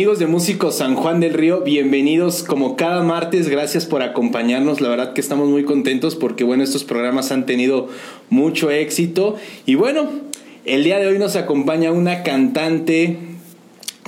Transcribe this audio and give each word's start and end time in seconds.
Amigos 0.00 0.18
de 0.18 0.26
Músicos 0.26 0.78
San 0.78 0.94
Juan 0.94 1.20
del 1.20 1.34
Río, 1.34 1.60
bienvenidos 1.60 2.42
como 2.42 2.74
cada 2.74 3.02
martes, 3.02 3.50
gracias 3.50 3.84
por 3.84 4.00
acompañarnos, 4.00 4.80
la 4.80 4.88
verdad 4.88 5.12
que 5.12 5.20
estamos 5.20 5.50
muy 5.50 5.64
contentos 5.64 6.16
porque 6.16 6.42
bueno, 6.42 6.64
estos 6.64 6.84
programas 6.84 7.30
han 7.32 7.44
tenido 7.44 7.90
mucho 8.30 8.70
éxito. 8.70 9.36
Y 9.66 9.74
bueno, 9.74 10.08
el 10.64 10.84
día 10.84 10.98
de 10.98 11.06
hoy 11.06 11.18
nos 11.18 11.36
acompaña 11.36 11.92
una 11.92 12.22
cantante 12.22 13.18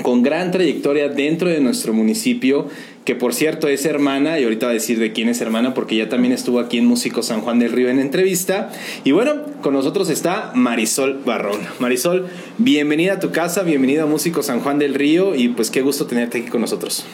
con 0.02 0.22
gran 0.22 0.50
trayectoria 0.50 1.10
dentro 1.10 1.50
de 1.50 1.60
nuestro 1.60 1.92
municipio, 1.92 2.68
que 3.04 3.14
por 3.14 3.34
cierto 3.34 3.68
es 3.68 3.84
hermana, 3.84 4.38
y 4.38 4.44
ahorita 4.44 4.68
a 4.68 4.72
decir 4.72 4.98
de 4.98 5.12
quién 5.12 5.28
es 5.28 5.40
hermana, 5.40 5.74
porque 5.74 5.96
ya 5.96 6.08
también 6.08 6.32
estuvo 6.32 6.60
aquí 6.60 6.78
en 6.78 6.86
Músico 6.86 7.22
San 7.22 7.40
Juan 7.40 7.58
del 7.58 7.72
Río 7.72 7.88
en 7.88 7.98
entrevista. 7.98 8.70
Y 9.04 9.12
bueno, 9.12 9.42
con 9.60 9.74
nosotros 9.74 10.08
está 10.08 10.52
Marisol 10.54 11.20
Barrón. 11.24 11.60
Marisol, 11.78 12.28
bienvenida 12.58 13.14
a 13.14 13.20
tu 13.20 13.30
casa, 13.32 13.62
bienvenida 13.62 14.04
a 14.04 14.06
Músico 14.06 14.42
San 14.42 14.60
Juan 14.60 14.78
del 14.78 14.94
Río, 14.94 15.34
y 15.34 15.48
pues 15.48 15.70
qué 15.70 15.82
gusto 15.82 16.06
tenerte 16.06 16.38
aquí 16.38 16.48
con 16.48 16.60
nosotros. 16.60 17.04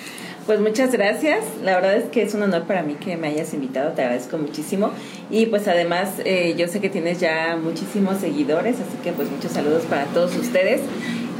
Pues 0.48 0.61
muchas 0.61 0.92
gracias. 0.92 1.45
La 1.62 1.74
verdad 1.74 1.98
es 1.98 2.05
que 2.05 2.23
es 2.23 2.33
un 2.33 2.42
honor 2.42 2.62
para 2.62 2.83
mí 2.83 2.95
que 2.95 3.19
me 3.19 3.28
hayas 3.28 3.52
invitado. 3.52 3.92
Te 3.92 4.00
agradezco 4.00 4.39
muchísimo. 4.39 4.92
Y 5.30 5.45
pues 5.45 5.69
además 5.69 6.09
eh, 6.25 6.55
yo 6.56 6.69
sé 6.69 6.80
que 6.80 6.89
tienes 6.89 7.20
ya 7.20 7.59
muchísimos 7.62 8.16
seguidores, 8.16 8.77
así 8.77 8.97
que 9.05 9.12
pues 9.12 9.30
muchos 9.30 9.52
saludos 9.52 9.83
para 9.83 10.06
todos 10.06 10.34
ustedes. 10.36 10.80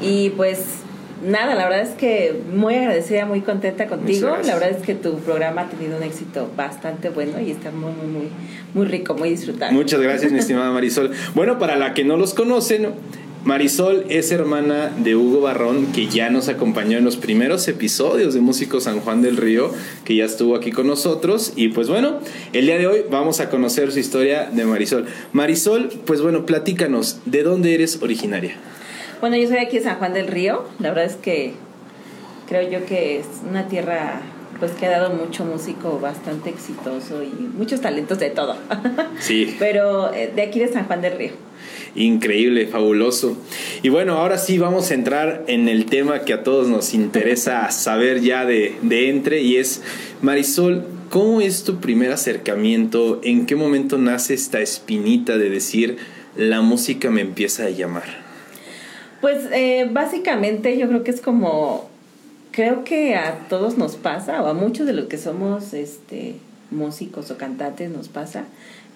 Y 0.02 0.29
pues 0.37 0.59
nada, 1.24 1.55
la 1.55 1.69
verdad 1.69 1.83
es 1.83 1.95
que 1.95 2.41
muy 2.52 2.74
agradecida, 2.74 3.27
muy 3.27 3.41
contenta 3.41 3.87
contigo. 3.87 4.29
La 4.45 4.55
verdad 4.55 4.71
es 4.71 4.83
que 4.83 4.95
tu 4.95 5.19
programa 5.19 5.63
ha 5.63 5.69
tenido 5.69 5.97
un 5.97 6.02
éxito 6.02 6.51
bastante 6.57 7.10
bueno 7.10 7.41
y 7.41 7.51
está 7.51 7.71
muy, 7.71 7.93
muy, 7.93 8.07
muy, 8.07 8.29
muy 8.75 8.87
rico, 8.87 9.15
muy 9.15 9.30
disfrutable. 9.30 9.77
Muchas 9.77 10.01
gracias, 10.01 10.33
mi 10.33 10.38
estimada 10.38 10.71
Marisol. 10.71 11.10
Bueno, 11.35 11.59
para 11.59 11.77
la 11.77 11.95
que 11.95 12.05
no 12.05 12.16
los 12.16 12.35
conocen, 12.35 12.88
Marisol 13.45 14.05
es 14.09 14.30
hermana 14.33 14.91
de 14.99 15.16
Hugo 15.16 15.41
Barrón, 15.41 15.87
que 15.93 16.09
ya 16.09 16.29
nos 16.29 16.49
acompañó 16.49 16.99
en 16.99 17.05
los 17.05 17.16
primeros 17.16 17.66
episodios 17.69 18.35
de 18.35 18.41
Músico 18.41 18.80
San 18.80 19.01
Juan 19.01 19.23
del 19.23 19.37
Río, 19.37 19.73
que 20.05 20.16
ya 20.16 20.25
estuvo 20.25 20.57
aquí 20.57 20.71
con 20.71 20.87
nosotros. 20.87 21.53
Y 21.57 21.69
pues 21.69 21.88
bueno, 21.88 22.19
el 22.53 22.66
día 22.66 22.79
de 22.79 22.87
hoy 22.87 23.05
vamos 23.10 23.41
a 23.41 23.49
conocer 23.49 23.93
su 23.93 24.01
historia 24.01 24.51
de 24.53 24.65
Marisol. 24.65 25.07
Marisol, 25.32 25.88
pues 26.05 26.21
bueno, 26.21 26.47
platícanos, 26.47 27.21
¿de 27.25 27.43
dónde 27.43 27.75
eres 27.75 28.03
originaria? 28.03 28.57
Bueno, 29.21 29.37
yo 29.37 29.49
soy 29.49 29.59
aquí 29.59 29.79
de 29.79 29.83
San 29.83 29.97
Juan 29.99 30.15
del 30.15 30.29
Río. 30.29 30.65
La 30.79 30.91
verdad 30.91 31.07
es 31.07 31.16
que 31.16 31.55
creo 32.49 32.71
yo 32.71 32.87
que 32.87 33.19
es 33.19 33.27
una 33.49 33.66
tierra 33.66 34.21
pues 34.60 34.73
que 34.73 34.87
ha 34.87 34.91
dado 34.91 35.10
mucho 35.10 35.45
músico 35.45 35.99
bastante 36.01 36.51
exitoso 36.51 37.23
y 37.23 37.29
muchos 37.57 37.80
talentos 37.80 38.19
de 38.19 38.30
todo. 38.30 38.57
Sí. 39.21 39.57
Pero 39.59 40.15
eh, 40.15 40.30
de 40.35 40.43
aquí 40.43 40.60
de 40.60 40.69
San 40.69 40.87
Juan 40.87 41.01
del 41.01 41.19
Río. 41.19 41.33
Increíble, 41.97 42.69
fabuloso. 42.69 43.37
Y 43.83 43.88
bueno, 43.88 44.15
ahora 44.15 44.38
sí 44.38 44.59
vamos 44.59 44.93
a 44.93 44.95
entrar 44.95 45.43
en 45.49 45.69
el 45.69 45.87
tema 45.87 46.21
que 46.21 46.32
a 46.32 46.45
todos 46.45 46.69
nos 46.69 46.95
interesa 46.95 47.69
saber 47.73 48.21
ya 48.21 48.45
de, 48.45 48.77
de 48.82 49.10
entre 49.10 49.43
y 49.43 49.57
es, 49.57 49.82
Marisol, 50.23 50.85
¿cómo 51.10 51.41
es 51.41 51.65
tu 51.65 51.80
primer 51.80 52.13
acercamiento? 52.13 53.21
¿En 53.25 53.47
qué 53.47 53.57
momento 53.57 53.99
nace 53.99 54.35
esta 54.35 54.60
espinita 54.60 55.37
de 55.37 55.51
decir, 55.51 55.97
la 56.37 56.60
música 56.60 57.10
me 57.10 57.23
empieza 57.23 57.65
a 57.65 57.71
llamar? 57.71 58.18
Pues 59.21 59.47
eh, 59.52 59.88
básicamente 59.91 60.79
yo 60.79 60.88
creo 60.88 61.02
que 61.02 61.11
es 61.11 61.21
como, 61.21 61.88
creo 62.52 62.85
que 62.85 63.16
a 63.16 63.49
todos 63.49 63.77
nos 63.77 63.97
pasa, 63.97 64.43
o 64.43 64.47
a 64.47 64.55
muchos 64.55 64.87
de 64.87 64.93
los 64.93 65.06
que 65.06 65.19
somos 65.19 65.75
este, 65.75 66.37
músicos 66.70 67.31
o 67.31 67.37
cantantes 67.37 67.91
nos 67.91 68.09
pasa, 68.09 68.44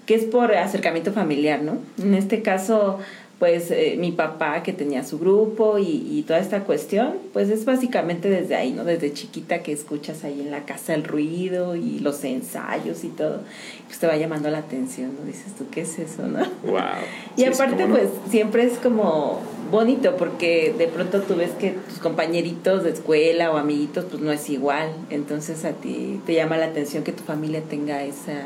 que 0.06 0.14
es 0.14 0.24
por 0.24 0.54
acercamiento 0.54 1.12
familiar, 1.12 1.62
¿no? 1.62 1.78
En 2.02 2.14
este 2.14 2.42
caso, 2.42 2.98
pues 3.42 3.72
eh, 3.72 3.96
mi 3.98 4.12
papá 4.12 4.62
que 4.62 4.72
tenía 4.72 5.02
su 5.02 5.18
grupo 5.18 5.76
y, 5.76 6.24
toda 6.28 6.38
esta 6.38 6.62
cuestión, 6.62 7.14
pues 7.32 7.48
es 7.48 7.64
básicamente 7.64 8.30
desde 8.30 8.54
ahí, 8.54 8.70
¿no? 8.70 8.84
Desde 8.84 9.12
chiquita 9.12 9.64
que 9.64 9.72
escuchas 9.72 10.22
ahí 10.22 10.40
en 10.40 10.52
la 10.52 10.64
casa 10.64 10.94
el 10.94 11.02
ruido 11.02 11.74
y 11.74 11.98
los 11.98 12.22
ensayos 12.22 13.02
y 13.02 13.08
todo, 13.08 13.40
pues 13.88 13.98
te 13.98 14.06
va 14.06 14.16
llamando 14.16 14.48
la 14.48 14.58
atención, 14.58 15.16
¿no? 15.18 15.26
Dices 15.26 15.56
tú, 15.58 15.64
¿qué 15.72 15.80
es 15.80 15.98
eso, 15.98 16.28
no? 16.28 16.38
Wow. 16.70 16.82
y 17.36 17.42
aparte, 17.42 17.84
pues 17.88 18.10
siempre 18.30 18.62
es 18.62 18.78
como 18.78 19.40
bonito 19.72 20.16
porque 20.16 20.72
de 20.78 20.86
pronto 20.86 21.22
tú 21.22 21.34
ves 21.34 21.50
que 21.50 21.72
tus 21.88 21.98
compañeritos 21.98 22.84
de 22.84 22.90
escuela 22.90 23.50
o 23.50 23.56
amiguitos, 23.56 24.04
pues 24.04 24.22
no 24.22 24.30
es 24.30 24.48
igual, 24.50 24.92
entonces 25.10 25.64
a 25.64 25.72
ti 25.72 26.20
te 26.26 26.34
llama 26.34 26.58
la 26.58 26.66
atención 26.66 27.02
que 27.02 27.10
tu 27.10 27.24
familia 27.24 27.60
tenga 27.68 28.04
esa, 28.04 28.44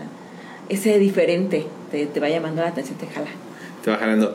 ese 0.71 0.99
diferente, 0.99 1.67
te, 1.91 2.07
te 2.07 2.19
va 2.19 2.31
llamando 2.31 2.63
la 2.63 2.69
atención, 2.69 2.97
te 2.97 3.07
jala. 3.09 3.29
Te 3.87 3.93
va 3.93 3.99
jalando. 3.99 4.35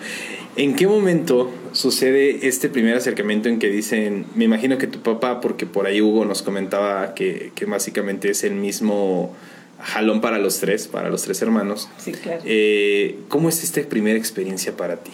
¿En 0.56 0.78
qué 0.78 0.88
momento 0.88 1.52
sucede 1.74 2.48
este 2.48 2.70
primer 2.70 2.96
acercamiento 2.96 3.50
en 3.50 3.60
que 3.60 3.68
dicen, 3.68 4.26
me 4.34 4.46
imagino 4.46 4.78
que 4.78 4.88
tu 4.88 5.00
papá, 5.00 5.42
porque 5.42 5.66
por 5.66 5.88
ahí 5.88 6.02
Hugo 6.02 6.24
nos 6.24 6.42
comentaba 6.42 7.14
que, 7.16 7.52
que 7.54 7.66
básicamente 7.66 8.30
es 8.30 8.46
el 8.46 8.54
mismo 8.54 9.36
jalón 9.82 10.22
para 10.22 10.38
los 10.38 10.62
tres, 10.62 10.88
para 10.88 11.10
los 11.10 11.24
tres 11.24 11.42
hermanos. 11.42 11.90
Sí, 11.98 12.14
claro. 12.14 12.40
Eh, 12.46 13.18
¿Cómo 13.28 13.50
es 13.50 13.62
esta 13.62 13.82
primera 13.82 14.18
experiencia 14.18 14.72
para 14.78 14.96
ti? 14.96 15.12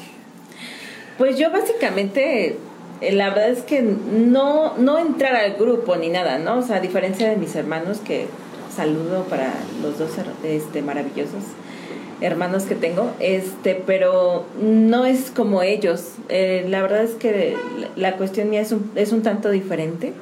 Pues 1.18 1.40
yo 1.40 1.50
básicamente, 1.50 2.58
eh, 3.02 3.12
la 3.14 3.30
verdad 3.30 3.50
es 3.50 3.64
que 3.64 3.82
no, 3.82 4.78
no 4.78 5.00
entrar 5.00 5.36
al 5.36 5.56
grupo 5.56 5.96
ni 5.96 6.10
nada, 6.10 6.38
¿no? 6.38 6.60
O 6.60 6.62
sea, 6.62 6.76
a 6.76 6.80
diferencia 6.80 7.28
de 7.28 7.38
mis 7.38 7.56
hermanos, 7.56 8.02
que 8.06 8.28
saludo 8.76 9.24
para 9.24 9.52
los 9.82 9.98
dos 9.98 10.12
este, 10.44 10.84
maravillosos 10.84 11.42
hermanos 12.22 12.64
que 12.64 12.76
tengo, 12.76 13.12
este, 13.20 13.76
pero 13.86 14.46
no 14.62 15.06
es 15.06 15.32
como 15.32 15.62
ellos. 15.62 16.14
Eh, 16.30 16.66
la 16.68 16.82
verdad 16.82 17.04
es 17.04 17.12
que 17.12 17.56
la 17.96 18.18
cuestión 18.18 18.50
mía 18.50 18.62
es 18.62 18.72
un, 18.72 18.92
es 18.96 19.12
un 19.12 19.22
tanto 19.22 19.50
diferente, 19.50 20.14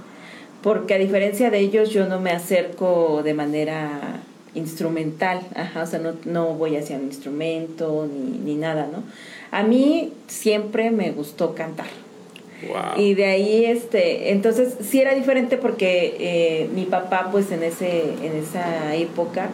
porque 0.62 0.96
a 0.96 0.98
diferencia 0.98 1.50
de 1.50 1.60
ellos 1.60 1.90
yo 1.90 2.08
no 2.08 2.20
me 2.20 2.32
acerco 2.32 3.22
de 3.24 3.34
manera 3.34 4.22
instrumental, 4.56 5.42
ajá, 5.54 5.84
o 5.84 5.86
sea, 5.86 6.00
no, 6.00 6.14
no 6.26 6.54
voy 6.54 6.78
hacia 6.78 6.96
un 6.96 7.04
instrumento 7.04 8.08
ni, 8.12 8.38
ni 8.40 8.56
nada, 8.56 8.88
¿no? 8.92 9.04
A 9.52 9.64
mí 9.64 10.14
siempre 10.28 10.92
me 10.92 11.12
gustó 11.12 11.56
cantar. 11.56 11.88
Wow. 12.68 13.02
Y 13.02 13.14
de 13.14 13.26
ahí, 13.26 13.66
este, 13.66 14.32
entonces 14.32 14.76
sí 14.82 15.02
era 15.02 15.14
diferente 15.14 15.58
porque 15.58 16.16
eh, 16.20 16.70
mi 16.74 16.86
papá, 16.86 17.30
pues 17.32 17.52
en, 17.52 17.64
ese, 17.64 18.14
en 18.24 18.38
esa 18.38 18.96
época, 18.96 19.50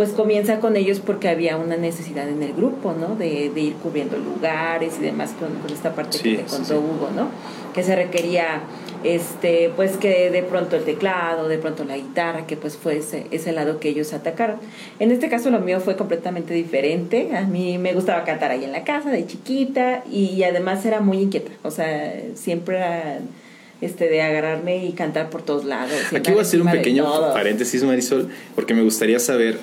pues 0.00 0.12
comienza 0.12 0.60
con 0.60 0.78
ellos 0.78 0.98
porque 0.98 1.28
había 1.28 1.58
una 1.58 1.76
necesidad 1.76 2.26
en 2.26 2.42
el 2.42 2.54
grupo, 2.54 2.94
¿no? 2.98 3.16
De, 3.16 3.50
de 3.54 3.60
ir 3.60 3.74
cubriendo 3.74 4.16
lugares 4.16 4.94
y 4.98 5.02
demás 5.02 5.34
con, 5.38 5.54
con 5.56 5.70
esta 5.70 5.94
parte 5.94 6.18
que 6.20 6.38
te 6.38 6.44
contó 6.44 6.78
Hugo, 6.78 7.10
¿no? 7.14 7.28
Que 7.74 7.82
se 7.82 7.94
requería, 7.94 8.62
este, 9.04 9.70
pues 9.76 9.98
que 9.98 10.30
de 10.30 10.42
pronto 10.42 10.76
el 10.76 10.84
teclado, 10.84 11.48
de 11.48 11.58
pronto 11.58 11.84
la 11.84 11.98
guitarra, 11.98 12.46
que 12.46 12.56
pues 12.56 12.78
fue 12.78 12.96
ese, 12.96 13.26
ese 13.30 13.52
lado 13.52 13.78
que 13.78 13.90
ellos 13.90 14.14
atacaron. 14.14 14.56
En 15.00 15.10
este 15.10 15.28
caso 15.28 15.50
lo 15.50 15.60
mío 15.60 15.80
fue 15.80 15.98
completamente 15.98 16.54
diferente. 16.54 17.36
A 17.36 17.42
mí 17.42 17.76
me 17.76 17.92
gustaba 17.92 18.24
cantar 18.24 18.52
ahí 18.52 18.64
en 18.64 18.72
la 18.72 18.84
casa 18.84 19.10
de 19.10 19.26
chiquita 19.26 20.02
y 20.10 20.42
además 20.44 20.82
era 20.86 21.00
muy 21.00 21.18
inquieta, 21.18 21.50
o 21.62 21.70
sea, 21.70 22.14
siempre 22.36 22.78
era 22.78 23.18
este, 23.80 24.08
de 24.08 24.22
agarrarme 24.22 24.84
y 24.84 24.92
cantar 24.92 25.30
por 25.30 25.42
todos 25.42 25.64
lados. 25.64 25.92
Aquí 26.14 26.30
voy 26.30 26.40
a 26.40 26.42
hacer 26.42 26.60
un 26.60 26.70
pequeño 26.70 27.32
paréntesis, 27.32 27.82
Marisol, 27.82 28.28
porque 28.54 28.74
me 28.74 28.82
gustaría 28.82 29.18
saber 29.18 29.58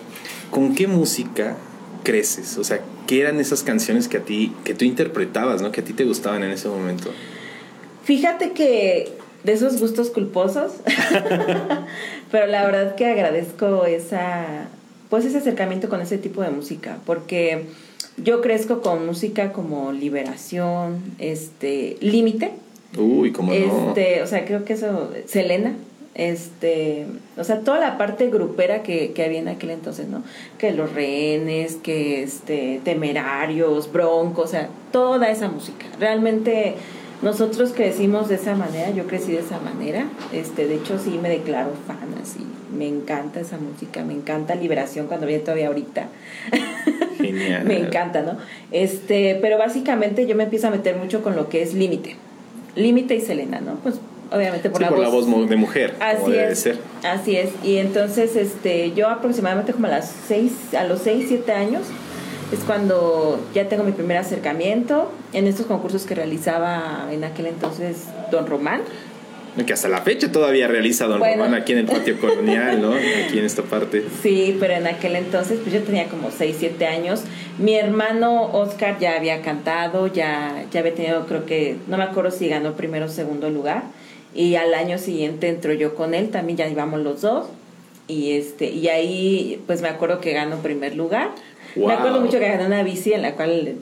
¿con 0.52 0.76
qué 0.76 0.88
música 0.88 1.56
creces? 2.04 2.58
O 2.58 2.64
sea, 2.64 2.82
¿qué 3.06 3.22
eran 3.22 3.40
esas 3.40 3.64
canciones 3.64 4.08
que 4.08 4.18
a 4.18 4.22
ti, 4.22 4.54
que 4.64 4.74
tú 4.74 4.86
interpretabas, 4.86 5.62
¿no? 5.62 5.72
Que 5.72 5.82
a 5.82 5.84
ti 5.84 5.94
te 5.94 6.04
gustaban 6.04 6.44
en 6.44 6.52
ese 6.52 6.68
momento. 6.68 7.12
Fíjate 8.04 8.52
que 8.52 9.12
de 9.44 9.54
esos 9.54 9.80
gustos 9.80 10.10
culposos, 10.10 10.74
pero 12.32 12.48
la 12.48 12.66
verdad 12.66 12.96
que 12.96 13.06
agradezco 13.06 13.86
esa, 13.86 14.68
pues 15.10 15.26
ese 15.26 15.38
acercamiento 15.38 15.90
con 15.90 16.02
ese 16.02 16.18
tipo 16.18 16.42
de 16.42 16.50
música, 16.50 16.98
porque 17.06 17.66
yo 18.18 18.42
crezco 18.42 18.82
con 18.82 19.06
música 19.06 19.54
como 19.54 19.92
Liberación, 19.92 21.02
este, 21.20 21.98
Límite. 22.02 22.52
Uy, 22.96 23.32
cómo 23.32 23.52
no. 23.54 23.90
Este, 23.90 24.22
o 24.22 24.28
sea, 24.28 24.46
creo 24.46 24.64
que 24.64 24.74
eso, 24.74 25.12
Selena, 25.26 25.74
este, 26.16 27.06
o 27.38 27.44
sea, 27.44 27.60
toda 27.60 27.80
la 27.80 27.98
parte 27.98 28.28
grupera 28.30 28.82
que, 28.82 29.14
que, 29.14 29.24
había 29.24 29.40
en 29.40 29.48
aquel 29.48 29.70
entonces, 29.70 30.08
¿no? 30.08 30.24
Que 30.58 30.72
los 30.72 30.94
rehenes, 30.94 31.76
que 31.76 32.24
este, 32.24 32.82
temerarios, 32.84 33.92
broncos, 33.92 34.46
o 34.46 34.48
sea, 34.48 34.70
toda 34.92 35.30
esa 35.30 35.48
música. 35.48 35.86
Realmente 36.00 36.76
nosotros 37.22 37.72
crecimos 37.76 38.30
de 38.30 38.36
esa 38.36 38.56
manera, 38.56 38.92
yo 38.92 39.06
crecí 39.06 39.32
de 39.32 39.40
esa 39.40 39.60
manera, 39.60 40.06
este, 40.34 40.68
de 40.68 40.76
hecho 40.76 41.00
sí 41.00 41.20
me 41.22 41.30
declaro 41.30 41.72
fan, 41.86 42.10
así, 42.22 42.46
me 42.76 42.88
encanta 42.88 43.40
esa 43.40 43.58
música, 43.58 44.04
me 44.04 44.14
encanta 44.14 44.56
Liberación 44.56 45.08
cuando 45.08 45.26
viene 45.28 45.44
todavía 45.44 45.68
ahorita. 45.68 46.08
Genial. 47.18 47.64
me 47.66 47.80
encanta, 47.80 48.22
¿no? 48.22 48.38
Este, 48.72 49.38
pero 49.42 49.58
básicamente 49.58 50.28
yo 50.28 50.36
me 50.36 50.44
empiezo 50.44 50.68
a 50.68 50.72
meter 50.72 50.96
mucho 50.96 51.24
con 51.24 51.36
lo 51.36 51.50
que 51.50 51.62
es 51.62 51.74
límite. 51.74 52.16
Límite 52.78 53.16
y 53.16 53.22
Selena, 53.22 53.60
¿no? 53.60 53.76
Pues 53.76 53.96
obviamente 54.32 54.70
por, 54.70 54.80
sí, 54.80 54.84
la, 54.84 54.90
por 54.90 54.98
voz. 54.98 55.08
la 55.08 55.36
voz 55.36 55.50
de 55.50 55.56
mujer, 55.56 55.96
así 56.00 56.18
como 56.18 56.30
debe 56.30 56.52
es, 56.52 56.60
ser. 56.60 56.78
Así 57.04 57.36
es. 57.36 57.50
Y 57.64 57.78
entonces 57.78 58.36
este 58.36 58.94
yo 58.94 59.10
aproximadamente 59.10 59.74
como 59.74 59.88
a 59.88 59.92
las 59.92 60.14
seis, 60.28 60.52
a 60.78 60.84
los 60.84 61.02
6, 61.02 61.26
7 61.28 61.52
años 61.52 61.84
es 62.52 62.60
cuando 62.60 63.40
ya 63.54 63.68
tengo 63.68 63.84
mi 63.84 63.92
primer 63.92 64.18
acercamiento 64.18 65.12
en 65.34 65.48
estos 65.48 65.66
concursos 65.66 66.06
que 66.06 66.16
realizaba 66.16 67.08
en 67.12 67.24
aquel 67.24 67.48
entonces 67.48 68.06
Don 68.32 68.48
Román. 68.48 68.82
Que 69.66 69.74
hasta 69.74 69.88
la 69.88 70.02
fecha 70.02 70.32
todavía 70.32 70.68
realiza 70.68 71.06
Don 71.08 71.20
Román 71.20 71.54
aquí 71.56 71.74
en 71.74 71.80
el 71.80 71.86
patio 71.86 72.20
colonial, 72.20 72.82
¿no? 72.82 72.94
Aquí 73.26 73.40
en 73.40 73.46
esta 73.46 73.64
parte. 73.64 74.04
Sí, 74.22 74.56
pero 74.60 74.74
en 74.74 74.86
aquel 74.86 75.16
entonces, 75.16 75.60
pues 75.62 75.74
yo 75.74 75.82
tenía 75.82 76.06
como 76.08 76.30
6, 76.32 76.56
7 76.60 76.86
años. 76.86 77.22
Mi 77.58 77.76
hermano 77.76 78.52
Oscar 78.54 79.00
ya 79.00 79.16
había 79.16 79.42
cantado, 79.42 80.08
ya, 80.08 80.66
ya 80.72 80.80
había 80.82 80.94
tenido, 80.94 81.26
creo 81.26 81.46
que, 81.46 81.78
no 81.88 81.98
me 81.98 82.04
acuerdo 82.04 82.32
si 82.32 82.48
ganó 82.48 82.74
primero 82.74 83.06
o 83.06 83.10
segundo 83.10 83.50
lugar. 83.50 83.84
Y 84.36 84.56
al 84.56 84.74
año 84.74 85.00
siguiente 85.00 85.50
entró 85.50 85.74
yo 85.74 85.96
con 85.96 86.14
él, 86.14 86.30
también 86.30 86.58
ya 86.58 86.68
íbamos 86.68 87.00
los 87.02 87.22
dos. 87.22 87.48
Y, 88.08 88.34
este, 88.34 88.70
y 88.70 88.88
ahí, 88.90 89.62
pues 89.66 89.82
me 89.82 89.90
acuerdo 89.90 90.22
que 90.22 90.34
ganó 90.34 90.58
primer 90.58 90.96
lugar. 90.96 91.32
Me 91.76 91.94
acuerdo 91.94 92.22
mucho 92.22 92.40
que 92.40 92.48
gané 92.48 92.66
una 92.66 92.84
bici 92.84 93.14
en 93.14 93.22
la 93.22 93.34
cual 93.34 93.76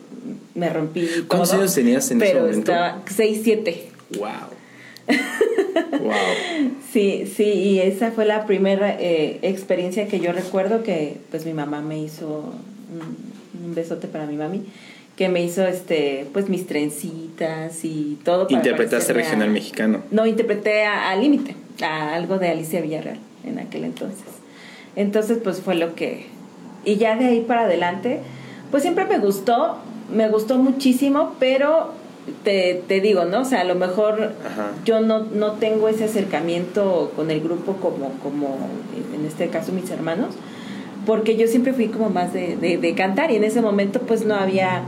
me 0.54 0.70
rompí. 0.70 1.08
¿Cuántos 1.28 1.54
años 1.54 1.74
tenías 1.74 2.10
en 2.12 2.20
pero 2.20 2.32
ese 2.32 2.40
momento? 2.40 2.72
estaba 2.72 3.02
6, 3.06 3.42
7. 3.44 3.88
¡Wow! 4.18 4.30
Wow. 5.08 6.14
Sí, 6.92 7.26
sí, 7.34 7.44
y 7.44 7.80
esa 7.80 8.12
fue 8.12 8.26
la 8.26 8.46
primera 8.46 8.96
eh, 9.00 9.40
experiencia 9.42 10.08
que 10.08 10.20
yo 10.20 10.32
recuerdo 10.32 10.84
que 10.84 11.18
pues 11.30 11.46
mi 11.46 11.54
mamá 11.54 11.82
me 11.82 12.00
hizo 12.00 12.54
un, 12.94 13.66
un, 13.66 13.76
besote 13.76 14.08
para 14.08 14.26
mi 14.26 14.38
mami, 14.38 14.64
que 15.18 15.28
me 15.28 15.44
hizo 15.44 15.66
este 15.68 16.26
pues 16.32 16.48
mis 16.48 16.68
trencitas 16.68 17.84
y 17.84 18.18
todo. 18.24 18.48
Para 18.48 18.58
¿Interpretaste 18.58 19.12
regional 19.14 19.50
mexicano? 19.50 20.04
No, 20.12 20.26
interpreté 20.26 20.86
a 20.86 21.16
Límite, 21.16 21.56
a 21.82 22.14
algo 22.16 22.40
de 22.40 22.50
Alicia 22.50 22.82
Villarreal 22.82 23.20
en 23.46 23.60
aquel 23.60 23.84
entonces. 23.84 24.26
Entonces 24.96 25.40
pues 25.44 25.62
fue 25.62 25.76
lo 25.76 25.96
que... 25.96 26.28
Y 26.84 26.96
ya 26.96 27.16
de 27.16 27.26
ahí 27.26 27.42
para 27.42 27.62
adelante, 27.62 28.20
pues 28.72 28.84
siempre 28.84 29.06
me 29.06 29.18
gustó, 29.18 29.78
me 30.14 30.30
gustó 30.30 30.58
muchísimo, 30.58 31.36
pero 31.40 31.94
te, 32.44 32.84
te, 32.88 33.02
digo, 33.02 33.26
¿no? 33.26 33.42
O 33.42 33.46
sea, 33.46 33.62
a 33.62 33.64
lo 33.66 33.76
mejor 33.76 34.32
yo 34.84 35.00
no, 35.02 35.26
no 35.34 35.54
tengo 35.54 35.88
ese 35.90 36.06
acercamiento 36.06 37.12
con 37.16 37.32
el 37.32 37.42
grupo 37.42 37.74
como, 37.74 38.12
como 38.24 38.58
en 39.14 39.26
este 39.26 39.48
caso 39.50 39.72
mis 39.72 39.90
hermanos, 39.92 40.36
porque 41.06 41.38
yo 41.38 41.48
siempre 41.48 41.74
fui 41.74 41.88
como 41.88 42.10
más 42.10 42.34
de, 42.34 42.58
de, 42.58 42.78
de 42.78 42.96
cantar 42.96 43.32
y 43.32 43.36
en 43.36 43.44
ese 43.44 43.62
momento 43.62 44.00
pues 44.02 44.26
no 44.26 44.36
había 44.36 44.84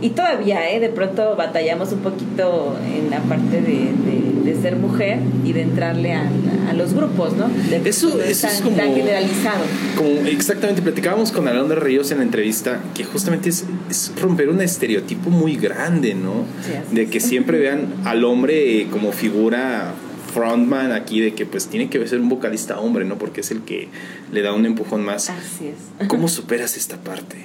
y 0.00 0.10
todavía, 0.10 0.70
¿eh? 0.70 0.78
De 0.78 0.90
pronto 0.90 1.34
batallamos 1.36 1.92
un 1.92 2.00
poquito 2.00 2.76
en 2.86 3.10
la 3.10 3.18
parte 3.20 3.60
de, 3.60 3.92
de, 3.92 4.27
ser 4.54 4.76
mujer 4.76 5.18
y 5.44 5.52
de 5.52 5.62
entrarle 5.62 6.12
a, 6.12 6.28
a 6.68 6.72
los 6.72 6.94
grupos, 6.94 7.34
¿no? 7.34 7.48
De, 7.48 7.88
eso, 7.88 8.20
eso 8.20 8.46
tan, 8.46 8.56
es 8.56 8.62
como, 8.62 8.76
tan 8.76 8.94
generalizado. 8.94 9.64
Como 9.96 10.10
exactamente, 10.26 10.82
platicábamos 10.82 11.32
con 11.32 11.48
Alondra 11.48 11.80
Ríos 11.80 12.10
en 12.10 12.18
la 12.18 12.24
entrevista 12.24 12.80
que 12.94 13.04
justamente 13.04 13.48
es, 13.48 13.64
es 13.90 14.12
romper 14.20 14.48
un 14.48 14.60
estereotipo 14.60 15.30
muy 15.30 15.56
grande, 15.56 16.14
¿no? 16.14 16.44
Sí, 16.62 16.94
de 16.94 17.06
que 17.06 17.20
siempre 17.20 17.58
vean 17.60 17.86
al 18.04 18.24
hombre 18.24 18.86
como 18.90 19.12
figura 19.12 19.94
frontman 20.32 20.92
aquí 20.92 21.20
de 21.20 21.34
que 21.34 21.46
pues 21.46 21.66
tiene 21.66 21.88
que 21.88 22.06
ser 22.06 22.20
un 22.20 22.28
vocalista 22.28 22.78
hombre, 22.78 23.04
¿no? 23.04 23.18
Porque 23.18 23.40
es 23.40 23.50
el 23.50 23.62
que 23.62 23.88
le 24.32 24.42
da 24.42 24.52
un 24.52 24.66
empujón 24.66 25.04
más. 25.04 25.30
Así 25.30 25.68
es. 25.68 26.06
¿Cómo 26.08 26.28
superas 26.28 26.76
esta 26.76 26.96
parte? 26.98 27.36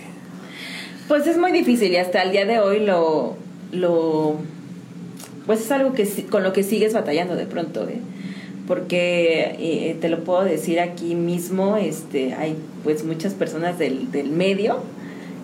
Pues 1.07 1.27
es 1.27 1.37
muy 1.37 1.51
difícil 1.51 1.91
y 1.91 1.97
hasta 1.97 2.21
el 2.21 2.31
día 2.31 2.45
de 2.45 2.59
hoy 2.59 2.79
lo, 2.79 3.35
lo 3.71 4.37
pues 5.45 5.61
es 5.61 5.71
algo 5.71 5.93
que 5.93 6.07
con 6.29 6.43
lo 6.43 6.53
que 6.53 6.63
sigues 6.63 6.93
batallando 6.93 7.35
de 7.35 7.45
pronto, 7.45 7.87
¿eh? 7.87 7.99
porque 8.67 9.55
eh, 9.59 9.97
te 9.99 10.09
lo 10.09 10.23
puedo 10.23 10.43
decir 10.43 10.79
aquí 10.79 11.15
mismo, 11.15 11.77
este, 11.77 12.33
hay 12.33 12.55
pues 12.83 13.03
muchas 13.03 13.33
personas 13.33 13.77
del, 13.77 14.11
del 14.11 14.29
medio 14.29 14.79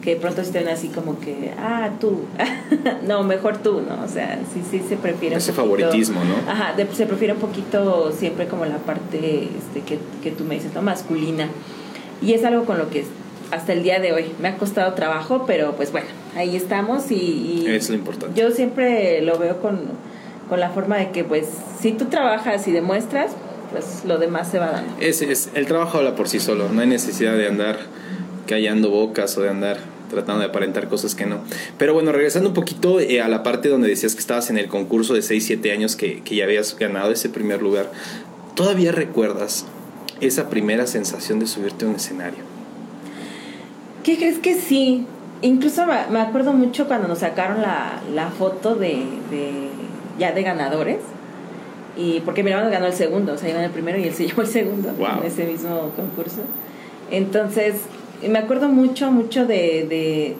que 0.01 0.12
de 0.12 0.16
pronto 0.16 0.42
estén 0.42 0.69
así 0.69 0.88
como 0.88 1.19
que, 1.19 1.51
ah, 1.57 1.90
tú, 2.00 2.19
no, 3.07 3.24
mejor 3.24 3.57
tú, 3.57 3.81
¿no? 3.81 4.04
O 4.04 4.07
sea, 4.07 4.40
sí, 4.54 4.62
sí 4.69 4.81
se 4.88 4.96
prefiere 4.96 5.36
Ese 5.36 5.51
favoritismo, 5.51 6.22
¿no? 6.24 6.50
Ajá, 6.50 6.74
de, 6.74 6.88
se 6.94 7.06
prefiere 7.06 7.34
un 7.34 7.40
poquito 7.40 8.13
siempre 8.13 8.48
como 8.48 8.66
la 8.66 8.78
parte 8.78 9.50
este, 9.57 9.81
que, 9.86 10.00
que 10.24 10.31
tú 10.31 10.46
me 10.46 10.56
dices, 10.56 10.74
¿no? 10.74 10.81
Masculina. 10.81 11.50
Y 12.22 12.34
es 12.34 12.46
algo 12.46 12.63
con 12.63 12.78
lo 12.78 12.90
que 12.90 13.04
hasta 13.51 13.74
el 13.74 13.84
día 13.84 14.00
de 14.00 14.13
hoy. 14.13 14.31
Me 14.42 14.50
ha 14.50 14.57
costado 14.57 14.94
trabajo, 14.94 15.46
pero 15.48 15.75
pues 15.75 15.92
bueno, 15.92 16.07
ahí 16.36 16.56
estamos 16.56 17.12
y, 17.12 17.16
y 17.16 17.68
es 17.68 17.90
lo 17.90 17.96
importante. 17.96 18.40
Yo 18.40 18.51
siempre 18.51 19.22
lo 19.22 19.38
veo 19.38 19.62
con, 19.62 19.80
con, 20.48 20.60
la 20.60 20.69
forma 20.69 20.98
de 20.98 21.12
que 21.12 21.24
pues 21.24 21.48
si 21.80 21.92
tú 21.92 22.06
trabajas 22.06 22.68
y 22.68 22.72
demuestras, 22.72 23.31
pues 23.72 24.04
lo 24.06 24.18
demás 24.18 24.50
se 24.50 24.60
va 24.60 24.72
dando. 24.72 24.94
Es, 25.00 25.22
es, 25.22 25.50
el 25.54 25.66
trabajo 25.66 25.98
habla 25.98 26.16
por 26.16 26.28
sí 26.28 26.40
solo, 26.40 26.69
no 26.69 26.81
hay 26.81 26.88
necesidad 26.88 27.36
de 27.36 27.48
andar 27.48 27.78
callando 28.48 28.90
bocas 28.90 29.38
o 29.38 29.42
de 29.42 29.50
andar 29.50 29.78
tratando 30.10 30.42
de 30.42 30.48
aparentar 30.48 30.90
cosas 30.90 31.13
que 31.13 31.28
no. 31.28 31.42
Pero 31.78 31.94
bueno, 31.94 32.12
regresando 32.12 32.50
un 32.50 32.56
poquito 32.56 33.00
eh, 33.00 33.22
a 33.22 33.28
la 33.28 33.44
parte 33.44 33.69
donde 33.69 33.88
decías 33.88 34.16
que 34.16 34.19
estabas 34.19 34.50
en 34.50 34.57
el 34.57 34.68
concurso 34.68 35.13
de 35.13 35.22
6, 35.22 35.46
7 35.46 35.72
años 35.72 35.96
que, 35.96 36.22
que 36.22 36.36
ya 36.36 36.46
habías 36.46 36.75
ganado 36.75 37.12
ese 37.12 37.30
primer 37.30 37.62
lugar, 37.62 37.92
¿todavía 38.56 38.92
recuerdas 38.92 39.66
esa 40.19 40.50
primera 40.50 40.88
sensación 40.88 41.40
de 41.40 41.46
subirte 41.46 41.86
a 41.86 41.90
un 41.90 41.96
escenario? 41.96 42.49
¿Qué 44.04 44.18
crees 44.18 44.40
que 44.40 44.56
sí? 44.56 45.06
Incluso 45.42 45.86
me 45.86 46.19
acuerdo 46.19 46.54
mucho 46.54 46.88
cuando 46.88 47.07
nos 47.07 47.19
sacaron 47.19 47.62
la, 47.62 48.01
la 48.13 48.30
foto 48.30 48.75
de, 48.75 49.06
de, 49.31 49.69
ya 50.18 50.31
de 50.31 50.44
ganadores. 50.44 51.00
Y 51.98 52.22
porque 52.22 52.44
mi 52.44 52.51
hermano 52.51 52.69
ganó 52.69 52.86
el 52.86 52.94
segundo, 52.94 53.34
o 53.34 53.38
sea, 53.38 53.51
ganó 53.54 53.66
el 53.66 53.72
primero 53.72 53.98
y 53.98 54.04
él 54.04 54.13
se 54.13 54.28
llevó 54.28 54.42
el 54.42 54.48
segundo 54.48 54.94
wow. 54.98 55.22
en 55.22 55.28
ese 55.28 55.46
mismo 55.46 55.92
concurso. 55.96 56.42
Entonces, 57.12 57.75
me 58.28 58.40
acuerdo 58.40 58.69
mucho, 58.69 59.12
mucho 59.12 59.46
de, 59.46 59.86
de, 59.90 60.36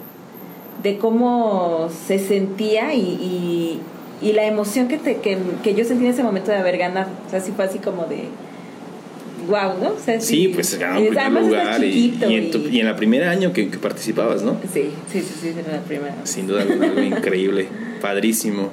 de 0.83 0.97
cómo 0.97 1.89
se 2.07 2.19
sentía 2.19 2.94
y, 2.94 3.01
y, 3.01 3.81
y 4.21 4.33
la 4.33 4.45
emoción 4.45 4.88
que, 4.88 4.97
te, 4.97 5.17
que, 5.17 5.38
que, 5.63 5.73
yo 5.73 5.83
sentí 5.85 6.06
en 6.06 6.11
ese 6.11 6.23
momento 6.23 6.51
de 6.51 6.57
haber 6.57 6.77
ganado. 6.77 7.09
O 7.27 7.29
sea, 7.29 7.39
sí 7.39 7.51
fue 7.56 7.65
así 7.65 7.79
como 7.79 8.06
de 8.06 8.25
wow, 9.49 9.77
¿no? 9.81 9.89
O 9.93 9.99
sea, 10.03 10.19
sí, 10.21 10.27
sí, 10.27 10.47
pues 10.49 10.77
ganó 10.77 10.99
el 10.99 11.09
primer 11.09 11.43
lugar 11.43 11.83
y, 11.83 12.17
y, 12.21 12.35
en 12.35 12.51
tu, 12.51 12.59
y, 12.59 12.79
en 12.79 12.85
la 12.85 12.95
primera 12.95 13.31
año 13.31 13.51
que, 13.51 13.69
que, 13.69 13.77
participabas, 13.77 14.43
¿no? 14.43 14.59
Sí, 14.73 14.89
sí, 15.11 15.21
sí, 15.21 15.33
sí, 15.41 15.47
en 15.49 15.71
la 15.71 15.81
primera. 15.81 16.15
Sin 16.23 16.47
duda 16.47 16.61
alguna, 16.61 16.87
algo 16.87 17.01
increíble, 17.01 17.67
padrísimo. 18.01 18.71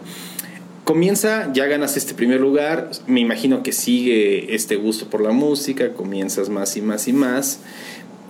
Comienza, 0.84 1.52
ya 1.52 1.66
ganas 1.66 1.97
este 1.97 2.14
primer 2.14 2.40
lugar, 2.40 2.90
me 3.09 3.18
imagino 3.18 3.64
que 3.64 3.73
sigue 3.73 4.54
este 4.54 4.76
gusto 4.76 5.11
por 5.11 5.21
la 5.21 5.33
música, 5.33 5.95
comienzas 5.95 6.49
más 6.49 6.76
y 6.76 6.83
más 6.83 7.09
y 7.09 7.12
más. 7.12 7.61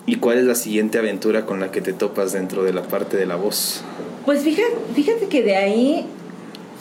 ¿Y 0.07 0.17
cuál 0.17 0.39
es 0.39 0.45
la 0.45 0.55
siguiente 0.55 0.99
aventura 0.99 1.45
con 1.45 1.61
la 1.61 1.71
que 1.71 1.83
te 1.83 1.93
topas 1.93 2.33
dentro 2.33 2.63
de 2.63 2.73
la 2.73 2.83
parte 2.83 3.17
de 3.17 3.27
la 3.27 3.37
voz? 3.37 3.83
Pues 4.25 4.43
fíjate, 4.43 4.73
fíjate 4.95 5.27
que 5.27 5.43
de 5.43 5.57
ahí 5.57 6.07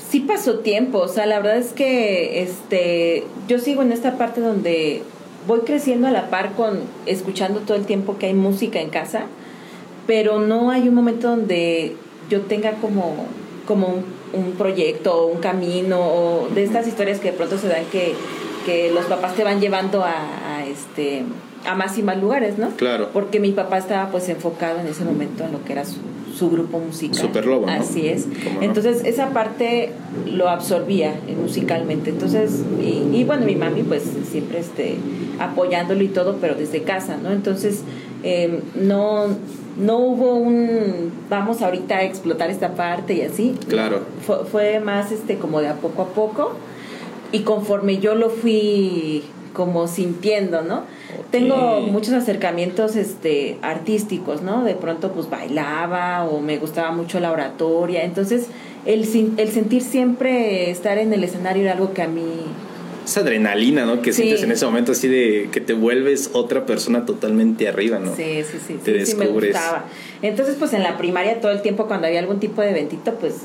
sí 0.10 0.20
pasó 0.22 0.60
tiempo, 0.60 1.00
o 1.00 1.08
sea, 1.08 1.26
la 1.26 1.40
verdad 1.40 1.58
es 1.58 1.74
que 1.74 2.42
este 2.42 3.24
yo 3.48 3.60
sigo 3.60 3.82
en 3.82 3.92
esta 3.92 4.18
parte 4.18 4.42
donde 4.42 5.02
voy 5.48 5.62
creciendo 5.62 6.08
a 6.08 6.12
la 6.12 6.30
par 6.30 6.54
con 6.54 6.80
escuchando 7.06 7.62
todo 7.62 7.78
el 7.78 7.86
tiempo 7.86 8.18
que 8.18 8.28
hay 8.28 8.34
música 8.34 8.80
en 8.80 8.90
casa, 8.90 9.26
pero 10.08 10.40
no 10.40 10.72
hay 10.72 10.88
un 10.88 10.96
momento 10.96 11.30
donde 11.30 11.96
yo 12.30 12.42
tenga 12.42 12.74
como, 12.74 13.26
como 13.66 13.88
un, 13.88 14.06
un 14.36 14.52
proyecto 14.54 15.24
o 15.24 15.28
un 15.28 15.40
camino 15.40 16.00
o 16.00 16.48
de 16.54 16.64
estas 16.64 16.88
historias 16.88 17.20
que 17.20 17.32
de 17.32 17.38
pronto 17.38 17.58
se 17.58 17.68
dan 17.68 17.86
que, 17.86 18.14
que 18.66 18.92
los 18.92 19.06
papás 19.06 19.36
te 19.36 19.44
van 19.44 19.62
llevando 19.62 20.04
a, 20.04 20.66
este 20.66 21.24
a 21.66 21.76
más 21.76 21.98
y 21.98 22.04
más 22.04 22.18
lugares, 22.20 22.58
¿no? 22.58 22.70
Claro. 22.72 23.10
Porque 23.14 23.40
mi 23.40 23.52
papá 23.52 23.78
estaba 23.78 24.10
pues 24.12 24.30
enfocado 24.30 24.80
en 24.80 24.88
ese 24.88 25.04
momento 25.04 25.44
en 25.44 25.52
lo 25.52 25.64
que 25.64 25.74
era 25.74 25.86
su, 25.86 26.00
su 26.36 26.50
grupo 26.50 26.80
musical. 26.80 27.18
Super 27.18 27.46
Lobo, 27.46 27.66
¿no? 27.66 27.72
Así 27.72 28.08
es. 28.08 28.28
Entonces 28.62 29.04
no? 29.04 29.10
esa 29.10 29.30
parte 29.30 29.92
lo 30.26 30.50
absorbía 30.50 31.14
musicalmente. 31.42 32.10
Entonces, 32.10 32.62
y, 32.82 33.16
y, 33.16 33.24
bueno, 33.24 33.46
mi 33.46 33.56
mami 33.56 33.84
pues 33.84 34.04
siempre 34.30 34.60
este, 34.60 34.98
apoyándolo 35.40 36.04
y 36.04 36.10
todo, 36.10 36.38
pero 36.40 36.56
desde 36.56 36.84
casa, 36.84 37.18
¿no? 37.22 37.32
Entonces, 37.32 37.84
eh, 38.24 38.62
no, 38.76 39.28
no 39.78 39.98
hubo 40.00 40.36
un 40.36 41.12
vamos 41.30 41.62
ahorita 41.62 41.98
a 41.98 42.04
explotar 42.04 42.50
esta 42.50 42.76
parte 42.76 43.14
y 43.14 43.22
así. 43.22 43.56
Claro. 43.68 44.02
Fue, 44.26 44.46
fue 44.46 44.80
más 44.80 45.12
este 45.12 45.38
como 45.38 45.62
de 45.62 45.70
a 45.70 45.76
poco 45.76 46.04
a 46.04 46.08
poco. 46.08 46.54
Y 47.32 47.40
conforme 47.40 47.98
yo 47.98 48.16
lo 48.16 48.30
fui 48.30 49.24
como 49.54 49.88
sintiendo, 49.88 50.62
¿no? 50.62 50.84
Tengo 51.40 51.82
muchos 51.82 52.14
acercamientos 52.14 52.96
este, 52.96 53.58
artísticos, 53.62 54.42
¿no? 54.42 54.64
De 54.64 54.76
pronto 54.76 55.12
pues 55.12 55.30
bailaba 55.30 56.26
o 56.26 56.40
me 56.40 56.58
gustaba 56.58 56.92
mucho 56.92 57.20
la 57.20 57.32
oratoria. 57.32 58.04
Entonces, 58.04 58.48
el, 58.86 59.02
el 59.38 59.52
sentir 59.52 59.82
siempre 59.82 60.70
estar 60.70 60.98
en 60.98 61.14
el 61.14 61.24
escenario 61.24 61.64
era 61.64 61.74
algo 61.74 61.94
que 61.94 62.02
a 62.02 62.08
mí... 62.08 62.24
Esa 63.04 63.20
adrenalina, 63.20 63.86
¿no? 63.86 64.02
Que 64.02 64.14
sí. 64.14 64.24
sientes 64.24 64.44
en 64.44 64.52
ese 64.52 64.66
momento 64.66 64.94
así 64.94 65.08
de 65.08 65.50
que 65.52 65.62
te 65.62 65.74
vuelves 65.74 66.32
otra 66.34 66.66
persona 66.66 67.06
totalmente 67.06 67.68
arriba, 67.68 68.00
¿no? 68.00 68.16
Sí, 68.16 68.42
sí, 68.50 68.58
sí. 68.66 68.80
Te 68.84 68.92
sí, 68.92 68.98
descubres. 68.98 69.16
Sí 69.16 69.26
me 69.32 69.38
gustaba. 69.38 69.86
Entonces, 70.24 70.56
pues 70.58 70.74
en 70.74 70.82
la 70.82 70.98
primaria 70.98 71.40
todo 71.40 71.52
el 71.52 71.62
tiempo 71.62 71.86
cuando 71.86 72.08
había 72.08 72.20
algún 72.20 72.40
tipo 72.40 72.62
de 72.62 72.72
eventito, 72.72 73.14
pues 73.16 73.42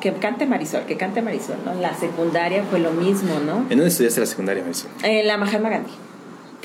que 0.00 0.12
cante 0.12 0.46
Marisol, 0.46 0.82
que 0.82 0.96
cante 0.96 1.22
Marisol, 1.22 1.56
¿no? 1.64 1.72
En 1.72 1.82
la 1.82 1.94
secundaria 1.94 2.64
fue 2.68 2.80
lo 2.80 2.90
mismo, 2.90 3.38
¿no? 3.38 3.58
¿En 3.58 3.68
dónde 3.78 3.88
estudiaste 3.88 4.20
la 4.20 4.26
secundaria, 4.26 4.62
Marisol? 4.62 4.90
En 5.02 5.26
la 5.26 5.36
Mahatma 5.38 5.70
Gandhi. 5.70 5.92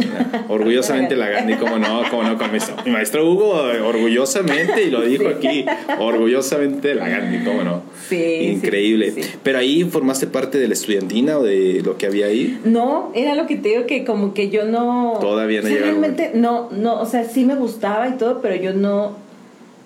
Orgullosamente 0.47 1.15
la 1.15 1.29
Gandhi, 1.29 1.55
cómo 1.55 1.77
no, 1.77 2.03
cómo 2.09 2.23
no, 2.23 2.37
con 2.37 2.51
mi, 2.51 2.59
maestro 2.91 3.29
Hugo, 3.29 3.53
orgullosamente, 3.85 4.83
y 4.83 4.91
lo 4.91 5.01
dijo 5.01 5.27
aquí, 5.27 5.65
orgullosamente 5.99 6.95
la 6.95 7.09
Gandhi, 7.09 7.43
cómo 7.43 7.63
no. 7.63 7.81
Sí. 8.07 8.51
Increíble. 8.53 9.13
Pero 9.43 9.59
ahí 9.59 9.83
formaste 9.83 10.27
parte 10.27 10.57
de 10.57 10.67
la 10.67 10.73
estudiantina 10.73 11.37
o 11.37 11.43
de 11.43 11.81
lo 11.83 11.97
que 11.97 12.07
había 12.07 12.27
ahí. 12.27 12.59
No, 12.65 13.11
era 13.13 13.35
lo 13.35 13.47
que 13.47 13.55
te 13.55 13.69
digo 13.69 13.85
que 13.85 14.05
como 14.05 14.33
que 14.33 14.49
yo 14.49 14.65
no. 14.65 15.17
Todavía 15.21 15.61
no 15.61 15.69
Realmente, 15.69 16.31
no, 16.33 16.69
no, 16.71 16.99
o 16.99 17.05
sea, 17.05 17.23
sí 17.23 17.45
me 17.45 17.55
gustaba 17.55 18.07
y 18.07 18.13
todo, 18.13 18.41
pero 18.41 18.55
yo 18.55 18.73
no 18.73 19.29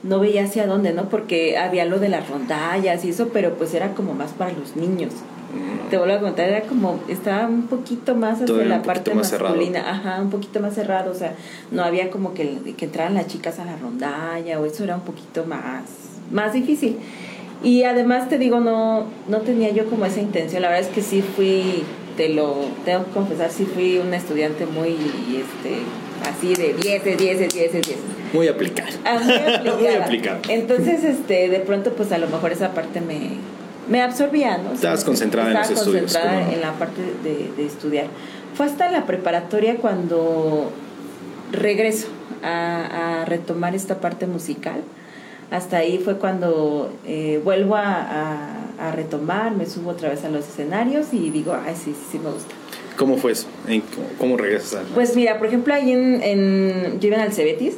no 0.03 0.19
veía 0.19 0.43
hacia 0.43 0.67
dónde, 0.67 0.93
¿no? 0.93 1.09
Porque 1.09 1.57
había 1.57 1.85
lo 1.85 1.97
de 1.97 2.09
las 2.09 2.29
rondallas 2.29 3.03
y 3.05 3.09
eso, 3.09 3.29
pero 3.31 3.53
pues 3.55 3.73
era 3.73 3.93
como 3.93 4.13
más 4.13 4.31
para 4.31 4.51
los 4.51 4.75
niños. 4.75 5.13
Te 5.89 5.97
vuelvo 5.97 6.15
a 6.15 6.19
contar, 6.19 6.49
era 6.49 6.61
como, 6.61 6.99
estaba 7.07 7.47
un 7.47 7.67
poquito 7.67 8.15
más 8.15 8.41
hacia 8.41 8.65
la 8.65 8.81
parte 8.81 9.13
masculina, 9.13 9.89
ajá, 9.89 10.21
un 10.21 10.29
poquito 10.29 10.59
más 10.59 10.73
cerrado, 10.73 11.11
o 11.11 11.15
sea, 11.15 11.35
no 11.71 11.83
había 11.83 12.09
como 12.09 12.33
que, 12.33 12.57
que 12.75 12.85
entraran 12.85 13.13
las 13.13 13.27
chicas 13.27 13.59
a 13.59 13.65
la 13.65 13.75
rondalla, 13.75 14.59
o 14.59 14.65
eso 14.65 14.83
era 14.83 14.95
un 14.95 15.01
poquito 15.01 15.45
más, 15.45 15.83
más 16.31 16.53
difícil. 16.53 16.97
Y 17.63 17.83
además 17.83 18.27
te 18.27 18.37
digo, 18.37 18.59
no, 18.59 19.05
no 19.27 19.37
tenía 19.41 19.71
yo 19.71 19.89
como 19.89 20.05
esa 20.05 20.19
intención, 20.19 20.61
la 20.61 20.69
verdad 20.69 20.89
es 20.89 20.93
que 20.93 21.01
sí 21.01 21.21
fui, 21.21 21.83
te 22.17 22.29
lo 22.29 22.55
tengo 22.83 23.05
que 23.05 23.11
confesar, 23.11 23.51
sí 23.51 23.65
fui 23.65 23.97
una 23.97 24.17
estudiante 24.17 24.65
muy, 24.65 24.89
este, 24.89 25.79
así 26.29 26.55
de 26.55 26.73
10, 26.73 27.03
de 27.03 27.15
10, 27.15 27.39
de 27.39 27.47
10, 27.47 27.73
de 27.73 27.81
10. 27.81 27.97
Muy 28.33 28.47
aplicada. 28.47 28.89
Ah, 29.05 29.19
muy 29.77 29.87
aplicada. 30.01 30.41
Entonces, 30.49 31.03
este, 31.03 31.49
de 31.49 31.59
pronto, 31.59 31.93
pues 31.93 32.11
a 32.11 32.17
lo 32.17 32.27
mejor 32.27 32.51
esa 32.51 32.73
parte 32.73 32.99
me, 32.99 33.37
me 33.87 34.01
absorbía, 34.01 34.57
¿no? 34.57 34.73
Estabas 34.73 35.03
concentrada 35.03 35.51
en 35.51 35.57
los 35.57 35.69
estudios. 35.69 36.13
concentrada 36.13 36.53
en 36.53 36.61
la 36.61 36.73
parte 36.73 37.01
de, 37.23 37.65
estudiar. 37.65 38.07
Fue 38.55 38.65
hasta 38.65 38.89
la 38.91 39.05
preparatoria 39.05 39.77
cuando 39.77 40.71
regreso 41.51 42.07
a, 42.43 43.25
retomar 43.27 43.75
esta 43.75 43.99
parte 43.99 44.27
musical. 44.27 44.81
Hasta 45.51 45.77
ahí 45.77 45.99
fue 45.99 46.17
cuando 46.17 46.91
eh, 47.05 47.41
vuelvo 47.43 47.75
a, 47.75 48.59
retomar, 48.95 49.51
me 49.51 49.65
subo 49.65 49.91
otra 49.91 50.09
vez 50.09 50.25
a 50.25 50.29
los 50.29 50.45
escenarios 50.45 51.13
y 51.13 51.29
digo, 51.29 51.55
ay, 51.65 51.73
sí, 51.73 51.95
sí, 52.11 52.19
me 52.19 52.31
gusta. 52.31 52.53
¿Cómo 52.97 53.15
fue 53.15 53.31
eso? 53.31 53.47
¿Cómo 54.19 54.35
regresas? 54.35 54.83
Pues 54.93 55.15
mira, 55.15 55.37
por 55.37 55.47
ejemplo, 55.47 55.73
ahí 55.73 55.91
en, 55.91 56.21
en 56.21 56.99
yo 56.99 57.07
iba 57.07 57.21
al 57.21 57.31
Cebetis 57.31 57.75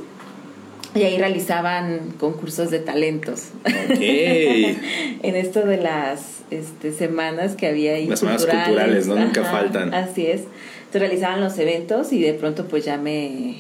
y 0.95 1.03
ahí 1.03 1.17
realizaban 1.17 2.13
concursos 2.19 2.71
de 2.71 2.79
talentos. 2.79 3.49
en 3.65 5.35
esto 5.35 5.65
de 5.65 5.77
las 5.77 6.43
este, 6.49 6.93
semanas 6.93 7.55
que 7.55 7.67
había 7.67 7.93
ahí. 7.93 8.07
Las 8.07 8.19
semanas 8.19 8.45
culturales, 8.45 9.07
¿no? 9.07 9.15
Nunca 9.15 9.43
faltan. 9.43 9.93
Así 9.93 10.25
es. 10.25 10.41
Entonces 10.85 11.01
realizaban 11.01 11.41
los 11.41 11.57
eventos 11.59 12.13
y 12.13 12.21
de 12.21 12.33
pronto 12.33 12.65
pues 12.67 12.85
ya 12.85 12.97
me 12.97 13.57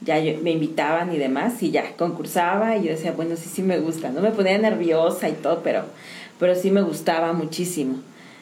ya 0.00 0.20
me 0.42 0.52
invitaban 0.52 1.12
y 1.12 1.18
demás 1.18 1.60
y 1.62 1.70
ya 1.70 1.96
concursaba 1.96 2.76
y 2.76 2.84
yo 2.84 2.90
decía, 2.90 3.12
bueno, 3.12 3.36
sí, 3.36 3.48
sí 3.52 3.62
me 3.62 3.78
gusta, 3.78 4.10
no 4.10 4.20
me 4.20 4.30
ponía 4.30 4.56
nerviosa 4.58 5.28
y 5.28 5.32
todo, 5.32 5.60
pero, 5.64 5.82
pero 6.38 6.54
sí 6.54 6.70
me 6.70 6.82
gustaba 6.82 7.32
muchísimo. 7.32 7.96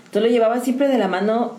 Entonces 0.05 0.23
lo 0.23 0.29
llevaba 0.29 0.61
siempre 0.61 0.89
de 0.89 0.99
la 0.99 1.09
mano, 1.09 1.57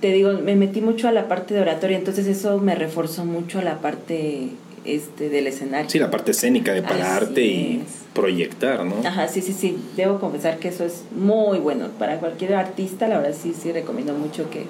te 0.00 0.12
digo, 0.12 0.32
me 0.32 0.56
metí 0.56 0.80
mucho 0.80 1.08
a 1.08 1.12
la 1.12 1.28
parte 1.28 1.52
de 1.52 1.60
oratoria, 1.60 1.98
entonces 1.98 2.26
eso 2.26 2.58
me 2.58 2.74
reforzó 2.74 3.26
mucho 3.26 3.58
a 3.58 3.62
la 3.62 3.80
parte 3.80 4.48
este, 4.84 5.28
del 5.28 5.46
escenario. 5.46 5.88
Sí, 5.88 5.98
la 5.98 6.10
parte 6.10 6.32
escénica 6.32 6.72
de 6.72 6.82
pararte 6.82 7.42
y 7.42 7.84
proyectar, 8.12 8.84
¿no? 8.84 8.96
Ajá, 9.06 9.28
sí, 9.28 9.40
sí, 9.40 9.52
sí. 9.52 9.76
Debo 9.96 10.20
confesar 10.20 10.58
que 10.58 10.68
eso 10.68 10.84
es 10.84 11.04
muy 11.14 11.58
bueno. 11.58 11.88
Para 11.98 12.18
cualquier 12.18 12.54
artista, 12.54 13.08
la 13.08 13.18
verdad 13.18 13.36
sí, 13.40 13.54
sí 13.60 13.72
recomiendo 13.72 14.14
mucho 14.14 14.50
que, 14.50 14.66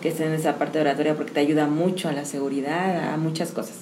que 0.00 0.08
esté 0.08 0.24
en 0.24 0.32
esa 0.32 0.56
parte 0.56 0.78
de 0.78 0.82
oratoria 0.82 1.14
porque 1.14 1.32
te 1.32 1.40
ayuda 1.40 1.66
mucho 1.66 2.08
a 2.08 2.12
la 2.12 2.24
seguridad, 2.24 3.12
a 3.12 3.16
muchas 3.16 3.50
cosas. 3.52 3.76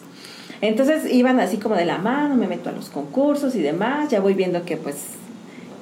Entonces 0.61 1.13
iban 1.13 1.41
así 1.41 1.59
como 1.59 1.75
de 1.75 1.85
la 1.85 1.99
mano, 1.99 2.37
me 2.37 2.47
meto 2.47 2.71
a 2.71 2.73
los 2.73 2.89
concursos 2.89 3.55
y 3.55 3.61
demás, 3.61 4.09
ya 4.09 4.21
voy 4.21 4.35
viendo 4.35 4.65
que 4.65 4.77
pues 4.77 4.97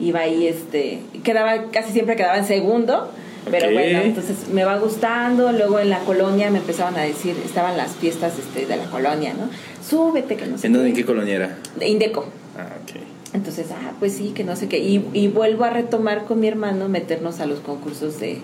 iba 0.00 0.20
ahí, 0.20 0.48
este, 0.48 1.00
quedaba, 1.22 1.70
casi 1.70 1.92
siempre 1.92 2.16
quedaba 2.16 2.38
en 2.38 2.44
segundo, 2.44 3.10
pero 3.50 3.72
bueno, 3.72 4.00
entonces 4.00 4.48
me 4.52 4.64
va 4.64 4.78
gustando. 4.78 5.52
Luego 5.52 5.78
en 5.78 5.90
la 5.90 6.00
colonia 6.00 6.50
me 6.50 6.58
empezaban 6.58 6.96
a 6.96 7.02
decir, 7.02 7.36
estaban 7.44 7.76
las 7.76 7.92
fiestas 7.92 8.38
este, 8.38 8.66
de 8.66 8.76
la 8.76 8.84
colonia, 8.86 9.34
¿no? 9.34 9.48
Súbete, 9.86 10.36
que 10.36 10.46
no 10.46 10.58
sé. 10.58 10.68
¿En 10.68 10.74
dónde, 10.74 10.90
en 10.90 10.94
qué 10.94 11.04
colonia 11.04 11.36
era? 11.36 11.58
De 11.76 11.88
Indeco. 11.88 12.26
Ah, 12.56 12.68
ok. 12.82 13.00
Entonces, 13.34 13.66
ah, 13.70 13.92
pues 13.98 14.12
sí, 14.14 14.32
que 14.34 14.44
no 14.44 14.56
sé 14.56 14.68
qué. 14.68 14.78
Y, 14.78 15.08
y 15.12 15.28
vuelvo 15.28 15.64
a 15.64 15.70
retomar 15.70 16.24
con 16.24 16.40
mi 16.40 16.48
hermano 16.48 16.88
meternos 16.88 17.40
a 17.40 17.46
los 17.46 17.60
concursos 17.60 18.20
de, 18.20 18.38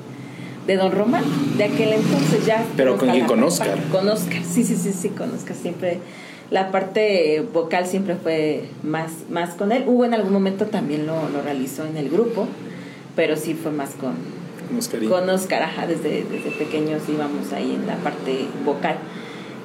de 0.67 0.77
Don 0.77 0.93
Román, 0.93 1.25
de 1.57 1.65
aquel 1.65 1.93
entonces 1.93 2.45
ya. 2.47 2.65
¿Pero 2.77 2.97
con 2.97 3.11
quién? 3.11 3.27
¿Con 3.27 3.43
Oscar? 3.43 3.79
Con 3.93 4.09
Oscar, 4.09 4.43
sí, 4.45 4.65
sí, 4.65 4.77
sí, 4.77 4.93
sí, 4.93 5.11
con 5.11 5.35
Oscar. 5.35 5.57
Siempre, 5.57 5.99
la 6.51 6.71
parte 6.71 7.47
vocal 7.53 7.87
siempre 7.87 8.17
fue 8.17 8.65
más, 8.83 9.13
más 9.31 9.51
con 9.55 9.73
él. 9.73 9.85
Hubo 9.87 10.05
en 10.05 10.15
algún 10.15 10.33
momento 10.33 10.67
también 10.67 11.07
lo, 11.07 11.29
lo 11.29 11.43
realizó 11.43 11.87
en 11.87 11.97
el 11.97 12.09
grupo, 12.09 12.49
pero 13.15 13.37
sí 13.37 13.55
fue 13.55 13.73
más 13.73 13.91
con, 13.91 14.15
con 15.09 15.29
Oscar, 15.31 15.63
ajá, 15.63 15.87
desde, 15.87 16.25
desde 16.25 16.51
pequeños 16.51 17.03
íbamos 17.09 17.53
ahí 17.53 17.75
en 17.75 17.87
la 17.87 17.97
parte 17.97 18.47
vocal. 18.65 18.97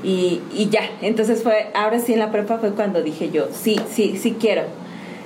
Y, 0.04 0.42
y 0.54 0.70
ya, 0.70 0.82
entonces 1.02 1.44
fue, 1.44 1.68
ahora 1.74 2.00
sí 2.00 2.14
en 2.14 2.20
la 2.20 2.32
prepa 2.32 2.58
fue 2.58 2.72
cuando 2.72 3.02
dije 3.02 3.30
yo, 3.32 3.48
sí, 3.52 3.80
sí, 3.92 4.18
sí 4.18 4.36
quiero. 4.40 4.64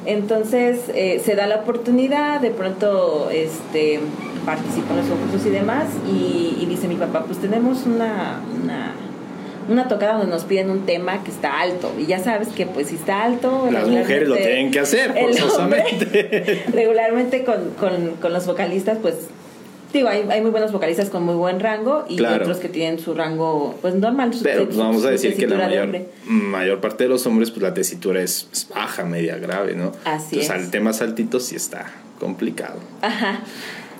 Entonces 0.05 0.81
eh, 0.93 1.21
se 1.23 1.35
da 1.35 1.47
la 1.47 1.57
oportunidad, 1.57 2.39
de 2.39 2.51
pronto 2.51 3.29
este, 3.31 3.99
participo 4.45 4.93
en 4.93 4.99
los 4.99 5.07
concursos 5.07 5.45
y 5.47 5.49
demás, 5.49 5.85
y, 6.07 6.57
y 6.61 6.65
dice 6.67 6.87
mi 6.87 6.95
papá, 6.95 7.23
pues 7.25 7.39
tenemos 7.39 7.85
una, 7.85 8.41
una 8.63 8.93
una 9.69 9.87
tocada 9.87 10.13
donde 10.13 10.31
nos 10.31 10.45
piden 10.45 10.69
un 10.69 10.85
tema 10.85 11.23
que 11.23 11.31
está 11.31 11.59
alto. 11.59 11.91
Y 11.99 12.05
ya 12.05 12.19
sabes 12.19 12.49
que 12.49 12.65
pues 12.65 12.87
si 12.87 12.95
está 12.95 13.23
alto... 13.23 13.67
Las 13.71 13.87
mujeres 13.87 14.27
lo 14.27 14.35
tienen 14.35 14.71
que 14.71 14.79
hacer, 14.79 15.13
forzosamente. 15.13 16.63
regularmente 16.73 17.43
con, 17.43 17.71
con, 17.71 18.15
con, 18.21 18.33
los 18.33 18.45
vocalistas 18.45 18.97
pues 19.01 19.15
Digo, 19.93 20.09
hay, 20.09 20.27
hay 20.29 20.41
muy 20.41 20.51
buenos 20.51 20.71
vocalistas 20.71 21.09
con 21.09 21.23
muy 21.23 21.35
buen 21.35 21.59
rango 21.59 22.05
y 22.09 22.21
otros 22.21 22.57
que 22.57 22.67
tienen 22.67 22.99
su 22.99 23.13
rango 23.13 23.75
pues 23.81 23.95
normal. 23.95 24.31
Pero 24.43 24.65
pues, 24.65 24.77
vamos 24.77 25.05
a 25.05 25.09
decir 25.09 25.35
que 25.37 25.47
la 25.47 25.57
mayor, 25.57 25.97
mayor 26.25 26.81
parte 26.81 27.05
de 27.05 27.09
los 27.09 27.25
hombres 27.25 27.51
pues 27.51 27.61
la 27.61 27.73
tesitura 27.73 28.21
es, 28.21 28.47
baja, 28.73 29.05
media, 29.05 29.37
grave, 29.37 29.75
¿no? 29.75 29.93
Así 30.03 30.39
Entonces 30.39 30.49
al 30.49 30.71
tema 30.71 30.93
saltito 30.93 31.39
sí 31.39 31.55
está 31.55 31.85
complicado. 32.19 32.79
Ajá. 33.01 33.41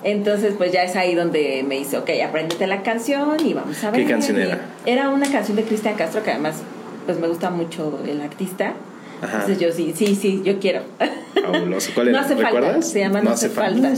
Entonces, 0.04 0.54
pues 0.56 0.72
ya 0.72 0.84
es 0.84 0.94
ahí 0.94 1.14
donde 1.14 1.64
me 1.66 1.76
dice, 1.76 1.98
ok, 1.98 2.10
apréndete 2.24 2.66
la 2.66 2.82
canción 2.82 3.36
y 3.44 3.52
vamos 3.54 3.82
a 3.82 3.90
ver. 3.90 4.00
¿Qué 4.00 4.08
canción 4.08 4.38
era? 4.38 4.60
Era 4.86 5.08
una 5.08 5.30
canción 5.30 5.56
de 5.56 5.64
Cristian 5.64 5.96
Castro 5.96 6.22
que 6.22 6.30
además, 6.30 6.56
pues 7.06 7.18
me 7.18 7.26
gusta 7.26 7.50
mucho 7.50 7.98
el 8.06 8.20
artista. 8.20 8.74
Ajá. 9.20 9.40
Entonces 9.40 9.58
yo 9.58 9.72
sí, 9.72 9.92
sí, 9.96 10.14
sí, 10.14 10.42
yo 10.44 10.60
quiero. 10.60 10.82
Fabuloso. 11.34 11.90
¿Cuál 11.94 12.08
era? 12.10 12.20
No 12.20 12.24
hace 12.24 12.34
¿Recuerdas? 12.36 12.70
falta. 12.72 12.86
Se 12.86 13.00
llama 13.00 13.20
No, 13.22 13.30
hace 13.30 13.48
falta. 13.48 13.92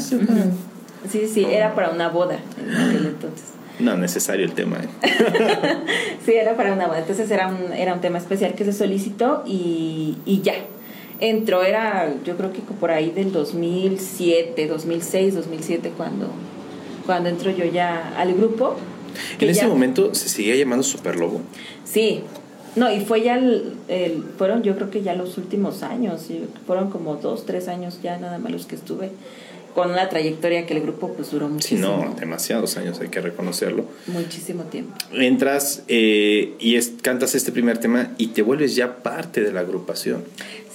Sí, 1.08 1.28
sí, 1.32 1.44
era 1.44 1.74
para 1.74 1.90
una 1.90 2.08
boda 2.08 2.38
en 2.58 2.74
aquel 2.74 3.06
entonces. 3.14 3.50
No, 3.78 3.96
necesario 3.96 4.44
el 4.44 4.52
tema. 4.52 4.78
¿eh? 4.78 4.88
sí, 6.24 6.32
era 6.32 6.56
para 6.56 6.72
una 6.72 6.86
boda. 6.86 6.98
Entonces 6.98 7.30
era 7.30 7.48
un, 7.48 7.72
era 7.72 7.94
un 7.94 8.00
tema 8.00 8.18
especial 8.18 8.54
que 8.54 8.64
se 8.64 8.72
solicitó 8.72 9.42
y, 9.46 10.16
y 10.26 10.42
ya. 10.42 10.54
Entró, 11.18 11.62
era 11.62 12.14
yo 12.24 12.36
creo 12.36 12.52
que 12.52 12.60
por 12.60 12.90
ahí 12.90 13.10
del 13.10 13.32
2007, 13.32 14.66
2006, 14.66 15.34
2007 15.34 15.92
cuando, 15.96 16.28
cuando 17.04 17.28
entro 17.28 17.50
yo 17.50 17.64
ya 17.64 18.14
al 18.16 18.34
grupo. 18.34 18.76
¿En 19.38 19.48
ese 19.48 19.66
momento 19.66 20.14
se 20.14 20.28
seguía 20.28 20.56
llamando 20.56 20.82
Super 20.82 21.16
Lobo? 21.16 21.40
Sí, 21.84 22.22
no, 22.76 22.90
y 22.90 23.00
fue 23.00 23.22
ya, 23.22 23.36
el, 23.36 23.74
fueron 24.38 24.62
yo 24.62 24.76
creo 24.76 24.90
que 24.90 25.02
ya 25.02 25.14
los 25.14 25.36
últimos 25.36 25.82
años, 25.82 26.28
fueron 26.66 26.90
como 26.90 27.16
dos, 27.16 27.44
tres 27.44 27.68
años 27.68 28.00
ya 28.02 28.16
nada 28.18 28.38
más 28.38 28.52
los 28.52 28.66
que 28.66 28.76
estuve 28.76 29.10
con 29.74 29.90
una 29.90 30.08
trayectoria 30.08 30.66
que 30.66 30.74
el 30.74 30.82
grupo 30.82 31.12
pues 31.14 31.30
duró 31.30 31.48
muchísimo. 31.48 32.02
Sí, 32.02 32.08
no, 32.08 32.14
demasiados 32.14 32.76
años, 32.76 33.00
hay 33.00 33.08
que 33.08 33.20
reconocerlo. 33.20 33.84
Muchísimo 34.06 34.64
tiempo. 34.64 34.94
Entras 35.12 35.82
eh, 35.88 36.54
y 36.58 36.80
cantas 37.02 37.34
este 37.34 37.52
primer 37.52 37.78
tema 37.78 38.10
y 38.18 38.28
te 38.28 38.42
vuelves 38.42 38.76
ya 38.76 39.02
parte 39.02 39.40
de 39.42 39.52
la 39.52 39.60
agrupación. 39.60 40.24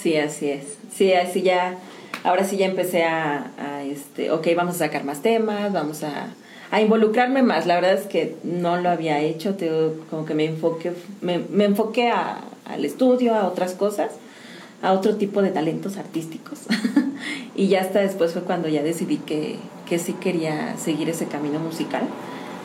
Sí, 0.02 0.16
así 0.18 0.50
es. 0.50 0.64
Sí, 0.96 1.14
así 1.14 1.42
ya, 1.42 1.78
ahora 2.24 2.46
sí 2.46 2.58
ya 2.58 2.68
empecé 2.68 3.04
a, 3.04 3.52
este, 3.86 4.32
ok, 4.32 4.48
vamos 4.56 4.76
a 4.76 4.80
sacar 4.80 5.04
más 5.04 5.22
temas, 5.22 5.74
vamos 5.74 6.04
a, 6.04 6.28
a, 6.72 6.82
involucrarme 6.82 7.44
más. 7.44 7.66
La 7.66 7.76
verdad 7.76 7.94
es 7.94 8.06
que 8.06 8.36
no 8.44 8.78
lo 8.78 8.90
había 8.90 9.20
hecho, 9.20 9.58
como 10.10 10.26
que 10.26 10.34
me 10.34 10.46
enfoqué, 10.46 10.94
me, 11.22 11.40
me 11.50 11.66
enfoqué 11.66 12.10
a, 12.10 12.42
al 12.66 12.86
estudio, 12.86 13.36
a 13.36 13.48
otras 13.48 13.74
cosas, 13.74 14.12
a 14.82 14.94
otro 14.94 15.16
tipo 15.16 15.42
de 15.42 15.50
talentos 15.50 15.98
artísticos. 15.98 16.60
Y 17.56 17.68
ya 17.68 17.82
hasta 17.82 18.02
después 18.02 18.34
fue 18.34 18.42
cuando 18.42 18.68
ya 18.68 18.84
decidí 18.84 19.18
que, 19.18 19.58
que 19.88 20.00
sí 20.00 20.14
quería 20.14 20.76
seguir 20.78 21.10
ese 21.10 21.26
camino 21.28 21.60
musical. 21.60 22.04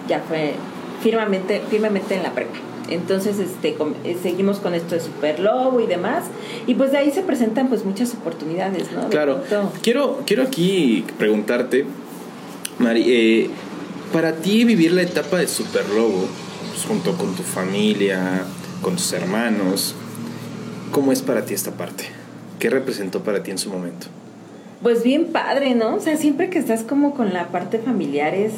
Ya 0.08 0.20
fue 0.20 0.54
firmemente, 1.02 1.62
firmemente 1.70 2.16
en 2.16 2.22
la 2.22 2.32
prepa. 2.32 2.58
Entonces, 2.88 3.38
este, 3.38 3.76
eh, 4.04 4.16
seguimos 4.20 4.58
con 4.58 4.74
esto 4.74 4.96
de 4.96 5.00
Super 5.00 5.38
Lobo 5.38 5.80
y 5.80 5.86
demás. 5.86 6.24
Y 6.66 6.74
pues 6.74 6.90
de 6.90 6.98
ahí 6.98 7.12
se 7.12 7.22
presentan 7.22 7.68
pues 7.68 7.84
muchas 7.84 8.12
oportunidades, 8.14 8.90
¿no? 8.92 9.08
claro. 9.08 9.42
Quiero, 9.82 10.22
quiero 10.26 10.42
aquí 10.42 11.04
preguntarte, 11.18 11.86
Mari, 12.78 13.04
eh, 13.06 13.50
para 14.12 14.34
ti 14.36 14.64
vivir 14.64 14.92
la 14.92 15.02
etapa 15.02 15.38
de 15.38 15.46
Super 15.46 15.88
Lobo, 15.90 16.26
pues, 16.70 16.84
junto 16.84 17.16
con 17.16 17.34
tu 17.36 17.42
familia, 17.42 18.42
con 18.82 18.96
tus 18.96 19.12
hermanos. 19.12 19.94
¿Cómo 20.90 21.12
es 21.12 21.22
para 21.22 21.44
ti 21.44 21.54
esta 21.54 21.70
parte? 21.72 22.06
¿Qué 22.58 22.68
representó 22.70 23.22
para 23.22 23.44
ti 23.44 23.52
en 23.52 23.58
su 23.58 23.70
momento? 23.70 24.08
Pues 24.82 25.02
bien 25.02 25.26
padre, 25.26 25.74
¿no? 25.74 25.96
O 25.96 26.00
sea, 26.00 26.16
siempre 26.16 26.48
que 26.48 26.58
estás 26.58 26.82
como 26.82 27.14
con 27.14 27.34
la 27.34 27.48
parte 27.48 27.78
familiar 27.78 28.34
es, 28.34 28.52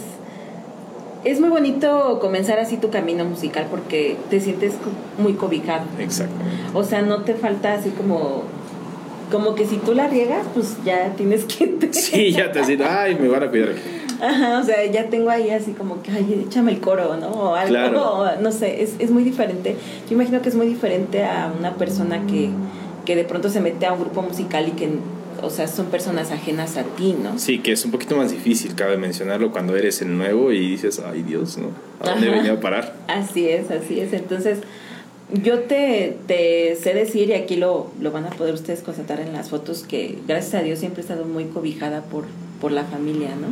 es 1.25 1.41
muy 1.41 1.49
bonito 1.49 2.19
comenzar 2.21 2.59
así 2.59 2.77
tu 2.77 2.91
camino 2.91 3.25
musical 3.25 3.67
porque 3.71 4.17
te 4.31 4.41
sientes 4.41 4.75
muy 5.19 5.35
cobijado. 5.35 5.85
Exacto. 5.99 6.35
O 6.75 6.85
sea, 6.85 7.03
no 7.03 7.23
te 7.23 7.35
falta 7.35 7.75
así 7.75 7.91
como 7.91 8.45
como 9.33 9.55
que 9.55 9.65
si 9.65 9.79
tú 9.79 9.95
la 9.95 10.09
riegas, 10.09 10.47
pues 10.53 10.77
ya 10.85 11.15
tienes 11.17 11.45
que... 11.47 11.79
Sí, 11.91 12.33
ya 12.33 12.53
te 12.53 12.61
decís, 12.61 12.79
ay, 12.87 13.17
me 13.17 13.29
van 13.29 13.43
a 13.43 13.49
cuidar. 13.49 13.71
Ajá, 14.21 14.61
o 14.61 14.63
sea, 14.63 14.85
ya 14.85 15.09
tengo 15.09 15.31
ahí 15.31 15.51
así 15.51 15.73
como 15.73 16.01
que, 16.03 16.13
ay, 16.13 16.45
échame 16.47 16.71
el 16.71 16.81
coro, 16.81 17.17
¿no? 17.17 17.29
O 17.29 17.55
algo, 17.57 18.27
no 18.41 18.53
sé, 18.53 18.83
es, 18.83 18.95
es 19.01 19.11
muy 19.11 19.25
diferente. 19.25 19.75
Yo 20.09 20.15
imagino 20.15 20.41
que 20.43 20.49
es 20.49 20.55
muy 20.55 20.67
diferente 20.69 21.25
a 21.25 21.53
una 21.59 21.75
persona 21.75 22.25
que, 22.27 22.51
que 23.05 23.17
de 23.17 23.25
pronto 23.25 23.49
se 23.49 23.61
mete 23.61 23.87
a 23.87 23.93
un 23.95 24.01
grupo 24.01 24.23
musical 24.23 24.69
y 24.69 24.73
que 24.73 24.91
o 25.41 25.51
sea, 25.51 25.69
son 25.69 25.87
personas 25.87 26.31
ajenas 26.31 26.77
a 26.77 26.83
ti, 26.83 27.15
¿no? 27.21 27.39
Sí, 27.39 27.59
que 27.61 27.73
es 27.73 27.85
un 27.85 27.91
poquito 27.91 28.17
más 28.17 28.31
difícil, 28.31 28.75
cabe 28.75 28.97
mencionarlo, 28.97 29.53
cuando 29.53 29.77
eres 29.77 30.03
el 30.03 30.17
nuevo 30.17 30.53
y 30.53 30.59
dices, 30.59 31.01
ay 31.05 31.23
Dios, 31.23 31.59
¿no? 31.59 31.69
¿A 32.01 32.11
dónde 32.11 32.29
he 32.29 32.31
venido 32.31 32.55
a 32.55 32.61
parar? 32.61 32.95
Así 33.09 33.49
es, 33.49 33.71
así 33.71 34.01
es. 34.01 34.13
Entonces, 34.13 34.59
yo 35.33 35.61
te, 35.61 36.19
te 36.27 36.77
sé 36.77 36.95
decir, 36.95 37.31
y 37.31 37.35
aquí 37.35 37.57
lo, 37.57 37.91
lo 38.01 38.11
van 38.11 38.27
a 38.27 38.31
poder 38.31 38.55
ustedes 38.55 38.83
constatar 38.83 39.21
en 39.21 39.33
las 39.33 39.51
fotos, 39.51 39.85
que 39.89 40.19
gracias 40.27 40.55
a 40.55 40.63
Dios 40.63 40.79
siempre 40.79 41.01
he 41.01 41.05
estado 41.05 41.25
muy 41.25 41.45
cobijada 41.45 42.03
por, 42.03 42.25
por 42.61 42.73
la 42.73 42.85
familia, 42.85 43.31
¿no? 43.31 43.49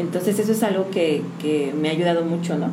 Entonces, 0.00 0.38
eso 0.38 0.52
es 0.52 0.62
algo 0.62 0.90
que, 0.90 1.22
que 1.40 1.72
me 1.72 1.88
ha 1.88 1.92
ayudado 1.92 2.24
mucho, 2.24 2.58
¿no? 2.58 2.70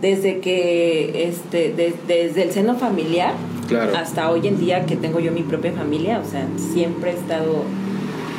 Desde 0.00 0.40
que, 0.40 1.28
este, 1.28 1.72
desde 1.72 2.42
el 2.42 2.50
seno 2.50 2.74
familiar, 2.76 3.34
hasta 3.96 4.30
hoy 4.30 4.46
en 4.46 4.58
día 4.58 4.84
que 4.86 4.96
tengo 4.96 5.20
yo 5.20 5.32
mi 5.32 5.42
propia 5.42 5.72
familia, 5.72 6.20
o 6.20 6.28
sea, 6.28 6.46
siempre 6.72 7.12
he 7.12 7.14
estado 7.14 7.62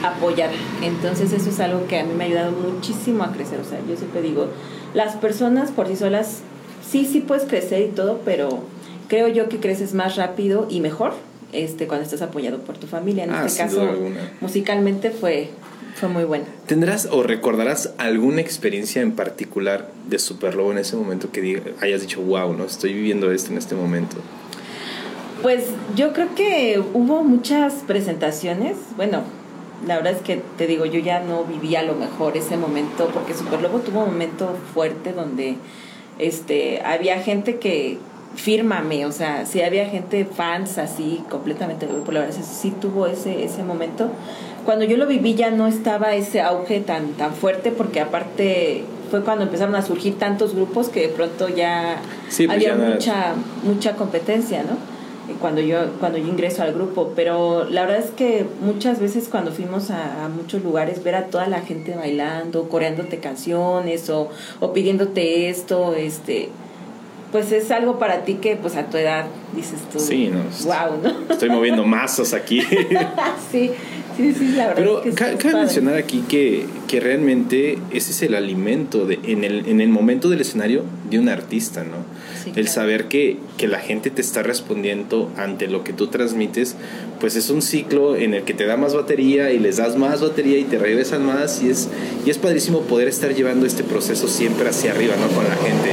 apoyar. 0.09 0.49
Entonces 0.81 1.31
eso 1.33 1.49
es 1.49 1.59
algo 1.59 1.87
que 1.87 1.99
a 1.99 2.03
mí 2.03 2.13
me 2.13 2.25
ha 2.25 2.27
ayudado 2.27 2.51
muchísimo 2.51 3.23
a 3.23 3.31
crecer. 3.31 3.59
O 3.59 3.65
sea, 3.65 3.79
yo 3.87 3.95
siempre 3.95 4.21
digo, 4.21 4.47
las 4.93 5.15
personas 5.15 5.71
por 5.71 5.87
sí 5.87 5.95
solas, 5.95 6.39
sí, 6.87 7.05
sí 7.05 7.21
puedes 7.21 7.45
crecer 7.45 7.81
y 7.81 7.91
todo, 7.91 8.21
pero 8.25 8.59
creo 9.07 9.27
yo 9.27 9.49
que 9.49 9.59
creces 9.59 9.93
más 9.93 10.15
rápido 10.15 10.67
y 10.69 10.79
mejor 10.79 11.13
este, 11.51 11.87
cuando 11.87 12.03
estás 12.03 12.21
apoyado 12.21 12.59
por 12.59 12.77
tu 12.77 12.87
familia. 12.87 13.23
En 13.23 13.31
ah, 13.31 13.45
este 13.45 13.59
caso, 13.59 13.87
musicalmente 14.41 15.11
fue, 15.11 15.49
fue 15.95 16.09
muy 16.09 16.23
buena. 16.23 16.45
¿Tendrás 16.65 17.07
o 17.11 17.23
recordarás 17.23 17.93
alguna 17.97 18.41
experiencia 18.41 19.01
en 19.01 19.13
particular 19.13 19.91
de 20.07 20.19
Superlobo 20.19 20.71
en 20.71 20.79
ese 20.79 20.95
momento 20.95 21.31
que 21.31 21.61
hayas 21.81 22.01
dicho, 22.01 22.21
wow, 22.21 22.53
no 22.53 22.65
estoy 22.65 22.93
viviendo 22.93 23.31
esto 23.31 23.51
en 23.51 23.57
este 23.57 23.75
momento? 23.75 24.17
Pues 25.41 25.65
yo 25.95 26.13
creo 26.13 26.33
que 26.33 26.81
hubo 26.93 27.23
muchas 27.23 27.73
presentaciones, 27.85 28.77
bueno, 28.95 29.21
la 29.85 29.97
verdad 29.97 30.13
es 30.13 30.21
que 30.21 30.41
te 30.57 30.67
digo, 30.67 30.85
yo 30.85 30.99
ya 30.99 31.19
no 31.19 31.43
vivía 31.43 31.79
a 31.79 31.83
lo 31.83 31.95
mejor 31.95 32.37
ese 32.37 32.57
momento, 32.57 33.09
porque 33.13 33.33
Superlobo 33.33 33.79
tuvo 33.79 34.03
un 34.03 34.11
momento 34.11 34.55
fuerte 34.73 35.13
donde 35.13 35.57
este, 36.19 36.81
había 36.83 37.19
gente 37.19 37.57
que, 37.57 37.97
fírmame, 38.35 39.05
o 39.05 39.11
sea, 39.11 39.45
si 39.45 39.61
había 39.61 39.87
gente 39.87 40.25
fans 40.25 40.77
así 40.77 41.23
completamente 41.29 41.87
por 41.87 42.13
la 42.13 42.21
verdad 42.21 42.35
sí 42.43 42.71
tuvo 42.71 43.07
ese, 43.07 43.43
ese 43.43 43.63
momento. 43.63 44.09
Cuando 44.65 44.83
yo 44.85 44.97
lo 44.97 45.05
viví 45.05 45.35
ya 45.35 45.51
no 45.51 45.67
estaba 45.67 46.15
ese 46.15 46.41
auge 46.41 46.79
tan, 46.79 47.13
tan 47.13 47.33
fuerte, 47.33 47.71
porque 47.71 48.01
aparte 48.01 48.83
fue 49.11 49.21
cuando 49.23 49.43
empezaron 49.43 49.75
a 49.75 49.81
surgir 49.81 50.17
tantos 50.17 50.55
grupos 50.55 50.89
que 50.89 51.01
de 51.01 51.09
pronto 51.09 51.47
ya 51.47 52.01
pues 52.25 52.49
había 52.49 52.75
mucha, 52.75 53.35
mucha 53.63 53.95
competencia, 53.95 54.63
¿no? 54.63 54.94
Cuando 55.39 55.61
yo, 55.61 55.91
cuando 55.99 56.17
yo 56.17 56.27
ingreso 56.27 56.63
al 56.63 56.73
grupo, 56.73 57.13
pero 57.15 57.65
la 57.69 57.85
verdad 57.85 57.99
es 57.99 58.11
que 58.11 58.45
muchas 58.61 58.99
veces 58.99 59.27
cuando 59.29 59.51
fuimos 59.51 59.89
a, 59.91 60.29
muchos 60.29 60.63
lugares, 60.63 61.03
ver 61.03 61.15
a 61.15 61.25
toda 61.25 61.47
la 61.47 61.61
gente 61.61 61.95
bailando, 61.95 62.69
coreándote 62.69 63.19
canciones 63.19 64.09
o, 64.09 64.29
o 64.59 64.73
pidiéndote 64.73 65.49
esto, 65.49 65.93
este 65.95 66.49
pues 67.31 67.51
es 67.51 67.69
algo 67.69 67.99
para 67.99 68.23
ti 68.23 68.35
que 68.35 68.55
pues 68.55 68.77
a 68.77 68.85
tu 68.89 68.95
edad 68.95 69.25
dices 69.53 69.81
tú, 69.91 69.99
sí, 69.99 70.29
no, 70.29 70.39
wow, 70.63 71.01
¿no? 71.03 71.33
Estoy 71.33 71.49
moviendo 71.49 71.83
masas 71.83 72.33
aquí. 72.33 72.61
sí, 73.51 73.71
sí, 74.15 74.33
sí, 74.33 74.53
la 74.55 74.67
verdad. 74.67 74.75
Pero 74.77 75.03
es 75.03 75.15
que 75.15 75.35
cabe 75.35 75.55
mencionar 75.55 75.95
aquí 75.95 76.23
que, 76.29 76.65
que, 76.87 77.01
realmente 77.01 77.77
ese 77.91 78.11
es 78.11 78.21
el 78.21 78.35
alimento 78.35 79.05
de, 79.05 79.19
en, 79.23 79.43
el, 79.43 79.67
en 79.67 79.81
el 79.81 79.89
momento 79.89 80.29
del 80.29 80.39
escenario 80.39 80.83
de 81.09 81.19
un 81.19 81.27
artista, 81.27 81.83
¿no? 81.83 81.97
El 82.55 82.67
saber 82.67 83.07
que, 83.07 83.37
que, 83.57 83.67
la 83.67 83.79
gente 83.79 84.09
te 84.09 84.21
está 84.21 84.43
respondiendo 84.43 85.31
ante 85.37 85.67
lo 85.67 85.83
que 85.83 85.93
tú 85.93 86.07
transmites, 86.07 86.75
pues 87.19 87.35
es 87.35 87.49
un 87.49 87.61
ciclo 87.61 88.15
en 88.15 88.33
el 88.33 88.43
que 88.43 88.53
te 88.53 88.65
da 88.65 88.77
más 88.77 88.93
batería 88.93 89.51
y 89.51 89.59
les 89.59 89.77
das 89.77 89.95
más 89.95 90.21
batería 90.21 90.57
y 90.57 90.63
te 90.63 90.77
regresan 90.77 91.25
más 91.25 91.61
y 91.63 91.69
es, 91.69 91.89
y 92.25 92.29
es 92.29 92.37
padrísimo 92.37 92.81
poder 92.81 93.07
estar 93.07 93.33
llevando 93.33 93.65
este 93.65 93.83
proceso 93.83 94.27
siempre 94.27 94.69
hacia 94.69 94.91
arriba, 94.91 95.15
¿no? 95.15 95.27
Con 95.35 95.45
la 95.45 95.55
gente, 95.55 95.91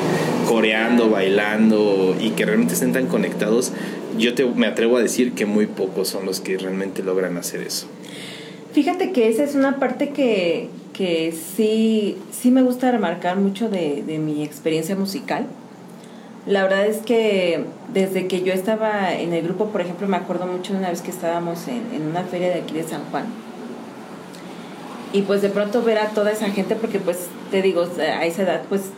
coreando, 0.48 1.10
bailando 1.10 2.16
y 2.20 2.30
que 2.30 2.44
realmente 2.44 2.74
estén 2.74 2.92
tan 2.92 3.06
conectados. 3.06 3.72
Yo 4.18 4.34
te, 4.34 4.44
me 4.44 4.66
atrevo 4.66 4.98
a 4.98 5.02
decir 5.02 5.32
que 5.32 5.46
muy 5.46 5.66
pocos 5.66 6.08
son 6.08 6.26
los 6.26 6.40
que 6.40 6.58
realmente 6.58 7.02
logran 7.02 7.36
hacer 7.38 7.62
eso. 7.62 7.86
Fíjate 8.72 9.12
que 9.12 9.28
esa 9.28 9.44
es 9.44 9.54
una 9.54 9.78
parte 9.78 10.10
que, 10.10 10.68
que 10.92 11.32
sí, 11.32 12.16
sí 12.30 12.50
me 12.50 12.62
gusta 12.62 12.90
remarcar 12.90 13.36
mucho 13.36 13.68
de, 13.68 14.02
de 14.06 14.18
mi 14.18 14.42
experiencia 14.44 14.96
musical 14.96 15.46
la 16.46 16.62
verdad 16.62 16.86
es 16.86 16.98
que 16.98 17.64
desde 17.92 18.26
que 18.26 18.42
yo 18.42 18.52
estaba 18.52 19.14
en 19.14 19.32
el 19.32 19.42
grupo, 19.42 19.66
por 19.66 19.80
ejemplo, 19.80 20.08
me 20.08 20.16
acuerdo 20.16 20.46
mucho 20.46 20.72
de 20.72 20.80
una 20.80 20.90
vez 20.90 21.02
que 21.02 21.10
estábamos 21.10 21.68
en, 21.68 21.82
en 21.94 22.08
una 22.08 22.22
feria 22.24 22.48
de 22.48 22.60
aquí 22.60 22.74
de 22.74 22.84
San 22.84 23.04
Juan. 23.10 23.26
Y 25.12 25.22
pues 25.22 25.42
de 25.42 25.50
pronto 25.50 25.82
ver 25.82 25.98
a 25.98 26.08
toda 26.08 26.32
esa 26.32 26.50
gente, 26.50 26.74
porque 26.74 26.98
pues 26.98 27.28
te 27.50 27.60
digo, 27.62 27.82
a 27.82 28.24
esa 28.24 28.42
edad 28.42 28.62
pues 28.68 28.90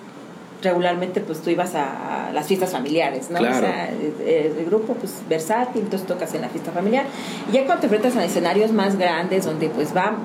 regularmente 0.64 1.20
pues 1.20 1.40
tú 1.42 1.50
ibas 1.50 1.74
a, 1.74 2.30
las 2.32 2.46
fiestas 2.48 2.72
familiares, 2.72 3.30
¿no? 3.30 3.38
O 3.38 3.42
sea, 3.42 3.90
el, 3.90 4.64
grupo 4.64 4.94
pues 4.94 5.22
versátil, 5.28 5.82
entonces 5.82 6.08
tocas 6.08 6.34
en 6.34 6.40
la 6.40 6.48
fiesta 6.48 6.72
familiar. 6.72 7.04
Y 7.48 7.52
ya 7.52 7.64
cuando 7.66 7.82
te 7.82 7.86
enfrentas 7.86 8.16
a 8.16 8.24
escenarios 8.24 8.72
más 8.72 8.96
grandes 8.96 9.44
donde 9.44 9.68
pues 9.68 9.94
va 9.94 10.16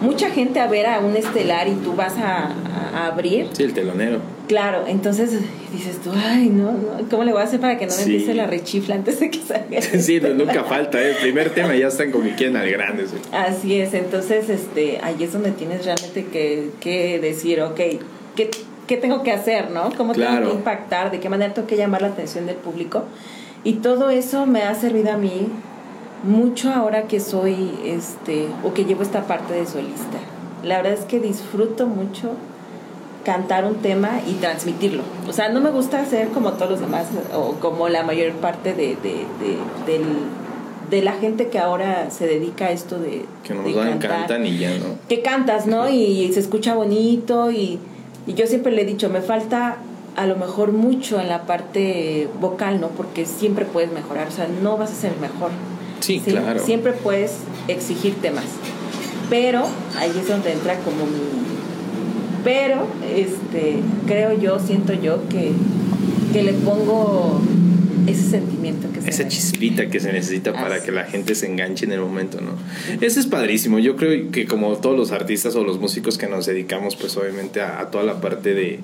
mucha 0.00 0.30
gente 0.30 0.60
a 0.60 0.66
ver 0.66 0.86
a 0.86 1.00
un 1.00 1.16
estelar 1.16 1.68
y 1.68 1.74
tú 1.74 1.94
vas 1.94 2.16
a, 2.18 2.50
a 2.94 3.06
abrir. 3.06 3.48
Sí, 3.52 3.64
el 3.64 3.74
telonero 3.74 4.20
Claro, 4.48 4.84
entonces 4.86 5.30
dices 5.72 6.02
tú, 6.02 6.10
ay, 6.14 6.50
no, 6.50 6.72
no, 6.72 7.08
¿cómo 7.08 7.24
le 7.24 7.32
voy 7.32 7.40
a 7.40 7.44
hacer 7.44 7.60
para 7.60 7.78
que 7.78 7.86
no 7.86 7.96
me 7.96 8.02
empiece 8.02 8.34
la 8.34 8.46
rechifla 8.46 8.94
antes 8.94 9.18
de 9.20 9.30
que 9.30 9.38
salga? 9.38 9.80
sí, 9.98 10.20
nunca 10.20 10.64
falta, 10.64 11.00
¿eh? 11.00 11.12
el 11.12 11.16
primer 11.16 11.50
tema 11.50 11.74
ya 11.74 11.88
están 11.88 12.10
como 12.10 12.24
que 12.24 12.34
quieren 12.34 12.56
al 12.56 12.70
grande. 12.70 13.06
Así 13.32 13.80
es, 13.80 13.94
entonces 13.94 14.50
este, 14.50 15.00
ahí 15.02 15.16
es 15.22 15.32
donde 15.32 15.52
tienes 15.52 15.86
realmente 15.86 16.26
que, 16.26 16.70
que 16.80 17.18
decir, 17.20 17.62
ok, 17.62 17.80
¿qué, 18.36 18.50
¿qué, 18.86 18.96
tengo 18.98 19.22
que 19.22 19.32
hacer, 19.32 19.70
no? 19.70 19.90
¿Cómo 19.96 20.12
tengo 20.12 20.50
que 20.50 20.54
impactar? 20.54 21.10
¿De 21.10 21.20
qué 21.20 21.30
manera 21.30 21.54
tengo 21.54 21.66
que 21.66 21.76
llamar 21.76 22.02
la 22.02 22.08
atención 22.08 22.44
del 22.44 22.56
público? 22.56 23.04
Y 23.62 23.74
todo 23.74 24.10
eso 24.10 24.44
me 24.44 24.62
ha 24.62 24.74
servido 24.74 25.10
a 25.10 25.16
mí 25.16 25.48
mucho 26.22 26.72
ahora 26.72 27.04
que 27.04 27.20
soy, 27.20 27.78
este, 27.84 28.48
o 28.62 28.72
que 28.72 28.84
llevo 28.84 29.02
esta 29.02 29.24
parte 29.26 29.54
de 29.54 29.66
solista. 29.66 30.18
La 30.62 30.78
verdad 30.78 30.94
es 30.94 31.04
que 31.04 31.20
disfruto 31.20 31.86
mucho 31.86 32.30
cantar 33.24 33.64
un 33.64 33.76
tema 33.76 34.20
y 34.26 34.34
transmitirlo. 34.34 35.02
O 35.28 35.32
sea, 35.32 35.48
no 35.48 35.60
me 35.60 35.70
gusta 35.70 36.00
hacer 36.00 36.28
como 36.28 36.52
todos 36.52 36.72
los 36.72 36.80
demás 36.80 37.06
o 37.34 37.52
como 37.54 37.88
la 37.88 38.02
mayor 38.02 38.32
parte 38.34 38.74
de, 38.74 38.96
de, 38.96 39.26
de, 39.86 40.00
de 40.90 41.02
la 41.02 41.12
gente 41.12 41.48
que 41.48 41.58
ahora 41.58 42.10
se 42.10 42.26
dedica 42.26 42.66
a 42.66 42.70
esto 42.70 42.98
de... 42.98 43.24
Que 43.42 43.54
nos 43.54 43.74
dan, 43.74 43.98
cantan 43.98 44.46
y 44.46 44.58
ya, 44.58 44.70
¿no? 44.78 44.98
Que 45.08 45.22
cantas, 45.22 45.66
¿no? 45.66 45.88
Y 45.88 46.30
se 46.32 46.40
escucha 46.40 46.74
bonito 46.74 47.50
y, 47.50 47.78
y 48.26 48.34
yo 48.34 48.46
siempre 48.46 48.72
le 48.72 48.82
he 48.82 48.84
dicho, 48.84 49.08
me 49.08 49.20
falta 49.20 49.78
a 50.16 50.26
lo 50.26 50.36
mejor 50.36 50.72
mucho 50.72 51.20
en 51.20 51.28
la 51.28 51.42
parte 51.42 52.28
vocal, 52.40 52.80
¿no? 52.80 52.88
Porque 52.88 53.26
siempre 53.26 53.64
puedes 53.64 53.90
mejorar, 53.92 54.28
o 54.28 54.30
sea, 54.30 54.48
no 54.62 54.76
vas 54.76 54.92
a 54.92 54.94
ser 54.94 55.12
mejor. 55.20 55.50
Sí, 56.04 56.20
claro. 56.20 56.64
Siempre 56.64 56.92
puedes 56.92 57.32
exigirte 57.68 58.30
más. 58.30 58.44
Pero 59.30 59.64
ahí 59.98 60.12
es 60.20 60.28
donde 60.28 60.52
entra 60.52 60.78
como 60.80 61.06
mi 61.06 61.44
pero 62.44 62.86
este, 63.16 63.78
creo 64.06 64.38
yo, 64.38 64.58
siento 64.58 64.92
yo 64.92 65.26
que, 65.28 65.52
que 66.32 66.42
le 66.42 66.52
pongo 66.52 67.40
ese 68.06 68.28
sentimiento 68.28 68.88
que 68.92 69.08
esa 69.08 69.26
chispita 69.28 69.88
que 69.88 69.98
se 69.98 70.12
necesita 70.12 70.52
para 70.52 70.82
que 70.82 70.92
la 70.92 71.04
gente 71.04 71.34
se 71.34 71.46
enganche 71.46 71.86
en 71.86 71.92
el 71.92 72.00
momento, 72.00 72.40
¿no? 72.42 72.52
Eso 73.00 73.18
es 73.18 73.26
padrísimo. 73.26 73.78
Yo 73.78 73.96
creo 73.96 74.30
que 74.30 74.44
como 74.44 74.76
todos 74.76 74.96
los 74.96 75.10
artistas 75.10 75.56
o 75.56 75.64
los 75.64 75.78
músicos 75.78 76.18
que 76.18 76.26
nos 76.26 76.44
dedicamos, 76.44 76.96
pues 76.96 77.16
obviamente 77.16 77.62
a 77.62 77.90
toda 77.90 78.04
la 78.04 78.20
parte 78.20 78.52
de 78.52 78.80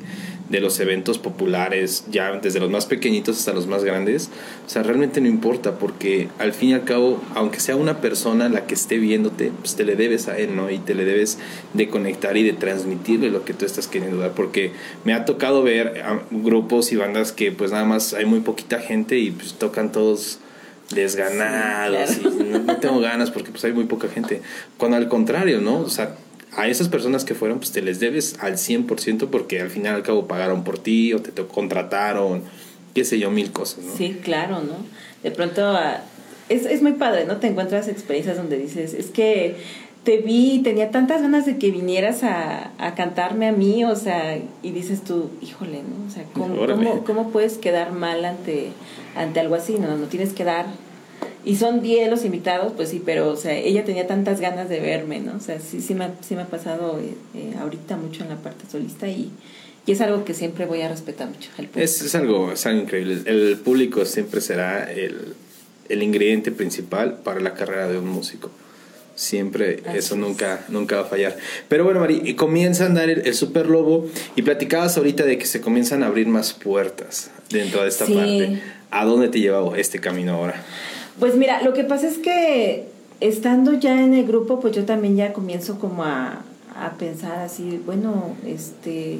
de 0.51 0.61
los 0.61 0.81
eventos 0.81 1.19
populares, 1.19 2.05
ya 2.11 2.33
desde 2.33 2.59
los 2.59 2.71
más 2.71 2.87
pequeñitos 2.87 3.39
hasta 3.39 3.53
los 3.53 3.69
más 3.69 3.85
grandes, 3.85 4.31
o 4.67 4.69
sea, 4.69 4.83
realmente 4.83 5.21
no 5.21 5.29
importa, 5.29 5.79
porque 5.79 6.29
al 6.39 6.53
fin 6.53 6.71
y 6.71 6.75
al 6.75 6.85
cabo, 6.85 7.23
aunque 7.35 7.61
sea 7.61 7.77
una 7.77 8.01
persona 8.01 8.49
la 8.49 8.67
que 8.67 8.75
esté 8.75 8.99
viéndote, 8.99 9.53
pues 9.61 9.77
te 9.77 9.85
le 9.85 9.95
debes 9.95 10.27
a 10.27 10.37
él, 10.39 10.57
¿no? 10.57 10.69
Y 10.69 10.79
te 10.79 10.95
le 10.95 11.05
debes 11.05 11.39
de 11.73 11.89
conectar 11.89 12.37
y 12.37 12.43
de 12.43 12.53
transmitirle 12.53 13.31
lo 13.31 13.45
que 13.45 13.55
tú 13.55 13.65
estás 13.65 13.87
queriendo 13.87 14.19
dar, 14.19 14.33
porque 14.33 14.73
me 15.05 15.15
ha 15.15 15.25
tocado 15.25 15.63
ver 15.63 16.03
grupos 16.33 16.91
y 16.91 16.97
bandas 16.97 17.31
que 17.31 17.53
pues 17.53 17.71
nada 17.71 17.85
más 17.85 18.13
hay 18.13 18.27
muy 18.27 18.41
poquita 18.41 18.81
gente 18.81 19.19
y 19.19 19.31
pues 19.31 19.55
tocan 19.55 19.93
todos 19.93 20.41
desganados 20.93 22.19
y 22.19 22.25
no, 22.25 22.59
no, 22.59 22.77
tengo 22.79 22.99
ganas 22.99 23.31
porque 23.31 23.53
pues 23.53 23.65
hay 23.65 23.73
muy 23.73 23.85
poca 23.85 24.09
gente. 24.09 24.43
Cuando 24.77 24.97
al 24.97 25.09
contrario, 25.09 25.61
¿no? 25.61 25.79
O 25.79 25.89
sea, 25.89 26.17
a 26.57 26.69
esas 26.69 26.89
personas 26.89 27.25
que 27.25 27.35
fueron, 27.35 27.59
pues 27.59 27.73
te 27.73 27.83
les 27.83 28.01
debes 28.01 28.37
al 28.41 28.55
100% 28.55 29.29
porque 29.31 29.61
al 29.61 29.71
final 29.71 29.95
al 29.95 30.03
cabo 30.03 30.27
pagaron 30.27 30.65
por 30.65 30.79
ti 30.79 31.13
o 31.13 31.21
te, 31.21 31.31
contrataron, 31.47 32.43
qué 32.95 33.05
sé 33.05 33.19
yo, 33.19 33.31
mil 33.31 33.53
cosas, 33.53 33.85
¿no? 33.85 33.97
Sí, 33.97 34.19
claro, 34.23 34.61
¿no? 34.61 34.75
De 35.23 35.31
pronto 35.31 35.65
ah, 35.65 36.03
es, 36.49 36.67
es 36.67 36.83
muy 36.83 36.93
padre, 36.93 37.25
¿no? 37.25 37.37
Te 37.37 37.47
encuentras 37.47 37.89
experiencias 37.89 38.37
donde 38.37 38.59
dices, 38.59 38.95
es 38.95 39.07
que 39.07 39.57
te 40.05 40.19
vi, 40.19 40.61
tenía 40.65 40.91
tantas 40.91 41.23
ganas 41.23 41.47
de 41.47 41.59
que 41.59 41.71
vinieras 41.71 42.25
a, 42.25 42.71
a 42.79 42.95
cantarme 42.95 43.47
a 43.47 43.53
mí, 43.53 43.85
o 43.85 43.95
sea, 43.95 44.39
y 44.63 44.71
dices 44.73 45.03
tú, 45.03 45.31
híjole, 45.43 45.83
¿no? 45.83 46.07
O 46.09 46.11
sea, 46.11 46.25
¿cómo, 46.33 46.67
cómo, 46.67 47.05
cómo 47.05 47.31
puedes 47.31 47.59
quedar 47.59 47.93
mal 47.93 48.25
ante, 48.25 48.73
ante 49.15 49.41
algo 49.41 49.55
así? 49.55 49.75
No, 49.79 49.97
no 49.97 50.07
tienes 50.07 50.33
que 50.33 50.45
dar 50.45 50.67
y 51.45 51.57
son 51.57 51.83
10 51.83 52.11
los 52.11 52.25
invitados, 52.25 52.73
pues 52.77 52.91
sí, 52.91 53.03
pero 53.05 53.31
o 53.31 53.37
sea, 53.37 53.57
ella 53.57 53.85
tenía 53.85 54.07
tantas 54.07 54.41
ganas 54.41 54.69
de 54.69 54.81
verme, 54.81 55.21
¿no? 55.21 55.37
O 55.37 55.41
sea, 55.41 55.59
sí, 55.61 55.81
sí, 55.81 55.95
me, 55.95 56.05
ha, 56.05 56.15
sí 56.21 56.35
me 56.35 56.43
ha 56.43 56.47
pasado 56.47 56.99
eh, 57.01 57.15
eh, 57.35 57.55
ahorita 57.61 57.97
mucho 57.97 58.23
en 58.23 58.31
la 58.31 58.37
parte 58.37 58.65
solista 58.71 59.09
y, 59.09 59.31
y, 59.87 59.93
es 59.93 60.01
algo 60.01 60.25
que 60.25 60.35
siempre 60.35 60.67
voy 60.67 60.83
a 60.83 60.89
respetar 60.89 61.29
mucho. 61.29 61.51
es, 61.77 62.03
es, 62.03 62.15
algo, 62.15 62.53
es 62.53 62.67
algo 62.67 62.83
increíble. 62.83 63.23
El 63.25 63.59
público 63.59 64.05
siempre 64.05 64.41
será 64.41 64.93
el, 64.93 65.35
el 65.89 66.03
ingrediente 66.03 66.53
principal 66.53 67.19
para 67.23 67.41
la 67.41 67.55
carrera 67.55 67.89
de 67.89 67.99
un 67.99 68.09
músico. 68.09 68.51
Siempre, 69.17 69.83
eso 69.95 70.17
nunca, 70.17 70.65
nunca 70.69 70.97
va 70.97 71.03
a 71.03 71.05
fallar. 71.05 71.37
Pero 71.69 71.85
bueno, 71.85 72.01
Mari, 72.01 72.35
comienza 72.37 72.85
a 72.85 72.87
andar 72.87 73.11
el, 73.11 73.35
Super 73.35 73.67
Lobo 73.67 74.09
y 74.35 74.41
platicabas 74.41 74.97
ahorita 74.97 75.25
de 75.25 75.37
que 75.37 75.45
se 75.45 75.61
comienzan 75.61 76.03
a 76.03 76.07
abrir 76.07 76.27
más 76.27 76.55
puertas 76.55 77.31
dentro 77.51 77.83
de 77.83 77.89
esta 77.89 78.07
parte. 78.07 78.63
¿A 78.91 79.05
dónde 79.05 79.29
te 79.29 79.39
lleva 79.39 79.77
este 79.77 79.99
camino 79.99 80.37
ahora? 80.37 80.65
Pues 81.19 81.37
mira, 81.37 81.63
lo 81.63 81.73
que 81.73 81.85
pasa 81.85 82.07
es 82.09 82.19
que 82.19 82.89
estando 83.21 83.75
ya 83.75 84.03
en 84.03 84.15
el 84.15 84.27
grupo, 84.27 84.61
pues 84.61 84.75
yo 84.75 84.85
también 84.85 85.17
ya 85.17 85.33
comienzo 85.33 85.79
como 85.79 86.05
a, 86.05 86.43
a 86.75 86.91
pensar 86.99 87.41
así, 87.41 87.81
bueno, 87.85 88.35
este, 88.47 89.19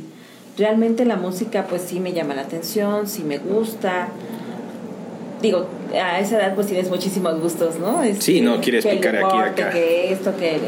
realmente 0.57 1.05
la 1.05 1.17
música 1.17 1.67
pues 1.69 1.83
sí 1.83 2.01
me 2.01 2.13
llama 2.13 2.35
la 2.35 2.43
atención, 2.43 3.07
sí 3.07 3.23
me 3.23 3.39
gusta. 3.39 4.09
Digo, 5.43 5.67
a 5.95 6.21
esa 6.21 6.39
edad 6.39 6.55
pues 6.55 6.67
tienes 6.67 6.91
muchísimos 6.91 7.41
gustos, 7.41 7.79
¿no? 7.79 8.03
Este, 8.03 8.23
sí, 8.23 8.41
no 8.41 8.61
quieres 8.61 8.85
picar 8.85 9.17
aquí 9.17 9.39
acá. 9.39 9.71
Que 9.71 10.13
esto, 10.13 10.37
que 10.37 10.59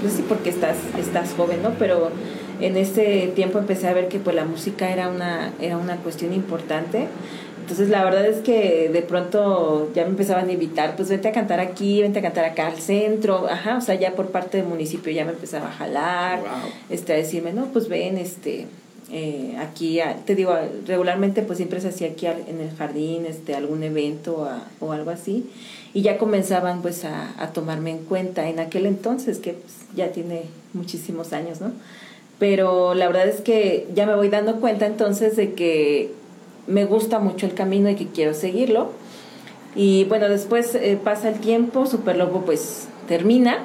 pues 0.00 0.14
sí, 0.14 0.24
porque 0.28 0.50
estás, 0.50 0.76
estás 0.98 1.34
joven, 1.36 1.62
¿no? 1.62 1.70
Pero 1.78 2.10
en 2.60 2.76
ese 2.76 3.32
tiempo 3.34 3.58
empecé 3.58 3.88
a 3.88 3.92
ver 3.92 4.08
que 4.08 4.18
pues 4.18 4.34
la 4.34 4.44
música 4.44 4.90
era 4.90 5.08
una, 5.08 5.52
era 5.60 5.76
una 5.76 5.96
cuestión 5.96 6.32
importante 6.32 7.08
entonces 7.64 7.88
la 7.88 8.04
verdad 8.04 8.26
es 8.26 8.42
que 8.42 8.90
de 8.92 9.00
pronto 9.00 9.90
ya 9.94 10.04
me 10.04 10.10
empezaban 10.10 10.50
a 10.50 10.52
invitar, 10.52 10.96
pues 10.96 11.08
vente 11.08 11.28
a 11.28 11.32
cantar 11.32 11.60
aquí, 11.60 12.02
vente 12.02 12.18
a 12.18 12.22
cantar 12.22 12.44
acá 12.44 12.66
al 12.66 12.78
centro, 12.78 13.46
ajá, 13.48 13.78
o 13.78 13.80
sea, 13.80 13.94
ya 13.94 14.14
por 14.14 14.26
parte 14.26 14.58
del 14.58 14.66
municipio 14.66 15.10
ya 15.14 15.24
me 15.24 15.32
empezaba 15.32 15.68
a 15.68 15.72
jalar, 15.72 16.40
este, 16.90 17.14
a 17.14 17.16
decirme, 17.16 17.54
no, 17.54 17.64
pues 17.72 17.88
ven, 17.88 18.18
este, 18.18 18.66
eh, 19.10 19.56
aquí, 19.58 19.98
te 20.26 20.34
digo, 20.34 20.54
regularmente 20.86 21.40
pues 21.40 21.56
siempre 21.56 21.80
se 21.80 21.88
hacía 21.88 22.08
aquí 22.08 22.26
en 22.26 22.60
el 22.60 22.70
jardín, 22.76 23.24
este, 23.24 23.54
algún 23.54 23.82
evento 23.82 24.46
o 24.80 24.92
algo 24.92 25.10
así, 25.10 25.48
y 25.94 26.02
ya 26.02 26.18
comenzaban 26.18 26.82
pues 26.82 27.06
a, 27.06 27.32
a, 27.42 27.54
tomarme 27.54 27.92
en 27.92 28.04
cuenta 28.04 28.46
en 28.46 28.60
aquel 28.60 28.84
entonces, 28.84 29.38
que 29.38 29.54
pues, 29.54 29.72
ya 29.96 30.12
tiene 30.12 30.42
muchísimos 30.74 31.32
años, 31.32 31.62
¿no? 31.62 31.72
Pero 32.38 32.92
la 32.92 33.06
verdad 33.06 33.26
es 33.26 33.40
que 33.40 33.86
ya 33.94 34.04
me 34.04 34.14
voy 34.14 34.28
dando 34.28 34.60
cuenta 34.60 34.84
entonces 34.84 35.34
de 35.36 35.54
que 35.54 36.10
me 36.66 36.84
gusta 36.84 37.18
mucho 37.18 37.46
el 37.46 37.54
camino 37.54 37.88
y 37.90 37.94
que 37.94 38.06
quiero 38.08 38.34
seguirlo. 38.34 38.90
Y 39.74 40.04
bueno, 40.04 40.28
después 40.28 40.74
eh, 40.74 40.98
pasa 41.02 41.28
el 41.28 41.40
tiempo, 41.40 41.86
Super 41.86 42.16
Lobo 42.16 42.42
pues 42.44 42.88
termina 43.08 43.58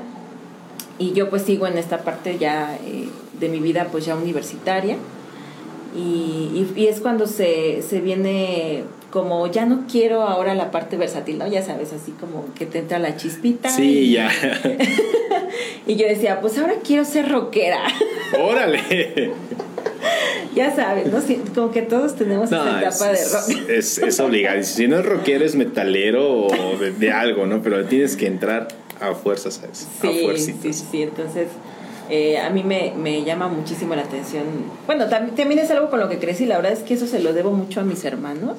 y 0.97 1.13
yo 1.13 1.29
pues 1.29 1.43
sigo 1.43 1.67
en 1.67 1.77
esta 1.77 1.99
parte 1.99 2.37
ya 2.37 2.77
eh, 2.85 3.07
de 3.39 3.49
mi 3.49 3.59
vida 3.59 3.87
pues 3.91 4.05
ya 4.05 4.15
universitaria. 4.15 4.97
Y, 5.95 6.67
y, 6.75 6.85
es 6.85 6.99
cuando 6.99 7.25
se, 7.25 7.81
se, 7.81 7.99
viene 7.99 8.83
como 9.09 9.47
ya 9.47 9.65
no 9.65 9.85
quiero 9.91 10.21
ahora 10.21 10.53
la 10.53 10.69
parte 10.69 10.97
versátil, 10.97 11.39
¿no? 11.39 11.47
Ya 11.47 11.63
sabes, 11.63 11.93
así 11.93 12.11
como 12.11 12.45
que 12.53 12.67
te 12.67 12.77
entra 12.77 12.99
la 12.99 13.17
chispita. 13.17 13.69
Sí, 13.69 14.11
ya. 14.11 14.29
y 15.87 15.95
yo 15.95 16.07
decía, 16.07 16.41
pues 16.41 16.59
ahora 16.59 16.75
quiero 16.85 17.05
ser 17.05 17.31
rockera. 17.31 17.81
Órale 18.39 19.31
ya 20.55 20.75
sabes, 20.75 21.07
¿no? 21.11 21.19
como 21.53 21.71
que 21.71 21.81
todos 21.81 22.15
tenemos 22.15 22.51
esa 22.51 22.79
etapa 22.79 23.07
de 23.09 23.25
rock. 23.25 23.69
Es, 23.69 23.97
es 23.97 24.19
obligado. 24.19 24.61
Si 24.63 24.87
no 24.87 24.99
es 24.99 25.05
rockero, 25.05 25.45
es 25.45 25.55
metalero 25.55 26.47
o 26.47 26.77
de, 26.77 27.11
algo, 27.11 27.45
¿no? 27.45 27.61
Pero 27.61 27.85
tienes 27.85 28.15
que 28.15 28.27
entrar 28.27 28.67
a 28.99 29.13
fuerzas 29.13 29.61
a 29.63 29.71
eso. 29.71 29.87
Sí, 30.01 30.53
sí, 30.61 30.73
sí. 30.73 31.03
Entonces, 31.03 31.47
eh, 32.09 32.39
a 32.39 32.49
mí 32.49 32.63
me, 32.63 32.93
me, 32.97 33.23
llama 33.23 33.47
muchísimo 33.47 33.95
la 33.95 34.03
atención. 34.03 34.43
Bueno, 34.87 35.07
también, 35.07 35.35
también 35.35 35.59
es 35.59 35.71
algo 35.71 35.89
con 35.89 35.99
lo 35.99 36.09
que 36.09 36.17
crecí. 36.17 36.45
La 36.45 36.57
verdad 36.57 36.73
es 36.73 36.79
que 36.79 36.95
eso 36.95 37.07
se 37.07 37.19
lo 37.19 37.33
debo 37.33 37.51
mucho 37.51 37.81
a 37.81 37.83
mis 37.83 38.03
hermanos. 38.05 38.57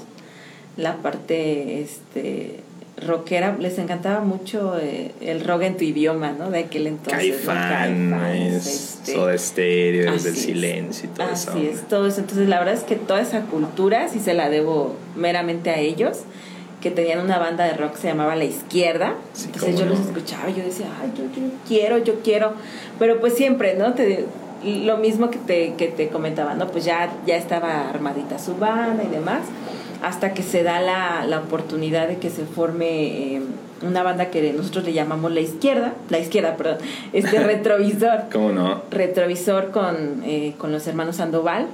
La 0.77 0.97
parte, 0.97 1.83
este 1.83 2.61
rockera, 3.07 3.57
les 3.59 3.79
encantaba 3.79 4.21
mucho 4.21 4.79
eh, 4.79 5.13
el 5.21 5.45
rock 5.45 5.63
en 5.63 5.77
tu 5.77 5.85
idioma, 5.85 6.33
¿no? 6.33 6.51
De 6.51 6.61
aquel 6.61 6.87
entonces. 6.87 7.13
Caifán, 7.13 8.13
este, 8.35 9.15
Soda 9.15 9.37
Stereo, 9.37 10.13
desde 10.13 10.31
el 10.31 10.37
silencio 10.37 11.09
y 11.09 11.17
todo 11.17 11.31
eso. 11.31 11.51
Así 11.51 11.67
es, 11.67 11.89
todo 11.89 12.07
eso. 12.07 12.21
Entonces, 12.21 12.49
la 12.49 12.59
verdad 12.59 12.75
es 12.75 12.85
que 12.85 12.97
toda 12.97 13.21
esa 13.21 13.43
cultura 13.43 14.09
sí 14.09 14.21
se 14.21 14.35
la 14.35 14.49
debo 14.51 14.97
meramente 15.17 15.71
a 15.71 15.79
ellos, 15.79 16.19
que 16.81 16.91
tenían 16.91 17.21
una 17.21 17.39
banda 17.39 17.65
de 17.65 17.75
rock 17.75 17.93
que 17.93 18.03
se 18.03 18.09
llamaba 18.09 18.37
La 18.37 18.45
Izquierda. 18.45 19.15
Entonces, 19.45 19.79
yo 19.79 19.87
los 19.87 20.01
escuchaba 20.01 20.51
y 20.51 20.55
yo 20.55 20.63
decía, 20.63 20.87
ay, 21.03 21.13
yo, 21.17 21.25
yo, 21.25 21.49
quiero, 21.67 21.99
yo 21.99 22.21
quiero. 22.21 22.53
Pero 22.99 23.21
pues 23.21 23.35
siempre, 23.35 23.75
¿no? 23.77 23.95
Te, 23.95 24.25
lo 24.65 24.99
mismo 24.99 25.31
que 25.31 25.39
te, 25.39 25.75
que 25.75 25.89
te 25.89 26.09
comentaba, 26.09 26.55
¿no? 26.55 26.69
Pues 26.69 26.85
ya, 26.85 27.11
ya 27.27 27.37
estaba 27.37 27.89
armadita 27.89 28.39
su 28.39 28.57
banda 28.57 29.03
y 29.05 29.09
demás 29.09 29.41
hasta 30.03 30.35
que 30.35 30.43
se 30.43 30.63
da 30.63 30.81
la, 30.81 31.25
la 31.27 31.39
oportunidad 31.39 32.09
de 32.09 32.19
que 32.19 32.31
se 32.31 32.45
forme 32.45 33.37
eh, 33.37 33.43
una 33.83 34.03
banda 34.03 34.31
que 34.31 34.53
nosotros 34.53 34.85
le 34.85 34.93
llamamos 34.93 35.33
La 35.33 35.41
Izquierda, 35.41 35.95
La 36.09 36.19
Izquierda, 36.19 36.57
perdón, 36.57 36.79
este 37.13 37.41
Retrovisor. 37.45 38.25
¿Cómo 38.33 38.53
no? 38.53 38.83
Retrovisor 38.91 39.71
con, 39.71 40.23
eh, 40.25 40.55
con 40.59 40.73
los 40.73 40.87
hermanos 40.87 41.17
Sandoval. 41.17 41.67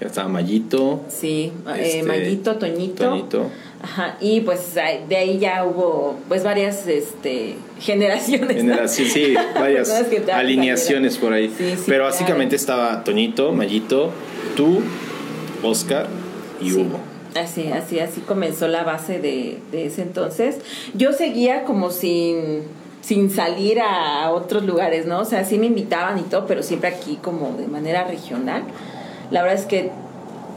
Estaba 0.00 0.28
Mayito. 0.28 1.02
Sí, 1.08 1.52
eh, 1.68 1.80
este, 1.80 2.02
Mayito, 2.04 2.56
Toñito. 2.56 3.04
Toñito. 3.04 3.50
Ajá, 3.82 4.16
y 4.20 4.40
pues 4.40 4.74
de 4.74 5.16
ahí 5.16 5.38
ya 5.38 5.64
hubo 5.64 6.16
pues 6.28 6.42
varias 6.42 6.86
este, 6.86 7.56
generaciones. 7.78 8.56
Generación, 8.56 9.08
sí, 9.08 9.34
varias 9.54 9.90
alineaciones 10.32 11.18
por 11.18 11.32
ahí. 11.32 11.54
Pero 11.86 12.04
básicamente 12.04 12.56
estaba 12.56 13.04
Toñito, 13.04 13.52
Mayito, 13.52 14.10
tú, 14.56 14.80
Oscar 15.62 16.08
y 16.60 16.72
Hugo. 16.72 17.09
Así, 17.36 17.68
así, 17.68 18.00
así 18.00 18.20
comenzó 18.20 18.68
la 18.68 18.82
base 18.82 19.20
de, 19.20 19.58
de 19.70 19.86
ese 19.86 20.02
entonces. 20.02 20.58
Yo 20.94 21.12
seguía 21.12 21.64
como 21.64 21.90
sin, 21.90 22.62
sin 23.02 23.30
salir 23.30 23.80
a 23.80 24.30
otros 24.30 24.64
lugares, 24.64 25.06
¿no? 25.06 25.20
O 25.20 25.24
sea, 25.24 25.44
sí 25.44 25.58
me 25.58 25.66
invitaban 25.66 26.18
y 26.18 26.22
todo, 26.22 26.46
pero 26.46 26.62
siempre 26.62 26.88
aquí 26.88 27.18
como 27.22 27.56
de 27.56 27.66
manera 27.66 28.04
regional. 28.04 28.64
La 29.30 29.42
verdad 29.42 29.58
es 29.58 29.66
que 29.66 29.90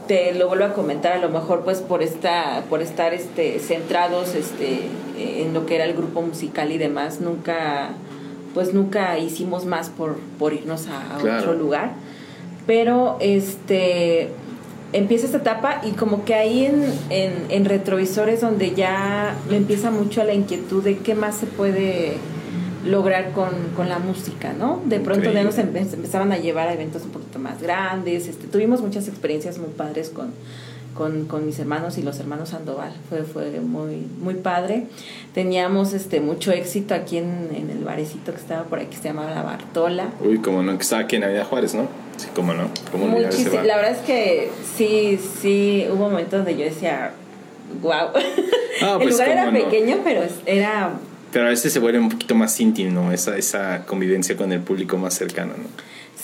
te 0.06 0.34
lo 0.34 0.48
vuelvo 0.48 0.64
a 0.64 0.74
comentar, 0.74 1.12
a 1.12 1.18
lo 1.18 1.30
mejor 1.30 1.64
pues 1.64 1.80
por 1.80 2.02
esta, 2.02 2.62
por 2.68 2.82
estar 2.82 3.14
este, 3.14 3.58
centrados 3.58 4.34
este, 4.34 4.88
en 5.16 5.54
lo 5.54 5.66
que 5.66 5.76
era 5.76 5.84
el 5.84 5.94
grupo 5.94 6.20
musical 6.22 6.72
y 6.72 6.78
demás, 6.78 7.20
nunca, 7.20 7.90
pues 8.52 8.74
nunca 8.74 9.18
hicimos 9.18 9.64
más 9.64 9.88
por, 9.88 10.18
por 10.38 10.52
irnos 10.52 10.86
a, 10.88 11.18
otro 11.18 11.54
lugar. 11.54 11.92
Pero 12.66 13.16
este 13.20 14.30
empieza 14.94 15.26
esta 15.26 15.38
etapa 15.38 15.80
y 15.84 15.90
como 15.90 16.24
que 16.24 16.34
ahí 16.34 16.64
en, 16.64 16.84
en, 17.50 17.64
retrovisores 17.64 18.40
donde 18.40 18.74
ya 18.74 19.36
me 19.50 19.56
empieza 19.56 19.90
mucho 19.90 20.22
la 20.22 20.34
inquietud 20.34 20.82
de 20.84 20.98
qué 20.98 21.16
más 21.16 21.36
se 21.36 21.46
puede 21.46 22.16
lograr 22.86 23.32
con, 23.32 23.50
la 23.88 23.98
música, 23.98 24.52
¿no? 24.52 24.80
De 24.86 25.00
pronto 25.00 25.32
ya 25.32 25.42
nos 25.42 25.58
empezaban 25.58 26.30
a 26.32 26.38
llevar 26.38 26.68
a 26.68 26.74
eventos 26.74 27.02
un 27.02 27.10
poquito 27.10 27.40
más 27.40 27.60
grandes, 27.60 28.28
este, 28.28 28.46
tuvimos 28.46 28.82
muchas 28.82 29.08
experiencias 29.08 29.58
muy 29.58 29.70
padres 29.70 30.10
con, 30.10 30.32
con, 30.94 31.24
con, 31.26 31.44
mis 31.44 31.58
hermanos 31.58 31.98
y 31.98 32.02
los 32.02 32.20
hermanos 32.20 32.50
Sandoval. 32.50 32.92
Fue, 33.08 33.24
fue 33.24 33.58
muy, 33.60 34.06
muy 34.20 34.34
padre. 34.34 34.86
Teníamos 35.32 35.92
este 35.92 36.20
mucho 36.20 36.52
éxito 36.52 36.94
aquí 36.94 37.16
en, 37.16 37.48
en 37.52 37.70
el 37.70 37.82
barecito 37.82 38.32
que 38.32 38.38
estaba 38.38 38.62
por 38.64 38.78
aquí, 38.78 38.90
que 38.90 38.96
se 38.98 39.08
llamaba 39.08 39.34
La 39.34 39.42
Bartola. 39.42 40.10
Uy, 40.20 40.38
como 40.38 40.62
no, 40.62 40.76
que 40.76 40.82
estaba 40.82 41.02
aquí 41.02 41.16
en 41.16 41.24
Avenida 41.24 41.44
Juárez, 41.44 41.74
¿no? 41.74 42.03
Sí, 42.24 42.30
cómo 42.34 42.54
no. 42.54 42.70
¿Cómo 42.90 43.06
La 43.08 43.76
verdad 43.76 43.92
es 43.92 43.98
que 43.98 44.50
sí, 44.76 45.18
sí, 45.40 45.86
hubo 45.90 46.10
momentos 46.10 46.44
donde 46.44 46.56
yo 46.56 46.64
decía, 46.64 47.12
wow. 47.82 48.10
Ah, 48.82 48.92
el 48.92 48.98
pues, 48.98 49.10
lugar 49.10 49.28
era 49.28 49.50
pequeño, 49.50 49.98
pero 50.04 50.22
era... 50.46 50.92
Pero 51.32 51.46
a 51.46 51.48
veces 51.48 51.72
se 51.72 51.80
vuelve 51.80 51.98
un 51.98 52.08
poquito 52.08 52.34
más 52.34 52.58
íntimo, 52.60 52.92
¿no? 52.92 53.12
Esa, 53.12 53.36
esa 53.36 53.84
convivencia 53.86 54.36
con 54.36 54.52
el 54.52 54.60
público 54.60 54.96
más 54.96 55.14
cercano, 55.14 55.54
¿no? 55.56 55.64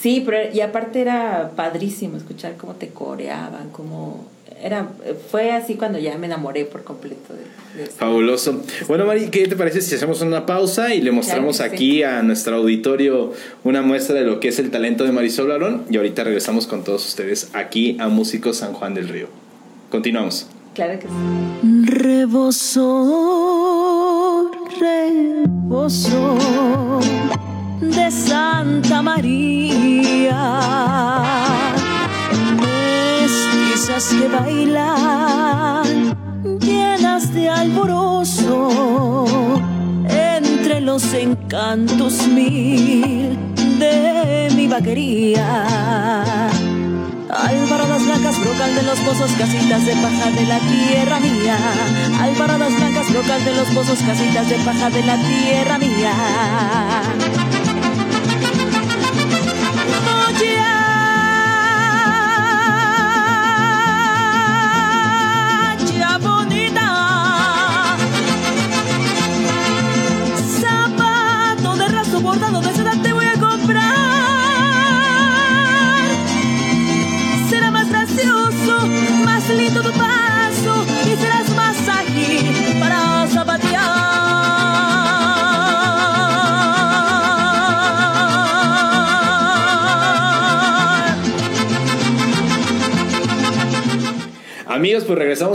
Sí, 0.00 0.22
pero 0.24 0.50
y 0.52 0.60
aparte 0.60 1.00
era 1.00 1.52
padrísimo 1.56 2.16
escuchar 2.16 2.56
cómo 2.56 2.74
te 2.74 2.88
coreaban, 2.88 3.68
cómo 3.70 4.26
era 4.62 4.88
fue 5.30 5.52
así 5.52 5.74
cuando 5.74 5.98
ya 5.98 6.16
me 6.18 6.26
enamoré 6.26 6.64
por 6.64 6.84
completo 6.84 7.34
de, 7.34 7.40
Fabuloso. 7.86 8.62
Bueno, 8.88 9.06
Mari, 9.06 9.28
¿qué 9.30 9.46
te 9.46 9.56
parece 9.56 9.80
si 9.80 9.94
hacemos 9.94 10.20
una 10.22 10.44
pausa 10.44 10.92
y 10.92 11.00
le 11.00 11.12
mostramos 11.12 11.60
aquí 11.60 12.02
a 12.02 12.22
nuestro 12.22 12.56
auditorio 12.56 13.32
una 13.64 13.80
muestra 13.80 14.16
de 14.16 14.24
lo 14.24 14.40
que 14.40 14.48
es 14.48 14.58
el 14.58 14.70
talento 14.70 15.04
de 15.04 15.12
Marisol 15.12 15.48
Barón 15.48 15.84
y 15.88 15.96
ahorita 15.96 16.24
regresamos 16.24 16.66
con 16.66 16.82
todos 16.84 17.06
ustedes 17.06 17.50
aquí 17.54 17.96
a 18.00 18.08
Músicos 18.08 18.58
San 18.58 18.72
Juan 18.72 18.94
del 18.94 19.08
Río. 19.08 19.28
Continuamos. 19.90 20.48
Claro 20.74 20.98
que 20.98 21.06
sí. 21.06 21.12
Rebozo, 21.86 22.90
rebozo 24.80 26.38
de 27.80 28.10
Santa 28.10 29.00
María. 29.02 30.50
Mestizas 33.80 34.10
que 34.10 34.28
bailan 34.28 35.88
llenas 36.60 37.32
de 37.32 37.48
alborozo 37.48 39.24
entre 40.06 40.82
los 40.82 41.14
encantos 41.14 42.26
mil 42.28 43.38
de 43.78 44.52
mi 44.54 44.66
vaquería. 44.66 45.64
Albaradas 47.30 48.04
blancas, 48.04 48.38
brocal 48.40 48.74
de 48.74 48.82
los 48.82 48.98
pozos, 48.98 49.30
casitas 49.38 49.86
de 49.86 49.92
paja 49.94 50.30
de 50.30 50.46
la 50.46 50.58
tierra 50.58 51.20
mía. 51.20 51.56
Albaradas 52.20 52.76
blancas, 52.76 53.10
brocal 53.10 53.42
de 53.46 53.54
los 53.54 53.68
pozos, 53.68 53.98
casitas 54.00 54.46
de 54.46 54.56
paja 54.56 54.90
de 54.90 55.02
la 55.04 55.16
tierra 55.16 55.78
mía. 55.78 57.49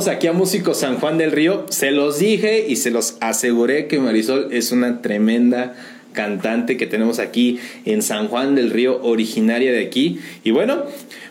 Aquí 0.07 0.27
a 0.27 0.33
Músico 0.33 0.73
San 0.73 0.99
Juan 0.99 1.17
del 1.17 1.31
Río. 1.31 1.65
Se 1.69 1.91
los 1.91 2.19
dije 2.19 2.65
y 2.67 2.75
se 2.75 2.91
los 2.91 3.17
aseguré 3.21 3.87
que 3.87 3.99
Marisol 3.99 4.49
es 4.51 4.71
una 4.71 5.01
tremenda 5.01 5.73
cantante 6.13 6.77
que 6.77 6.87
tenemos 6.87 7.19
aquí 7.19 7.59
en 7.85 8.01
San 8.01 8.27
Juan 8.27 8.55
del 8.55 8.71
Río, 8.71 9.01
originaria 9.03 9.71
de 9.71 9.85
aquí. 9.85 10.19
Y 10.43 10.51
bueno, 10.51 10.83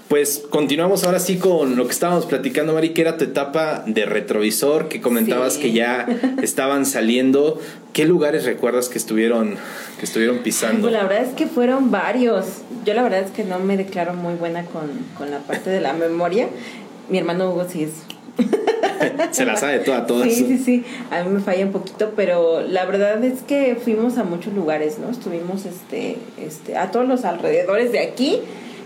pues 0.09 0.43
continuamos 0.51 1.05
ahora 1.05 1.19
sí 1.19 1.37
con 1.37 1.77
lo 1.77 1.87
que 1.87 1.93
estábamos 1.93 2.27
platicando, 2.27 2.75
Mari, 2.75 2.91
que 2.91 3.03
era 3.03 3.17
tu 3.17 3.25
etapa 3.25 3.85
de 3.87 4.07
retrovisor, 4.07 4.89
que 4.89 5.01
comentabas 5.01 5.57
que 5.57 5.73
ya 5.73 6.07
estaban 6.43 6.87
saliendo. 6.87 7.61
¿Qué 7.93 8.05
lugares 8.05 8.45
recuerdas 8.45 8.89
que 8.89 8.99
estuvieron, 8.99 9.57
que 9.99 10.05
estuvieron 10.05 10.39
pisando? 10.39 10.83
Pues 10.83 10.93
la 10.93 11.05
verdad 11.05 11.25
es 11.25 11.35
que 11.35 11.47
fueron 11.47 11.91
varios. 11.91 12.47
Yo 12.85 12.95
la 12.95 13.03
verdad 13.03 13.21
es 13.21 13.31
que 13.31 13.45
no 13.45 13.59
me 13.59 13.77
declaro 13.77 14.15
muy 14.15 14.35
buena 14.35 14.65
con, 14.65 14.91
con 15.17 15.31
la 15.31 15.39
parte 15.39 15.71
de 15.71 15.81
la 15.81 15.93
memoria. 15.93 16.49
Mi 17.09 17.19
hermano 17.19 17.51
Hugo 17.51 17.67
sí 17.69 17.85
es. 17.85 18.14
Se 19.31 19.45
la 19.45 19.57
sabe 19.57 19.81
toda, 19.81 20.07
todas. 20.07 20.33
Sí, 20.33 20.47
sí, 20.47 20.59
sí. 20.59 20.85
A 21.11 21.23
mí 21.23 21.31
me 21.31 21.41
falla 21.41 21.65
un 21.67 21.73
poquito, 21.73 22.13
pero 22.17 22.61
la 22.61 22.85
verdad 22.85 23.23
es 23.25 23.43
que 23.43 23.77
fuimos 23.77 24.19
a 24.19 24.25
muchos 24.25 24.53
lugares, 24.55 24.99
¿no? 24.99 25.11
Estuvimos 25.11 25.67
este, 25.67 26.17
este, 26.41 26.77
a 26.77 26.91
todos 26.91 27.07
los 27.09 27.25
alrededores 27.25 27.93
de 27.93 28.01
aquí. 28.01 28.41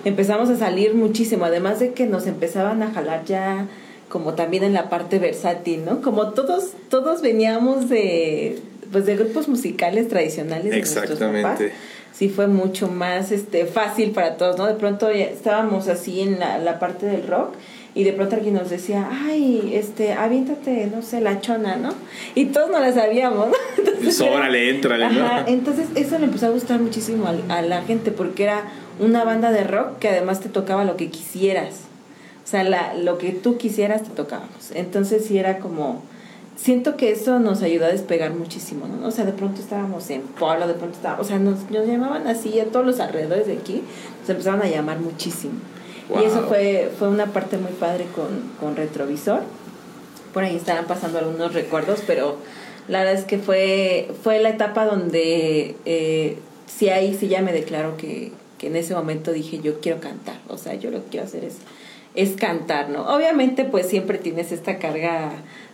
Empezamos 0.04 0.48
a 0.50 0.56
salir 0.56 0.94
muchísimo, 0.94 1.44
además 1.44 1.80
de 1.80 1.92
que 1.92 2.06
nos 2.06 2.26
empezaban 2.26 2.82
a 2.82 2.92
jalar 2.92 3.24
ya 3.24 3.66
como 4.08 4.34
también 4.34 4.64
en 4.64 4.72
la 4.72 4.88
parte 4.88 5.18
versátil, 5.18 5.84
¿no? 5.84 6.00
Como 6.00 6.30
todos, 6.30 6.72
todos 6.88 7.20
veníamos 7.20 7.88
de, 7.88 8.58
pues 8.90 9.06
de 9.06 9.16
grupos 9.16 9.48
musicales 9.48 10.08
tradicionales. 10.08 10.74
Exactamente. 10.74 11.72
sí 12.12 12.28
fue 12.28 12.46
mucho 12.46 12.88
más 12.88 13.32
este, 13.32 13.66
fácil 13.66 14.12
para 14.12 14.36
todos, 14.36 14.56
¿no? 14.56 14.66
De 14.66 14.74
pronto 14.74 15.12
ya 15.12 15.24
estábamos 15.24 15.88
así 15.88 16.20
en 16.20 16.38
la, 16.38 16.58
la 16.58 16.78
parte 16.78 17.06
del 17.06 17.26
rock 17.26 17.54
y 17.98 18.04
de 18.04 18.12
pronto 18.12 18.36
alguien 18.36 18.54
nos 18.54 18.70
decía, 18.70 19.08
ay, 19.10 19.72
este, 19.74 20.12
aviéntate, 20.12 20.86
no 20.86 21.02
sé, 21.02 21.20
la 21.20 21.40
chona, 21.40 21.74
¿no? 21.74 21.92
Y 22.36 22.44
todos 22.44 22.70
no 22.70 22.78
la 22.78 22.92
sabíamos, 22.92 23.48
¿no? 23.48 23.54
Entonces, 23.76 24.20
órale, 24.20 24.70
entrale, 24.70 25.10
¿no? 25.10 25.48
entonces 25.48 25.88
eso 25.96 26.16
le 26.20 26.26
empezó 26.26 26.46
a 26.46 26.50
gustar 26.50 26.78
muchísimo 26.78 27.26
a, 27.48 27.62
la 27.62 27.82
gente 27.82 28.12
porque 28.12 28.44
era 28.44 28.62
una 29.00 29.24
banda 29.24 29.50
de 29.50 29.64
rock 29.64 29.98
que 29.98 30.10
además 30.10 30.38
te 30.38 30.48
tocaba 30.48 30.84
lo 30.84 30.96
que 30.96 31.10
quisieras. 31.10 31.80
O 32.44 32.46
sea, 32.46 32.62
la, 32.62 32.94
lo 32.94 33.18
que 33.18 33.32
tú 33.32 33.58
quisieras 33.58 34.04
te 34.04 34.10
tocábamos. 34.10 34.70
Entonces 34.76 35.24
sí 35.24 35.36
era 35.36 35.58
como 35.58 36.00
siento 36.54 36.96
que 36.96 37.10
eso 37.10 37.40
nos 37.40 37.62
ayudó 37.62 37.86
a 37.86 37.88
despegar 37.88 38.32
muchísimo, 38.32 38.86
¿no? 38.86 39.08
O 39.08 39.10
sea, 39.10 39.24
de 39.24 39.32
pronto 39.32 39.60
estábamos 39.60 40.08
en 40.10 40.22
Pueblo, 40.22 40.68
de 40.68 40.74
pronto 40.74 40.94
estábamos, 40.94 41.26
o 41.26 41.28
sea, 41.28 41.40
nos, 41.40 41.68
nos 41.68 41.84
llamaban 41.84 42.28
así 42.28 42.60
a 42.60 42.66
todos 42.66 42.86
los 42.86 43.00
alrededores 43.00 43.48
de 43.48 43.54
aquí, 43.54 43.82
nos 44.20 44.30
empezaban 44.30 44.62
a 44.62 44.68
llamar 44.68 45.00
muchísimo. 45.00 45.54
Y 46.10 46.24
eso 46.24 46.42
fue, 46.48 46.90
fue 46.98 47.08
una 47.08 47.26
parte 47.26 47.58
muy 47.58 47.72
padre 47.72 48.06
con, 48.60 48.76
Retrovisor. 48.76 49.42
Por 50.32 50.44
ahí 50.44 50.56
estaban 50.56 50.86
pasando 50.86 51.18
algunos 51.18 51.52
recuerdos, 51.54 52.02
pero 52.06 52.38
la 52.86 53.00
verdad 53.00 53.14
es 53.14 53.24
que 53.24 53.38
fue, 53.38 54.10
fue 54.22 54.38
la 54.38 54.50
etapa 54.50 54.86
donde 54.86 55.76
eh, 55.84 56.38
sí 56.66 56.88
ahí 56.88 57.14
sí 57.14 57.28
ya 57.28 57.42
me 57.42 57.52
declaro 57.52 57.96
que, 57.96 58.32
en 58.60 58.74
ese 58.74 58.92
momento 58.94 59.32
dije 59.32 59.60
yo 59.60 59.80
quiero 59.80 60.00
cantar. 60.00 60.36
O 60.48 60.58
sea, 60.58 60.74
yo 60.74 60.90
lo 60.90 61.04
que 61.04 61.10
quiero 61.10 61.26
hacer 61.26 61.44
es, 61.44 61.58
es 62.14 62.36
cantar, 62.36 62.88
¿no? 62.88 63.06
Obviamente 63.14 63.64
pues 63.64 63.86
siempre 63.86 64.18
tienes 64.18 64.50
esta 64.50 64.78
carga 64.78 65.30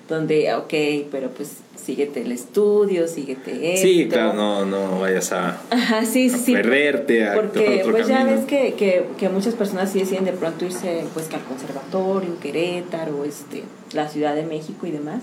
donde, 0.09 0.53
ok, 0.55 1.09
pero 1.11 1.31
pues 1.31 1.59
síguete 1.77 2.23
el 2.23 2.33
estudio, 2.33 3.09
síguete 3.09 3.75
esto. 3.75 3.87
Sí, 3.87 4.09
claro, 4.09 4.35
no, 4.35 4.65
no 4.65 5.01
vayas 5.01 5.33
a, 5.33 5.61
Ajá, 5.71 6.05
sí, 6.05 6.31
sí, 6.31 6.53
perderte. 6.53 7.27
A 7.27 7.35
porque 7.35 7.83
pues 7.91 8.07
ya 8.07 8.25
ves 8.25 8.45
que, 8.47 8.75
que, 8.75 9.05
que, 9.19 9.29
muchas 9.29 9.55
personas 9.55 9.93
sí 9.93 10.01
deciden 10.01 10.25
de 10.25 10.33
pronto 10.33 10.65
irse 10.65 11.05
pues 11.13 11.33
al 11.33 11.43
conservatorio, 11.45 12.39
Querétaro, 12.41 13.25
este, 13.25 13.63
la 13.93 14.09
Ciudad 14.09 14.35
de 14.35 14.45
México 14.45 14.87
y 14.87 14.91
demás. 14.91 15.23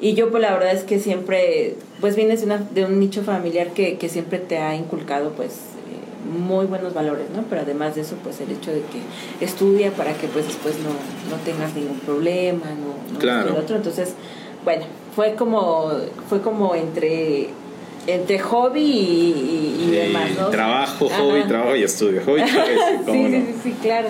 Y 0.00 0.14
yo 0.14 0.30
pues 0.30 0.42
la 0.42 0.52
verdad 0.52 0.72
es 0.72 0.82
que 0.82 0.98
siempre, 0.98 1.76
pues 2.00 2.16
vienes 2.16 2.40
de, 2.40 2.46
una, 2.46 2.58
de 2.58 2.84
un 2.84 2.98
nicho 2.98 3.22
familiar 3.22 3.72
que, 3.72 3.96
que 3.96 4.08
siempre 4.08 4.38
te 4.38 4.58
ha 4.58 4.74
inculcado 4.74 5.30
pues 5.32 5.52
muy 6.24 6.66
buenos 6.66 6.94
valores, 6.94 7.26
¿no? 7.34 7.44
Pero 7.48 7.62
además 7.62 7.94
de 7.94 8.02
eso, 8.02 8.16
pues 8.22 8.40
el 8.40 8.50
hecho 8.50 8.70
de 8.70 8.80
que 8.80 9.44
estudia 9.44 9.90
para 9.92 10.12
que 10.14 10.26
pues 10.28 10.46
después 10.46 10.76
no, 10.78 10.90
no 11.34 11.42
tengas 11.44 11.74
ningún 11.74 11.98
problema, 12.00 12.66
no, 12.66 13.18
claro. 13.18 13.56
otro. 13.58 13.76
Entonces, 13.76 14.14
bueno, 14.64 14.84
fue 15.14 15.34
como, 15.34 15.92
fue 16.28 16.40
como 16.40 16.74
entre 16.74 17.48
entre 18.06 18.38
hobby 18.38 18.82
y, 18.82 19.90
demás, 19.90 20.30
¿no? 20.38 20.48
Trabajo, 20.48 21.08
hobby, 21.08 21.44
trabajo 21.44 21.76
y 21.76 21.82
estudio. 21.82 22.20
Hobby, 22.26 22.42
sí, 23.06 23.26
sí, 23.30 23.54
sí, 23.62 23.76
claro. 23.80 24.08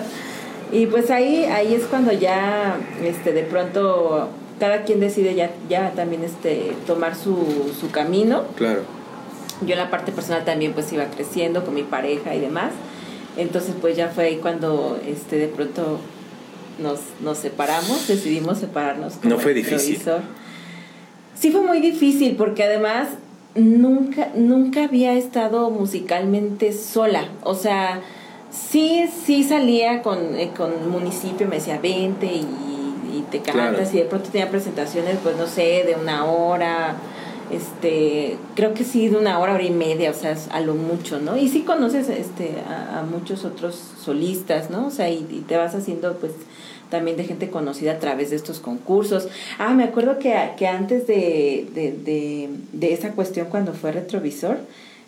Y 0.71 0.87
pues 0.87 1.11
ahí, 1.11 1.45
ahí 1.45 1.73
es 1.73 1.83
cuando 1.83 2.11
ya, 2.11 2.77
este, 3.01 3.31
de 3.31 3.43
pronto, 3.43 4.27
cada 4.59 4.83
quien 4.83 4.99
decide 4.99 5.35
ya, 5.35 5.51
ya 5.69 5.91
también 5.91 6.23
este, 6.23 6.73
tomar 6.85 7.15
su, 7.15 7.71
su 7.79 7.91
camino. 7.91 8.43
Claro 8.55 8.81
yo 9.61 9.73
en 9.73 9.79
la 9.79 9.89
parte 9.89 10.11
personal 10.11 10.43
también 10.45 10.73
pues 10.73 10.91
iba 10.93 11.05
creciendo 11.05 11.63
con 11.63 11.73
mi 11.73 11.83
pareja 11.83 12.35
y 12.35 12.39
demás. 12.39 12.71
Entonces 13.37 13.75
pues 13.79 13.95
ya 13.95 14.09
fue 14.09 14.25
ahí 14.25 14.37
cuando 14.37 14.99
este 15.05 15.37
de 15.37 15.47
pronto 15.47 15.99
nos, 16.79 16.99
nos 17.21 17.37
separamos, 17.37 18.07
decidimos 18.07 18.59
separarnos. 18.59 19.23
no 19.23 19.37
fue 19.39 19.53
difícil. 19.53 19.99
Sí 21.35 21.51
fue 21.51 21.61
muy 21.61 21.79
difícil 21.79 22.35
porque 22.35 22.63
además 22.63 23.09
nunca, 23.55 24.29
nunca 24.35 24.85
había 24.85 25.13
estado 25.13 25.69
musicalmente 25.69 26.73
sola. 26.73 27.29
O 27.43 27.55
sea, 27.55 28.01
sí, 28.51 29.05
sí 29.25 29.43
salía 29.43 30.01
con, 30.01 30.35
eh, 30.35 30.51
con 30.55 30.89
municipio, 30.89 31.47
me 31.47 31.57
decía, 31.57 31.79
vente 31.79 32.27
y, 32.27 32.47
y 33.13 33.25
te 33.31 33.39
cantas 33.39 33.93
y 33.93 33.97
de 33.97 34.05
pronto 34.05 34.29
tenía 34.29 34.49
presentaciones, 34.49 35.17
pues 35.23 35.35
no 35.37 35.47
sé, 35.47 35.83
de 35.85 35.95
una 35.99 36.25
hora, 36.25 36.95
este, 37.51 38.37
creo 38.55 38.73
que 38.73 38.83
sí, 38.83 39.07
de 39.07 39.17
una 39.17 39.39
hora, 39.39 39.53
hora 39.53 39.63
y 39.63 39.71
media, 39.71 40.11
o 40.11 40.13
sea, 40.13 40.35
a 40.51 40.59
lo 40.61 40.75
mucho, 40.75 41.19
¿no? 41.19 41.37
Y 41.37 41.49
sí 41.49 41.61
conoces 41.61 42.09
este, 42.09 42.51
a, 42.67 43.03
muchos 43.03 43.45
otros 43.45 43.75
solistas, 43.75 44.69
¿no? 44.69 44.87
O 44.87 44.91
sea, 44.91 45.09
y, 45.09 45.43
te 45.47 45.57
vas 45.57 45.75
haciendo, 45.75 46.17
pues, 46.17 46.33
también 46.89 47.17
de 47.17 47.23
gente 47.23 47.49
conocida 47.49 47.93
a 47.93 47.99
través 47.99 48.29
de 48.29 48.35
estos 48.35 48.59
concursos. 48.59 49.27
Ah, 49.59 49.73
me 49.73 49.83
acuerdo 49.83 50.19
que, 50.19 50.33
que 50.57 50.67
antes 50.67 51.07
de, 51.07 51.67
de, 51.73 51.91
de, 51.91 52.49
de 52.73 52.93
esa 52.93 53.11
cuestión, 53.11 53.47
cuando 53.49 53.73
fue 53.73 53.91
retrovisor, 53.91 54.57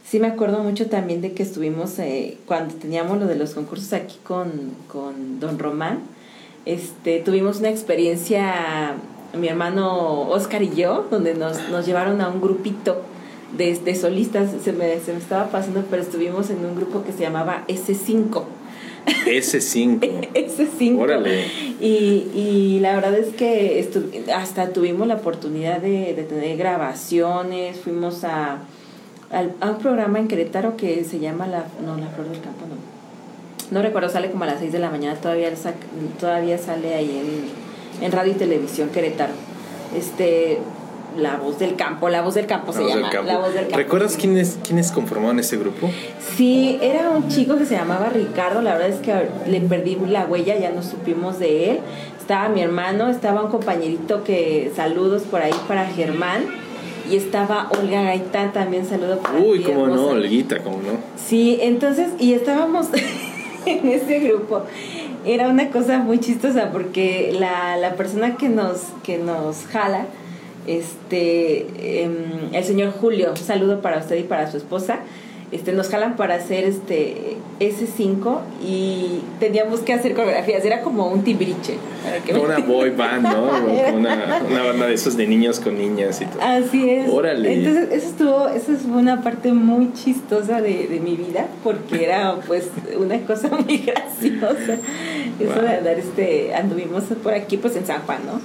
sí 0.10 0.20
me 0.20 0.28
acuerdo 0.28 0.64
mucho 0.64 0.88
también 0.88 1.22
de 1.22 1.34
que 1.34 1.44
estuvimos, 1.44 2.00
eh, 2.00 2.38
cuando 2.46 2.76
teníamos 2.76 3.20
lo 3.20 3.28
de 3.28 3.36
los 3.36 3.54
concursos 3.54 3.94
aquí 3.94 4.18
con, 4.24 4.72
con 4.88 5.40
Don 5.40 5.60
Román, 5.60 6.00
este, 6.66 7.20
tuvimos 7.20 7.60
una 7.60 7.70
experiencia 7.70 8.96
mi 9.34 9.48
hermano 9.48 10.22
Oscar 10.30 10.64
y 10.64 10.74
yo, 10.76 11.08
donde 11.10 11.34
nos, 11.34 11.70
nos 11.70 11.86
llevaron 11.86 12.22
a 12.22 12.30
un 12.30 12.42
grupito 12.42 13.02
de, 13.56 13.76
de 13.76 13.96
solistas, 13.96 14.50
se 14.64 14.74
me, 14.74 15.00
se 15.00 15.14
me 15.14 15.20
estaba 15.20 15.48
pasando, 15.50 15.84
pero 15.90 16.02
estuvimos 16.02 16.50
en 16.50 16.66
un 16.66 16.76
grupo 16.76 17.04
que 17.04 17.12
se 17.12 17.20
llamaba 17.20 17.64
S5. 17.68 18.44
S5. 19.26 20.32
S5. 20.34 21.00
Órale. 21.00 21.46
Y, 21.80 22.28
y 22.36 22.80
la 22.82 22.96
verdad 22.96 23.16
es 23.16 23.34
que 23.34 23.88
hasta 24.36 24.70
tuvimos 24.74 25.08
la 25.08 25.16
oportunidad 25.16 25.80
de, 25.80 26.14
de 26.14 26.24
tener 26.24 26.58
grabaciones, 26.58 27.78
fuimos 27.78 28.24
a, 28.24 28.60
a, 29.32 29.70
un 29.70 29.78
programa 29.78 30.20
en 30.20 30.28
Querétaro 30.28 30.76
que 30.76 31.04
se 31.06 31.20
llama 31.20 31.48
la, 31.48 31.66
no, 31.86 31.98
la 31.98 32.08
Flor 32.08 32.30
del 32.30 32.42
Campo, 32.42 32.66
no. 32.68 32.98
No 33.70 33.82
recuerdo, 33.82 34.08
sale 34.08 34.32
como 34.32 34.46
a 34.46 34.48
las 34.48 34.60
6 34.60 34.72
de 34.72 34.80
la 34.80 34.90
mañana, 34.90 35.20
todavía, 35.20 35.52
todavía 36.22 36.58
sale 36.58 36.96
ahí 36.96 37.10
en 37.10 37.67
en 38.02 38.12
radio 38.12 38.32
y 38.32 38.36
televisión 38.36 38.90
Querétaro. 38.90 39.34
Este, 39.96 40.60
la 41.18 41.38
voz 41.38 41.60
del 41.60 41.76
campo, 41.76 42.10
la 42.10 42.22
voz 42.22 42.36
del 42.36 42.46
campo 42.46 42.72
se 42.74 42.86
llama. 42.86 43.10
La 43.26 43.40
voz 43.40 43.54
del 43.54 43.64
campo. 43.64 43.78
¿Recuerdas 43.78 44.18
quiénes, 44.18 44.60
quiénes 44.66 44.92
conformaban 44.92 45.40
ese 45.40 45.58
grupo? 45.58 45.90
Sí, 46.36 46.78
era 46.82 47.10
un 47.10 47.28
chico 47.30 47.58
que 47.58 47.66
se 47.66 47.76
llamaba 47.76 48.10
Ricardo, 48.10 48.62
la 48.62 48.74
verdad 48.74 48.90
es 48.90 49.00
que 49.00 49.14
le 49.50 49.62
perdí 49.62 49.98
la 50.08 50.26
huella, 50.26 50.58
ya 50.58 50.72
no 50.72 50.84
supimos 50.84 51.40
de 51.40 51.72
él. 51.72 51.80
Estaba 52.20 52.50
mi 52.50 52.62
hermano, 52.62 53.10
estaba 53.10 53.42
un 53.44 53.50
compañerito 53.50 54.24
que 54.24 54.72
saludos 54.76 55.24
por 55.24 55.42
ahí 55.42 55.56
para 55.68 55.86
Germán. 55.86 56.46
Y 57.10 57.16
estaba 57.16 57.70
Olga 57.70 58.04
Gaitán 58.04 58.52
también, 58.52 58.86
saludo 58.86 59.20
para 59.20 59.40
Uy, 59.40 59.62
cómo 59.62 59.88
no, 59.88 60.08
Olguita, 60.08 60.62
cómo 60.62 60.78
no. 60.80 61.00
Sí, 61.16 61.58
entonces, 61.62 62.10
y 62.20 62.34
estábamos 62.34 62.88
en 63.66 63.88
ese 63.88 64.20
grupo 64.20 64.64
era 65.28 65.50
una 65.50 65.70
cosa 65.70 66.00
muy 66.00 66.20
chistosa 66.20 66.72
porque 66.72 67.36
la, 67.38 67.76
la 67.78 67.96
persona 67.96 68.38
que 68.38 68.50
nos, 68.50 68.82
que 69.04 69.18
nos 69.18 69.66
jala, 69.66 70.06
este, 70.66 72.04
em, 72.04 72.54
el 72.54 72.64
señor 72.64 72.92
Julio, 72.92 73.32
un 73.32 73.38
saludo 73.38 73.82
para 73.82 74.00
usted 74.00 74.16
y 74.18 74.24
para 74.24 74.50
su 74.50 74.58
esposa, 74.58 75.00
este, 75.52 75.72
nos 75.72 75.88
jalan 75.88 76.18
para 76.18 76.36
hacer 76.36 76.66
este 76.66 77.38
S5 77.60 78.40
y 78.62 79.22
teníamos 79.40 79.80
que 79.80 79.94
hacer 79.94 80.14
coreografías, 80.14 80.64
era 80.66 80.82
como 80.82 81.08
un 81.08 81.24
tibriche. 81.24 81.78
una 82.44 82.58
boy 82.68 82.90
band, 82.90 83.24
¿no? 83.24 83.44
una, 83.96 84.42
una, 84.48 84.64
banda 84.64 84.88
de 84.88 84.94
esos 84.94 85.16
de 85.16 85.26
niños 85.26 85.60
con 85.60 85.78
niñas 85.78 86.22
y 86.22 86.26
todo. 86.26 86.42
Así 86.42 86.90
es. 86.90 87.10
Órale. 87.10 87.54
Entonces, 87.54 87.90
eso 87.92 88.10
estuvo, 88.10 88.48
eso 88.50 88.74
fue 88.76 88.98
una 88.98 89.22
parte 89.22 89.54
muy 89.54 89.94
chistosa 89.94 90.62
de, 90.62 90.88
de 90.88 91.00
mi 91.00 91.16
vida, 91.16 91.48
porque 91.64 92.04
era 92.04 92.36
pues 92.46 92.70
una 93.00 93.20
cosa 93.22 93.48
muy 93.48 93.78
graciosa. 93.78 94.78
Eso 95.40 95.62
de 95.62 95.70
andar, 95.70 95.98
este, 95.98 96.56
anduvimos 96.56 97.04
por 97.24 97.34
aquí, 97.34 97.58
pues 97.58 97.76
en 97.78 97.86
San 97.86 98.02
Juan, 98.02 98.20
¿no? 98.26 98.42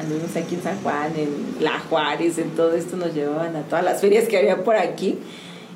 Anduvimos 0.00 0.36
aquí 0.36 0.54
en 0.54 0.62
San 0.62 0.80
Juan, 0.82 1.12
en 1.16 1.64
La 1.64 1.80
Juárez, 1.80 2.38
en 2.38 2.50
todo 2.50 2.74
esto 2.74 2.96
nos 2.96 3.12
llevaban 3.12 3.56
a 3.56 3.62
todas 3.62 3.84
las 3.84 4.00
ferias 4.00 4.28
que 4.28 4.38
había 4.38 4.62
por 4.62 4.76
aquí 4.76 5.18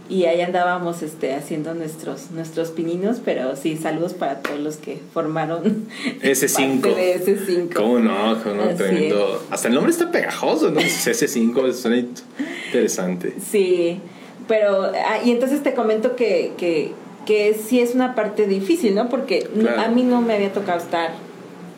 y 0.08 0.24
ahí 0.24 0.40
andábamos 0.40 1.02
este 1.02 1.34
haciendo 1.34 1.74
nuestros 1.74 2.30
nuestros 2.30 2.70
pininos 2.70 3.18
pero 3.24 3.56
sí 3.56 3.76
saludos 3.76 4.14
para 4.14 4.40
todos 4.40 4.58
los 4.58 4.76
que 4.76 4.98
formaron 5.12 5.86
ese 6.22 6.48
5 6.48 6.88
ese 6.88 7.38
5 7.44 7.70
cómo 7.74 7.98
no 7.98 8.42
cómo 8.42 8.54
no 8.54 8.74
tremendo. 8.74 9.44
hasta 9.50 9.68
el 9.68 9.74
nombre 9.74 9.92
está 9.92 10.10
pegajoso 10.10 10.70
no 10.70 10.80
ese 10.80 11.28
5 11.28 11.72
suena 11.72 12.06
interesante. 12.66 13.34
Sí 13.50 14.00
pero 14.46 14.84
ah, 14.84 15.20
y 15.24 15.30
entonces 15.30 15.62
te 15.62 15.74
comento 15.74 16.16
que, 16.16 16.52
que 16.56 16.92
que 17.26 17.52
sí 17.52 17.80
es 17.80 17.94
una 17.94 18.14
parte 18.14 18.46
difícil 18.46 18.94
no 18.94 19.10
porque 19.10 19.48
a 19.76 19.88
mí 19.88 20.02
no 20.02 20.22
me 20.22 20.34
había 20.34 20.52
tocado 20.52 20.78
estar 20.78 21.10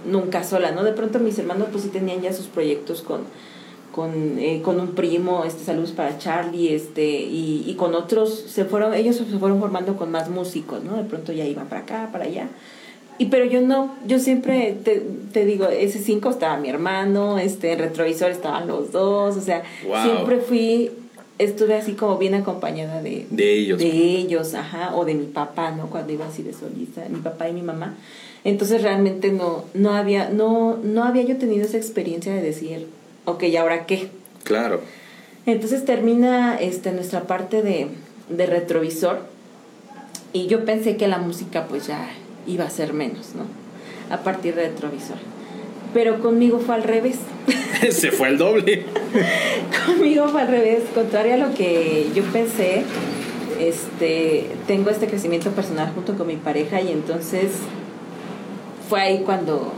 nunca 0.07 0.45
sola 0.45 0.71
no 0.71 0.85
de 0.85 0.93
pronto 0.93 1.19
mis 1.19 1.39
hermanos 1.39 1.69
pues 1.73 1.83
sí 1.83 1.91
tenían 1.91 2.23
ya 2.23 2.33
sus 2.33 2.47
proyectos 2.47 3.03
con 3.03 3.23
con, 3.93 4.39
eh, 4.39 4.61
con 4.63 4.81
un 4.81 4.89
primo, 4.89 5.45
este 5.45 5.65
saludos 5.65 5.93
para 5.93 6.19
Charlie, 6.19 6.75
este, 6.75 7.05
y, 7.05 7.65
y, 7.67 7.75
con 7.75 7.95
otros 7.95 8.35
se 8.49 8.65
fueron, 8.65 8.95
ellos 8.95 9.17
se 9.17 9.25
fueron 9.25 9.59
formando 9.61 9.97
con 9.97 10.11
más 10.11 10.29
músicos, 10.29 10.85
¿no? 10.85 10.97
De 10.97 11.05
pronto 11.05 11.33
ya 11.33 11.45
iban 11.45 11.69
para 11.69 11.83
acá, 11.83 12.09
para 12.13 12.25
allá. 12.25 12.49
Y 13.19 13.27
pero 13.27 13.45
yo 13.45 13.61
no, 13.61 13.95
yo 14.07 14.19
siempre 14.19 14.75
te, 14.83 15.03
te 15.33 15.45
digo, 15.45 15.67
ese 15.69 15.99
cinco 15.99 16.31
estaba 16.31 16.57
mi 16.57 16.71
hermano, 16.71 17.39
este, 17.39 17.73
en 17.73 17.79
retrovisor 17.79 18.31
estaban 18.31 18.67
los 18.67 18.93
dos, 18.93 19.37
o 19.37 19.41
sea, 19.43 19.63
siempre 20.03 20.39
fui, 20.39 20.91
estuve 21.39 21.75
así 21.75 21.93
como 21.93 22.17
bien 22.17 22.35
acompañada 22.35 23.03
de, 23.03 23.27
de 23.29 23.53
ellos. 23.59 23.79
De 23.79 23.89
ellos, 23.89 24.55
ajá, 24.55 24.97
o 24.97 25.05
de 25.05 25.15
mi 25.15 25.27
papá, 25.27 25.73
¿no? 25.73 25.91
Cuando 25.91 26.13
iba 26.13 26.27
así 26.27 26.43
de 26.43 26.55
solista, 26.55 27.03
mi 27.11 27.19
papá 27.19 27.49
y 27.49 27.53
mi 27.53 27.63
mamá. 27.63 27.95
Entonces 28.43 28.83
realmente 28.83 29.33
no, 29.33 29.65
no 29.75 29.93
había, 29.93 30.31
no, 30.31 30.79
no 30.83 31.05
había 31.05 31.23
yo 31.25 31.37
tenido 31.37 31.65
esa 31.65 31.77
experiencia 31.77 32.33
de 32.33 32.41
decir, 32.41 32.87
ok, 33.31 33.45
¿y 33.45 33.57
ahora 33.57 33.87
qué? 33.87 34.09
Claro. 34.45 34.81
Entonces 35.47 35.85
termina 35.85 36.57
este, 36.57 36.93
nuestra 36.93 37.23
parte 37.23 37.63
de, 37.63 37.89
de 38.29 38.47
retrovisor 38.47 39.21
y 40.33 40.47
yo 40.47 40.65
pensé 40.65 40.97
que 40.97 41.09
la 41.09 41.19
música 41.19 41.67
pues 41.67 41.87
ya 41.87 42.09
iba 42.47 42.65
a 42.65 42.71
ser 42.71 42.93
menos, 42.93 43.35
¿no? 43.35 43.45
A 44.15 44.19
partir 44.23 44.55
de 44.55 44.69
retrovisor. 44.69 45.17
Pero 45.93 46.21
conmigo 46.21 46.61
fue 46.61 46.77
al 46.77 46.85
revés. 46.85 47.17
Se 47.91 48.13
fue 48.13 48.29
el 48.29 48.39
doble. 48.39 48.85
conmigo 49.87 50.29
fue 50.29 50.43
al 50.43 50.49
revés, 50.49 50.85
contrario 50.95 51.35
a 51.35 51.37
lo 51.37 51.55
que 51.55 52.07
yo 52.15 52.23
pensé. 52.25 52.85
Este, 53.59 54.47
tengo 54.67 54.91
este 54.91 55.07
crecimiento 55.07 55.51
personal 55.51 55.93
junto 55.95 56.17
con 56.17 56.27
mi 56.27 56.37
pareja 56.37 56.81
y 56.81 56.93
entonces 56.93 57.51
fue 58.89 59.03
ahí 59.03 59.23
cuando 59.25 59.73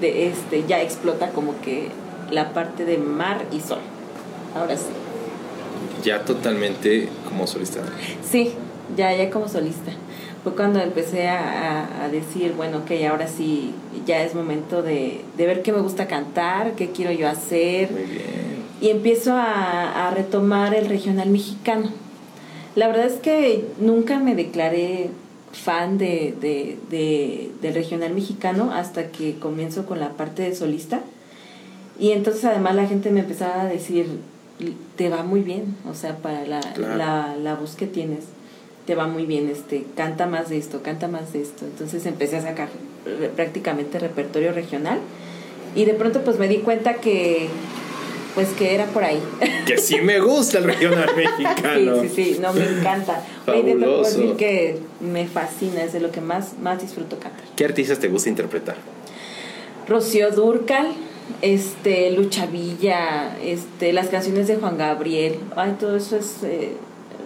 de 0.00 0.26
este 0.26 0.64
ya 0.66 0.82
explota 0.82 1.30
como 1.30 1.60
que 1.60 1.88
la 2.34 2.52
parte 2.52 2.84
de 2.84 2.98
mar 2.98 3.44
y 3.52 3.60
sol. 3.60 3.78
Ahora 4.54 4.76
sí. 4.76 4.84
Ya 6.02 6.24
totalmente 6.24 7.08
como 7.28 7.46
solista. 7.46 7.80
Sí, 8.22 8.52
ya, 8.96 9.14
ya 9.14 9.30
como 9.30 9.48
solista. 9.48 9.92
Fue 10.42 10.54
cuando 10.54 10.78
empecé 10.80 11.28
a, 11.28 12.04
a 12.04 12.08
decir, 12.10 12.52
bueno, 12.54 12.84
que 12.84 13.06
ahora 13.06 13.26
sí, 13.28 13.72
ya 14.06 14.22
es 14.22 14.34
momento 14.34 14.82
de, 14.82 15.22
de, 15.38 15.46
ver 15.46 15.62
qué 15.62 15.72
me 15.72 15.80
gusta 15.80 16.06
cantar, 16.06 16.72
qué 16.72 16.90
quiero 16.90 17.12
yo 17.12 17.28
hacer. 17.28 17.90
Muy 17.90 18.02
bien. 18.02 18.64
Y 18.82 18.90
empiezo 18.90 19.32
a, 19.32 20.08
a 20.08 20.10
retomar 20.10 20.74
el 20.74 20.86
regional 20.86 21.30
mexicano. 21.30 21.88
La 22.74 22.88
verdad 22.88 23.06
es 23.06 23.14
que 23.14 23.64
nunca 23.78 24.18
me 24.18 24.34
declaré 24.34 25.08
fan 25.52 25.96
de, 25.96 26.34
de, 26.40 26.76
de, 26.90 27.50
del 27.62 27.74
regional 27.74 28.12
mexicano 28.12 28.72
hasta 28.74 29.10
que 29.10 29.36
comienzo 29.38 29.86
con 29.86 30.00
la 30.00 30.10
parte 30.10 30.42
de 30.42 30.54
solista 30.54 31.00
y 31.98 32.12
entonces 32.12 32.44
además 32.44 32.74
la 32.74 32.86
gente 32.86 33.10
me 33.10 33.20
empezaba 33.20 33.62
a 33.62 33.66
decir, 33.66 34.06
te 34.96 35.08
va 35.08 35.22
muy 35.22 35.40
bien, 35.40 35.76
o 35.88 35.94
sea, 35.94 36.16
para 36.16 36.46
la, 36.46 36.60
la, 36.76 37.36
la 37.36 37.54
voz 37.54 37.76
que 37.76 37.86
tienes, 37.86 38.24
te 38.86 38.94
va 38.94 39.06
muy 39.06 39.26
bien, 39.26 39.48
este, 39.48 39.84
canta 39.96 40.26
más 40.26 40.48
de 40.48 40.58
esto, 40.58 40.82
canta 40.82 41.08
más 41.08 41.32
de 41.32 41.42
esto. 41.42 41.64
Entonces 41.64 42.04
empecé 42.06 42.36
a 42.36 42.42
sacar 42.42 42.68
prácticamente 43.36 43.98
repertorio 43.98 44.52
regional 44.52 44.98
y 45.74 45.84
de 45.84 45.94
pronto 45.94 46.22
pues 46.22 46.38
me 46.38 46.48
di 46.48 46.58
cuenta 46.58 46.94
que 46.94 47.48
pues 48.34 48.48
que 48.50 48.74
era 48.74 48.86
por 48.86 49.04
ahí. 49.04 49.20
Que 49.64 49.78
sí 49.78 50.00
me 50.02 50.20
gusta 50.20 50.58
el 50.58 50.64
regional 50.64 51.08
mexicano. 51.16 52.02
sí, 52.02 52.08
sí, 52.08 52.34
sí, 52.34 52.40
no, 52.40 52.52
me 52.52 52.64
encanta. 52.64 53.22
puedo 53.46 54.02
decir 54.02 54.34
que 54.36 54.78
me 55.00 55.26
fascina, 55.26 55.82
es 55.82 55.92
de 55.92 56.00
lo 56.00 56.10
que 56.10 56.20
más, 56.20 56.58
más 56.58 56.82
disfruto 56.82 57.18
cantar. 57.18 57.44
¿Qué 57.56 57.64
artistas 57.64 57.98
te 57.98 58.08
gusta 58.08 58.28
interpretar? 58.28 58.76
Rocío 59.88 60.30
Durcal, 60.32 60.88
este 61.42 62.10
Lucha 62.10 62.46
Villa, 62.46 63.36
este 63.42 63.92
las 63.92 64.08
canciones 64.08 64.46
de 64.46 64.56
Juan 64.56 64.76
Gabriel, 64.78 65.38
ay 65.56 65.76
todo 65.78 65.96
eso 65.96 66.16
es 66.16 66.42
eh, 66.42 66.76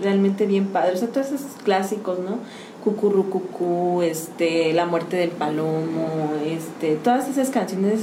realmente 0.02 0.46
bien 0.46 0.66
padre, 0.66 0.94
o 0.94 0.96
sea 0.96 1.08
todos 1.08 1.28
esos 1.28 1.52
clásicos, 1.64 2.18
¿no? 2.18 2.38
Cucurrucucú, 2.84 4.02
este 4.02 4.72
La 4.72 4.86
muerte 4.86 5.16
del 5.16 5.30
palomo, 5.30 6.32
este 6.46 6.96
todas 6.96 7.28
esas 7.28 7.50
canciones, 7.50 8.02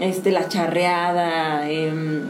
este 0.00 0.30
La 0.30 0.48
charreada, 0.48 1.70
em, 1.70 2.28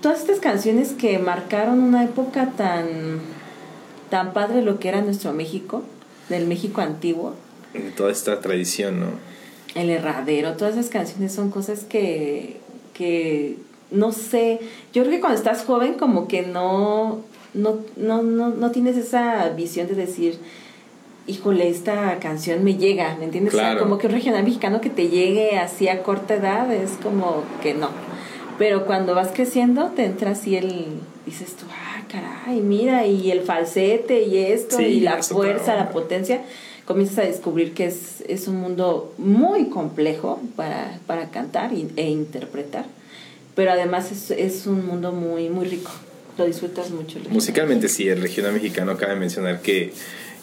todas 0.00 0.20
estas 0.20 0.40
canciones 0.40 0.92
que 0.92 1.18
marcaron 1.18 1.80
una 1.80 2.04
época 2.04 2.50
tan 2.56 3.20
tan 4.08 4.32
padre 4.32 4.62
lo 4.62 4.78
que 4.78 4.88
era 4.88 5.00
nuestro 5.00 5.32
México, 5.32 5.82
del 6.28 6.46
México 6.46 6.80
antiguo. 6.80 7.34
Toda 7.96 8.10
esta 8.10 8.40
tradición, 8.40 9.00
¿no? 9.00 9.31
El 9.74 9.90
Herradero, 9.90 10.54
todas 10.54 10.74
esas 10.76 10.90
canciones 10.90 11.32
son 11.32 11.50
cosas 11.50 11.84
que, 11.84 12.58
que 12.94 13.56
no 13.90 14.12
sé, 14.12 14.60
yo 14.92 15.02
creo 15.02 15.14
que 15.14 15.20
cuando 15.20 15.38
estás 15.38 15.64
joven 15.64 15.94
como 15.94 16.28
que 16.28 16.42
no, 16.42 17.20
no, 17.54 17.78
no, 17.96 18.22
no, 18.22 18.50
no 18.50 18.70
tienes 18.70 18.96
esa 18.96 19.48
visión 19.50 19.86
de 19.88 19.94
decir, 19.94 20.38
híjole, 21.26 21.68
esta 21.68 22.18
canción 22.18 22.64
me 22.64 22.76
llega, 22.76 23.16
¿me 23.16 23.24
entiendes? 23.24 23.52
Claro. 23.52 23.68
O 23.68 23.72
sea, 23.72 23.82
como 23.82 23.98
que 23.98 24.06
un 24.06 24.12
regional 24.12 24.44
mexicano 24.44 24.80
que 24.80 24.90
te 24.90 25.08
llegue 25.08 25.56
así 25.58 25.88
a 25.88 26.02
corta 26.02 26.34
edad 26.34 26.72
es 26.72 26.92
como 27.02 27.44
que 27.62 27.74
no. 27.74 27.90
Pero 28.58 28.86
cuando 28.86 29.14
vas 29.14 29.30
creciendo 29.32 29.86
te 29.96 30.04
entra 30.04 30.32
así 30.32 30.56
el, 30.56 30.86
dices 31.26 31.54
tú, 31.56 31.66
ah, 31.70 32.02
caray, 32.10 32.60
mira, 32.60 33.06
y 33.06 33.30
el 33.30 33.42
falsete 33.42 34.22
y 34.22 34.38
esto, 34.38 34.76
Sí, 34.76 34.84
y 34.84 35.00
la 35.00 35.22
fuerza, 35.22 35.74
la 35.74 35.90
potencia, 35.90 36.42
comienzas 36.92 37.18
a 37.18 37.22
descubrir 37.22 37.72
que 37.74 37.86
es, 37.86 38.22
es 38.28 38.48
un 38.48 38.56
mundo 38.56 39.12
muy 39.18 39.66
complejo 39.70 40.40
para, 40.56 40.98
para 41.06 41.30
cantar 41.30 41.72
y- 41.72 41.88
e 41.96 42.08
interpretar. 42.10 42.84
Pero 43.54 43.72
además 43.72 44.12
es, 44.12 44.30
es 44.30 44.66
un 44.66 44.86
mundo 44.86 45.12
muy, 45.12 45.48
muy 45.50 45.66
rico. 45.66 45.90
Lo 46.38 46.46
disfrutas 46.46 46.90
mucho. 46.90 47.18
el. 47.18 47.28
Musicalmente 47.28 47.88
sí, 47.88 48.08
el 48.08 48.22
regional 48.22 48.52
mexicano 48.54 48.96
cabe 48.96 49.16
mencionar 49.16 49.60
que, 49.60 49.92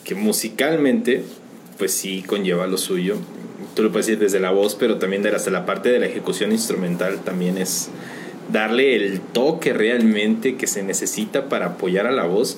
que 0.03 0.15
musicalmente 0.15 1.23
pues 1.77 1.91
sí 1.93 2.23
conlleva 2.23 2.67
lo 2.67 2.77
suyo. 2.77 3.15
Tú 3.75 3.83
lo 3.83 3.91
puedes 3.91 4.07
decir 4.07 4.19
desde 4.19 4.39
la 4.39 4.51
voz, 4.51 4.75
pero 4.75 4.97
también 4.97 5.25
hasta 5.27 5.49
la 5.51 5.65
parte 5.65 5.89
de 5.89 5.99
la 5.99 6.05
ejecución 6.07 6.51
instrumental 6.51 7.19
también 7.23 7.57
es 7.57 7.89
darle 8.51 8.95
el 8.95 9.19
toque 9.21 9.73
realmente 9.73 10.55
que 10.57 10.67
se 10.67 10.83
necesita 10.83 11.49
para 11.49 11.67
apoyar 11.67 12.05
a 12.07 12.11
la 12.11 12.25
voz. 12.25 12.57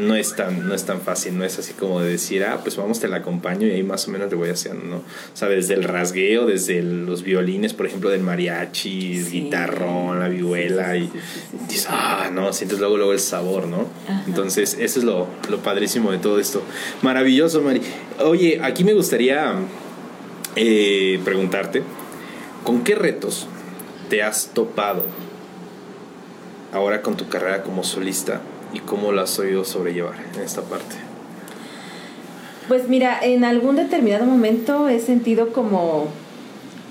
No 0.00 0.14
es, 0.14 0.34
tan, 0.34 0.66
no 0.68 0.74
es 0.74 0.84
tan 0.84 1.00
fácil, 1.00 1.36
no 1.36 1.44
es 1.44 1.58
así 1.58 1.72
como 1.74 2.00
de 2.00 2.10
decir, 2.12 2.44
ah, 2.44 2.60
pues 2.62 2.76
vamos, 2.76 3.00
te 3.00 3.08
la 3.08 3.18
acompaño 3.18 3.66
y 3.66 3.72
ahí 3.72 3.82
más 3.82 4.08
o 4.08 4.10
menos 4.10 4.30
le 4.30 4.36
voy 4.36 4.48
haciendo, 4.48 4.84
¿no? 4.84 4.96
O 4.96 5.02
sea, 5.36 5.48
desde 5.48 5.74
el 5.74 5.84
rasgueo, 5.84 6.46
desde 6.46 6.78
el- 6.78 7.04
los 7.06 7.22
violines, 7.22 7.74
por 7.74 7.86
ejemplo, 7.86 8.08
del 8.10 8.22
mariachi, 8.22 9.18
el 9.18 9.24
Sí. 9.24 9.30
guitarrón, 9.42 10.18
la 10.20 10.28
vihuela, 10.28 10.94
Sí, 10.94 11.00
sí, 11.12 11.18
y 11.64 11.68
dices, 11.68 11.86
ah, 11.90 12.30
no, 12.32 12.52
sientes 12.52 12.78
luego, 12.78 12.96
luego 12.96 13.12
el 13.12 13.20
sabor, 13.20 13.66
¿no? 13.66 13.86
Ajá. 14.08 14.24
Entonces, 14.26 14.76
eso 14.80 14.98
es 15.00 15.04
lo, 15.04 15.26
lo 15.50 15.58
padrísimo 15.58 16.10
de 16.12 16.18
todo 16.18 16.38
esto. 16.40 16.62
Maravilloso, 17.02 17.60
Mari. 17.60 17.80
Oye, 18.20 18.60
aquí 18.62 18.84
me 18.84 18.94
gustaría 18.94 19.54
eh, 20.56 21.20
preguntarte, 21.24 21.82
¿con 22.64 22.82
qué 22.84 22.94
retos 22.94 23.46
te 24.08 24.22
has 24.22 24.48
topado 24.54 25.04
ahora 26.72 27.02
con 27.02 27.16
tu 27.16 27.28
carrera 27.28 27.62
como 27.62 27.84
solista 27.84 28.40
y 28.72 28.80
cómo 28.80 29.12
lo 29.12 29.20
has 29.22 29.38
oído 29.38 29.64
sobrellevar 29.64 30.14
en 30.34 30.40
esta 30.42 30.62
parte? 30.62 30.96
Pues 32.68 32.88
mira, 32.88 33.18
en 33.22 33.44
algún 33.44 33.76
determinado 33.76 34.24
momento 34.26 34.88
he 34.88 35.00
sentido 35.00 35.52
como, 35.52 36.06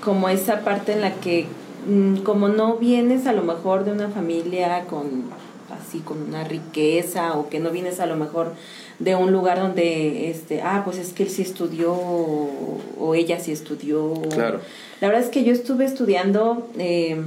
como 0.04 0.28
esa 0.28 0.60
parte 0.60 0.92
en 0.92 1.00
la 1.00 1.14
que 1.14 1.46
mm, 1.88 2.16
como 2.18 2.48
no 2.48 2.76
vienes 2.76 3.26
a 3.26 3.32
lo 3.32 3.42
mejor 3.42 3.84
de 3.84 3.92
una 3.92 4.08
familia 4.08 4.84
con 4.84 5.24
así 5.70 6.00
con 6.00 6.20
una 6.22 6.44
riqueza 6.44 7.34
o 7.34 7.48
que 7.48 7.60
no 7.60 7.70
vienes 7.70 8.00
a 8.00 8.06
lo 8.06 8.16
mejor 8.16 8.52
de 8.98 9.14
un 9.14 9.32
lugar 9.32 9.60
donde 9.60 10.28
este 10.28 10.60
ah 10.62 10.82
pues 10.84 10.98
es 10.98 11.12
que 11.12 11.22
él 11.22 11.30
sí 11.30 11.42
estudió 11.42 11.92
o, 11.92 12.80
o 12.98 13.14
ella 13.14 13.38
sí 13.38 13.52
estudió 13.52 14.14
Claro. 14.34 14.60
la 15.00 15.06
verdad 15.08 15.22
es 15.24 15.30
que 15.30 15.44
yo 15.44 15.52
estuve 15.52 15.84
estudiando 15.84 16.68
eh, 16.76 17.22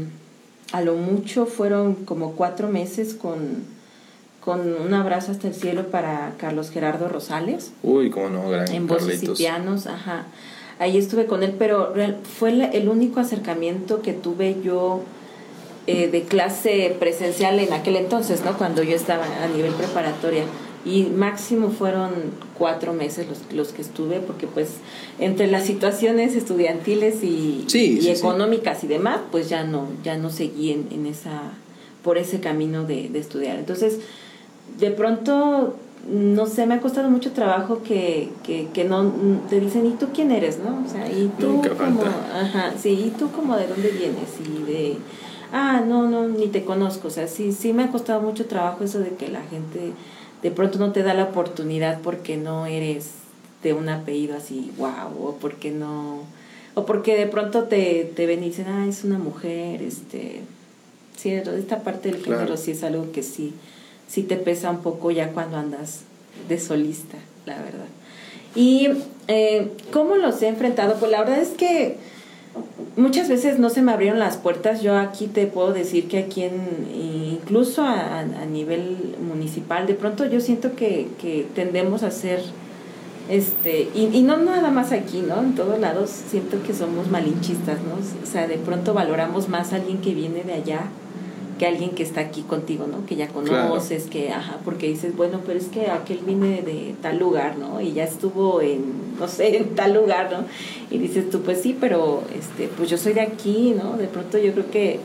a 0.74 0.82
lo 0.82 0.96
mucho 0.96 1.46
fueron 1.46 1.96
como 1.96 2.34
cuatro 2.34 2.68
meses 2.68 3.14
con 3.14 3.64
con 4.44 4.60
un 4.74 4.94
abrazo 4.94 5.32
hasta 5.32 5.48
el 5.48 5.54
cielo 5.54 5.88
para 5.88 6.34
Carlos 6.38 6.70
Gerardo 6.70 7.08
Rosales 7.08 7.72
Uy, 7.82 8.10
cómo 8.10 8.30
no, 8.30 8.50
gran 8.50 8.70
en 8.72 8.88
voces 8.88 9.24
y 9.24 9.28
pianos, 9.28 9.88
ajá. 9.88 10.26
Ahí 10.80 10.98
estuve 10.98 11.28
con 11.28 11.44
él, 11.44 11.56
pero 11.58 11.94
fue 12.40 12.70
el 12.76 12.90
único 12.90 13.20
acercamiento 13.20 14.02
que 14.02 14.12
tuve 14.12 14.58
yo 14.64 15.02
eh, 15.88 16.08
de 16.08 16.24
clase 16.24 16.96
presencial 17.00 17.60
en 17.60 17.72
aquel 17.74 17.96
entonces, 17.96 18.44
¿no? 18.44 18.58
Cuando 18.58 18.84
yo 18.84 18.96
estaba 18.96 19.24
a 19.44 19.48
nivel 19.48 19.72
preparatoria. 19.74 20.44
Y 20.86 21.04
máximo 21.04 21.70
fueron 21.70 22.12
cuatro 22.58 22.92
meses 22.94 23.28
los, 23.30 23.40
los 23.54 23.70
que 23.72 23.82
estuve, 23.82 24.20
porque 24.20 24.48
pues 24.48 24.70
entre 25.20 25.48
las 25.48 25.66
situaciones 25.66 26.36
estudiantiles 26.36 27.24
y, 27.24 27.64
Sí, 27.68 27.98
y 28.00 28.02
sí, 28.02 28.02
sí. 28.02 28.10
económicas 28.10 28.84
y 28.84 28.88
demás, 28.88 29.20
pues 29.32 29.48
ya 29.48 29.64
no, 29.64 29.88
ya 30.04 30.18
no 30.18 30.30
seguí 30.30 30.72
en, 30.72 30.88
en 30.92 31.06
esa, 31.06 31.52
por 32.04 32.18
ese 32.18 32.42
camino 32.42 32.84
de, 32.84 33.08
de 33.10 33.20
estudiar. 33.20 33.58
Entonces, 33.60 34.00
de 34.80 34.92
pronto, 34.92 35.76
no 36.10 36.46
sé, 36.48 36.66
me 36.66 36.76
ha 36.76 36.82
costado 36.82 37.10
mucho 37.10 37.32
trabajo 37.32 37.82
que, 37.84 38.30
que, 38.44 38.68
que 38.74 38.84
no 38.84 39.12
te 39.50 39.60
dicen, 39.60 39.86
¿y 39.86 39.92
tú 39.92 40.08
quién 40.14 40.32
eres? 40.32 40.60
¿no? 40.60 40.84
O 40.86 40.90
sea, 40.90 41.08
¿y 41.12 41.32
tú 41.40 41.48
Nunca 41.48 41.70
como, 41.70 42.02
falta. 42.02 42.42
ajá, 42.42 42.74
sí, 42.78 42.90
¿y 42.90 43.10
tú 43.18 43.30
como 43.32 43.56
de 43.56 43.68
dónde 43.68 43.90
vienes? 43.90 44.30
Y 44.44 44.64
de, 44.72 44.98
ah, 45.52 45.82
no, 45.86 46.10
no, 46.10 46.28
ni 46.28 46.48
te 46.48 46.64
conozco. 46.66 47.08
O 47.08 47.12
sea, 47.12 47.28
sí, 47.28 47.52
sí 47.54 47.74
me 47.74 47.84
ha 47.84 47.92
costado 47.92 48.22
mucho 48.22 48.46
trabajo 48.46 48.84
eso 48.84 49.00
de 49.00 49.12
que 49.12 49.28
la 49.30 49.42
gente 49.44 49.92
de 50.42 50.52
pronto 50.52 50.78
no 50.80 50.92
te 50.92 51.04
da 51.04 51.14
la 51.14 51.26
oportunidad 51.26 52.02
porque 52.02 52.36
no 52.36 52.66
eres 52.66 53.12
de 53.64 53.74
un 53.74 53.88
apellido 53.88 54.36
así, 54.36 54.74
wow, 54.78 55.26
o 55.26 55.38
porque 55.40 55.72
no, 55.72 56.24
o 56.76 56.86
porque 56.86 57.16
de 57.16 57.28
pronto 57.28 57.64
te, 57.64 58.12
te 58.14 58.26
ven 58.26 58.44
y 58.44 58.48
dicen, 58.48 58.68
ah, 58.68 58.86
es 58.90 59.06
una 59.06 59.18
mujer, 59.20 59.82
este, 59.82 60.42
sí, 61.16 61.30
esta 61.30 61.80
parte 61.82 62.12
del 62.12 62.22
género 62.22 62.42
Claro. 62.42 62.58
sí 62.58 62.72
es 62.72 62.84
algo 62.84 63.10
que 63.14 63.24
sí, 63.24 63.54
sí 64.14 64.22
te 64.22 64.36
pesa 64.36 64.70
un 64.70 64.78
poco 64.78 65.10
ya 65.10 65.30
cuando 65.30 65.58
andas 65.58 66.02
de 66.48 66.60
solista, 66.60 67.18
la 67.48 67.56
verdad. 67.56 67.88
Y 68.54 68.90
eh, 69.28 69.72
cómo 69.92 70.18
los 70.18 70.40
he 70.44 70.50
enfrentado, 70.50 70.98
pues 71.00 71.10
la 71.10 71.22
verdad 71.22 71.40
es 71.40 71.50
que 71.50 71.98
muchas 72.96 73.28
veces 73.28 73.58
no 73.58 73.72
se 73.72 73.82
me 73.82 73.92
abrieron 73.92 74.20
las 74.20 74.38
puertas. 74.38 74.84
Yo 74.84 75.00
aquí 75.00 75.26
te 75.26 75.48
puedo 75.48 75.74
decir 75.74 76.08
que 76.08 76.20
aquí 76.20 76.44
en, 76.44 76.88
incluso 76.94 77.82
a, 77.82 78.24
nivel 78.52 79.16
municipal, 79.28 79.88
de 79.88 79.96
pronto 79.96 80.26
yo 80.26 80.40
siento 80.42 80.76
que, 80.76 81.08
que 81.20 81.48
tendemos 81.56 82.04
a 82.04 82.12
ser, 82.12 82.44
este, 83.30 83.90
y, 83.96 84.12
y 84.14 84.22
no 84.22 84.38
nada 84.38 84.70
más 84.70 84.92
aquí, 84.92 85.24
¿no? 85.28 85.42
En 85.42 85.56
todos 85.56 85.80
lados 85.80 86.12
siento 86.12 86.62
que 86.62 86.76
somos 86.76 87.10
malinchistas, 87.10 87.80
¿no? 87.82 87.96
O 88.22 88.32
sea, 88.32 88.48
de 88.48 88.58
pronto 88.58 88.94
valoramos 88.94 89.50
más 89.50 89.74
a 89.74 89.78
alguien 89.78 89.98
que 90.02 90.14
viene 90.14 90.44
de 90.44 90.54
allá 90.54 90.82
que 91.58 91.66
alguien 91.66 91.92
que 91.92 92.04
está 92.04 92.22
aquí 92.22 92.42
contigo, 92.42 92.88
¿no? 92.88 93.06
Que 93.06 93.16
ya 93.16 93.28
conoces, 93.28 94.06
que, 94.06 94.32
ajá, 94.32 94.60
porque 94.64 94.88
dices, 94.88 95.16
bueno, 95.16 95.42
pero 95.46 95.60
es 95.60 95.68
que 95.68 95.88
aquel 95.88 96.20
viene 96.20 96.62
de 96.62 96.96
tal 97.02 97.20
lugar, 97.20 97.58
¿no? 97.58 97.82
Y 97.82 97.94
ya 97.94 98.04
estuvo 98.04 98.62
en, 98.62 99.16
no 99.20 99.28
sé, 99.28 99.58
en 99.58 99.76
tal 99.76 99.94
lugar, 99.94 100.32
¿no? 100.32 100.46
Y 100.90 100.98
dices 100.98 101.30
tú, 101.30 101.42
pues 101.42 101.62
sí, 101.62 101.76
pero, 101.80 102.24
este, 102.38 102.68
pues 102.68 102.90
yo 102.90 102.98
soy 102.98 103.14
de 103.14 103.22
aquí, 103.22 103.76
¿no? 103.78 103.98
De 103.98 104.08
pronto 104.08 104.38
yo 104.38 104.54
creo 104.54 104.70
que 104.72 105.00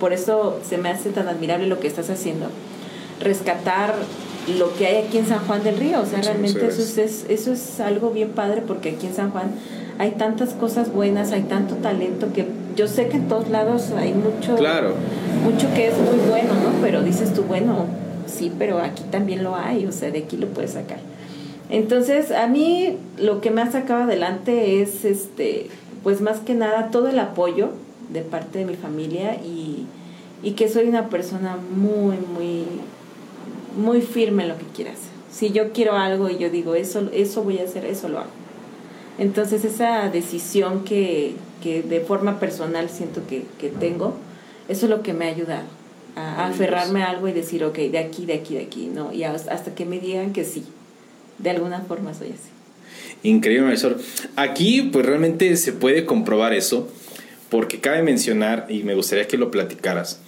por 0.00 0.12
eso 0.12 0.58
se 0.68 0.78
me 0.78 0.88
hace 0.88 1.10
tan 1.10 1.28
admirable 1.28 1.66
lo 1.66 1.78
que 1.78 1.86
estás 1.86 2.10
haciendo, 2.10 2.46
rescatar 3.20 3.94
lo 4.58 4.74
que 4.74 4.86
hay 4.86 5.04
aquí 5.04 5.18
en 5.18 5.26
San 5.26 5.38
Juan 5.46 5.62
del 5.62 5.76
Río, 5.76 6.00
o 6.00 6.06
sea, 6.06 6.20
realmente 6.20 6.66
eso 6.66 6.82
es, 6.82 7.26
eso 7.28 7.52
es 7.52 7.80
algo 7.80 8.10
bien 8.10 8.30
padre 8.30 8.62
porque 8.66 8.90
aquí 8.90 9.06
en 9.06 9.14
San 9.14 9.30
Juan 9.30 9.52
hay 9.98 10.12
tantas 10.12 10.54
cosas 10.54 10.92
buenas, 10.92 11.30
hay 11.30 11.42
tanto 11.42 11.76
talento 11.76 12.32
que 12.32 12.46
yo 12.76 12.88
sé 12.88 13.08
que 13.08 13.18
en 13.18 13.28
todos 13.28 13.48
lados 13.50 13.92
hay 13.96 14.12
mucho 14.12 14.56
Claro. 14.56 14.94
Mucho 15.42 15.72
que 15.74 15.88
es 15.88 15.98
muy 15.98 16.18
bueno, 16.28 16.54
¿no? 16.54 16.80
Pero 16.80 17.02
dices 17.02 17.34
tú, 17.34 17.42
bueno, 17.42 17.86
sí, 18.26 18.52
pero 18.58 18.78
aquí 18.78 19.02
también 19.10 19.42
lo 19.42 19.56
hay, 19.56 19.86
o 19.86 19.92
sea, 19.92 20.10
de 20.10 20.20
aquí 20.20 20.36
lo 20.36 20.48
puedes 20.48 20.72
sacar. 20.72 20.98
Entonces, 21.70 22.30
a 22.30 22.46
mí 22.46 22.98
lo 23.18 23.40
que 23.40 23.50
me 23.50 23.62
ha 23.62 23.70
sacado 23.70 24.02
adelante 24.02 24.82
es, 24.82 25.04
este, 25.04 25.68
pues 26.02 26.20
más 26.20 26.40
que 26.40 26.54
nada, 26.54 26.90
todo 26.90 27.08
el 27.08 27.18
apoyo 27.18 27.70
de 28.10 28.22
parte 28.22 28.58
de 28.60 28.64
mi 28.64 28.74
familia 28.74 29.36
y, 29.36 29.86
que 30.56 30.68
soy 30.68 30.88
una 30.88 31.08
persona 31.08 31.56
muy, 31.56 32.16
muy, 32.16 32.64
muy 33.80 34.02
firme 34.02 34.42
en 34.42 34.50
lo 34.50 34.58
que 34.58 34.66
quiera 34.66 34.90
hacer. 34.90 35.12
Si 35.30 35.50
yo 35.50 35.72
quiero 35.72 35.96
algo 35.96 36.28
y 36.28 36.36
yo 36.36 36.50
digo, 36.50 36.74
eso, 36.74 37.08
eso 37.12 37.42
voy 37.42 37.58
a 37.58 37.64
hacer, 37.64 37.86
eso 37.86 38.08
lo 38.08 38.18
hago. 38.18 38.30
Entonces 39.18 39.64
esa 39.64 40.10
decisión 40.10 40.84
que, 40.84 41.36
que 41.62 41.82
de 41.82 42.00
forma 42.00 42.38
personal 42.38 42.90
siento 42.90 43.22
que 43.28 43.68
tengo, 43.80 44.14
eso 44.68 44.86
es 44.86 44.90
lo 44.90 45.02
que 45.02 45.12
me 45.12 45.26
ha 45.26 45.28
ayudado 45.28 45.66
a, 46.16 46.46
aferrarme 46.46 47.02
a 47.02 47.10
algo 47.10 47.28
y 47.28 47.32
decir, 47.32 47.64
ok, 47.64 47.76
de 47.76 47.98
aquí, 47.98 48.26
de 48.26 48.34
aquí, 48.34 48.54
de 48.54 48.62
aquí, 48.62 48.86
¿no? 48.86 49.12
Y 49.12 49.24
hasta 49.24 49.74
que 49.74 49.84
me 49.84 49.98
digan 49.98 50.32
que 50.32 50.44
sí, 50.44 50.64
de 51.38 51.50
alguna 51.50 51.80
forma 51.80 52.14
soy 52.14 52.28
así. 52.28 52.50
Increíble, 53.22 53.66
Marisol. 53.66 53.96
Aquí, 54.36 54.82
pues 54.92 55.06
realmente 55.06 55.56
se 55.56 55.72
puede 55.72 56.04
comprobar 56.04 56.52
eso, 56.52 56.88
porque 57.48 57.80
cabe 57.80 58.02
mencionar, 58.02 58.66
y 58.68 58.82
me 58.82 58.94
gustaría 58.94 59.28
que 59.28 59.38
lo 59.38 59.50
platicaras, 59.50 60.20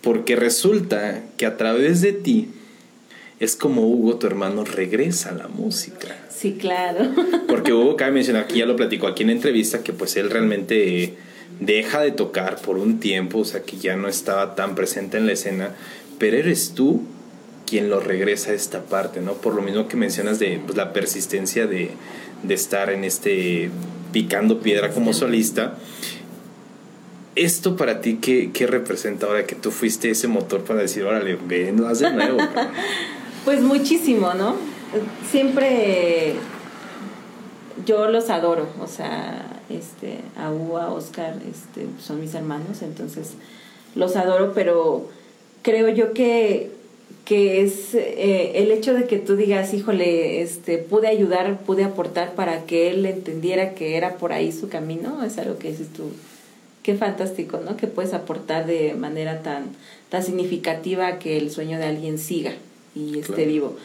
porque 0.00 0.36
resulta 0.36 1.22
que 1.36 1.46
a 1.46 1.56
través 1.56 2.00
de 2.00 2.12
ti 2.12 2.48
es 3.40 3.56
como 3.56 3.86
Hugo, 3.86 4.16
tu 4.16 4.26
hermano, 4.26 4.64
regresa 4.64 5.30
a 5.30 5.32
la 5.32 5.48
música. 5.48 6.08
Sí, 6.28 6.56
claro. 6.58 7.10
Porque 7.48 7.72
Hugo, 7.74 7.96
cabe 7.96 8.12
mencionar, 8.12 8.44
aquí 8.44 8.58
ya 8.58 8.66
lo 8.66 8.76
platicó 8.76 9.06
aquí 9.06 9.22
en 9.22 9.30
entrevista, 9.30 9.82
que 9.82 9.92
pues 9.92 10.16
él 10.16 10.30
realmente 10.30 11.14
deja 11.60 12.00
de 12.00 12.10
tocar 12.10 12.60
por 12.60 12.78
un 12.78 12.98
tiempo, 12.98 13.38
o 13.38 13.44
sea 13.44 13.62
que 13.62 13.76
ya 13.76 13.96
no 13.96 14.08
estaba 14.08 14.54
tan 14.54 14.74
presente 14.74 15.18
en 15.18 15.26
la 15.26 15.32
escena, 15.32 15.74
pero 16.18 16.36
eres 16.36 16.72
tú 16.74 17.02
quien 17.66 17.88
lo 17.88 18.00
regresa 18.00 18.50
a 18.50 18.54
esta 18.54 18.82
parte, 18.82 19.20
¿no? 19.20 19.34
Por 19.34 19.54
lo 19.54 19.62
mismo 19.62 19.86
que 19.86 19.96
mencionas 19.96 20.38
de 20.38 20.60
pues, 20.64 20.76
la 20.76 20.92
persistencia 20.92 21.66
de, 21.66 21.92
de 22.42 22.54
estar 22.54 22.90
en 22.90 23.04
este 23.04 23.70
picando 24.12 24.60
piedra 24.60 24.90
como 24.90 25.12
solista. 25.12 25.74
¿Esto 27.36 27.76
para 27.76 28.00
ti 28.00 28.18
qué, 28.20 28.50
qué, 28.52 28.66
representa 28.66 29.26
ahora 29.26 29.46
que 29.46 29.54
tú 29.54 29.70
fuiste 29.70 30.10
ese 30.10 30.26
motor 30.26 30.64
para 30.64 30.80
decir, 30.80 31.04
órale, 31.04 31.38
ven, 31.46 31.84
haz 31.84 32.00
de 32.00 32.10
nuevo? 32.10 32.38
pues 33.44 33.62
muchísimo, 33.62 34.34
¿no? 34.34 34.56
Siempre 35.30 36.34
yo 37.86 38.08
los 38.08 38.30
adoro, 38.30 38.68
o 38.80 38.88
sea, 38.88 39.49
este, 39.70 40.18
a 40.36 40.50
Ua, 40.50 40.92
Oscar, 40.92 41.34
este, 41.50 41.86
son 42.00 42.20
mis 42.20 42.34
hermanos, 42.34 42.82
entonces 42.82 43.32
los 43.94 44.16
adoro, 44.16 44.52
pero 44.54 45.08
creo 45.62 45.88
yo 45.88 46.12
que, 46.12 46.70
que 47.24 47.62
es 47.62 47.94
eh, 47.94 48.52
el 48.56 48.70
hecho 48.70 48.94
de 48.94 49.06
que 49.06 49.18
tú 49.18 49.36
digas, 49.36 49.72
híjole, 49.74 50.42
este, 50.42 50.78
pude 50.78 51.08
ayudar, 51.08 51.60
pude 51.60 51.84
aportar 51.84 52.34
para 52.34 52.64
que 52.66 52.90
él 52.90 53.06
entendiera 53.06 53.74
que 53.74 53.96
era 53.96 54.16
por 54.16 54.32
ahí 54.32 54.52
su 54.52 54.68
camino, 54.68 55.24
es 55.24 55.38
algo 55.38 55.58
que 55.58 55.70
dices 55.70 55.88
tú, 55.92 56.04
qué 56.82 56.94
fantástico, 56.94 57.60
¿no? 57.64 57.76
Que 57.76 57.86
puedes 57.86 58.14
aportar 58.14 58.66
de 58.66 58.94
manera 58.94 59.42
tan, 59.42 59.64
tan 60.08 60.22
significativa 60.22 61.18
que 61.18 61.36
el 61.36 61.50
sueño 61.50 61.78
de 61.78 61.84
alguien 61.84 62.18
siga 62.18 62.52
y 62.94 63.18
esté 63.18 63.44
vivo. 63.44 63.76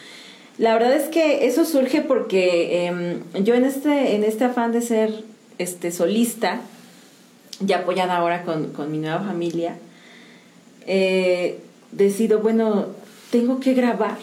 La 0.58 0.74
verdad 0.74 0.96
es 0.96 1.10
que 1.10 1.48
eso 1.48 1.66
surge 1.66 2.02
porque 2.02 2.86
em, 2.86 3.20
yo 3.44 3.56
en 3.56 3.66
este, 3.66 4.16
en 4.16 4.24
este 4.24 4.46
afán 4.46 4.72
de 4.72 4.82
ser 4.82 5.12
este, 5.58 5.92
solista, 5.92 6.62
ya 7.60 7.80
apoyada 7.80 8.18
ahora 8.18 8.44
con, 8.44 8.74
con 8.74 8.92
mi 8.92 8.98
nueva 8.98 9.20
familia, 9.20 9.78
eh, 10.86 11.60
decido, 11.92 12.40
bueno, 12.40 12.88
tengo 13.32 13.60
que 13.60 13.74
grabar. 13.74 14.18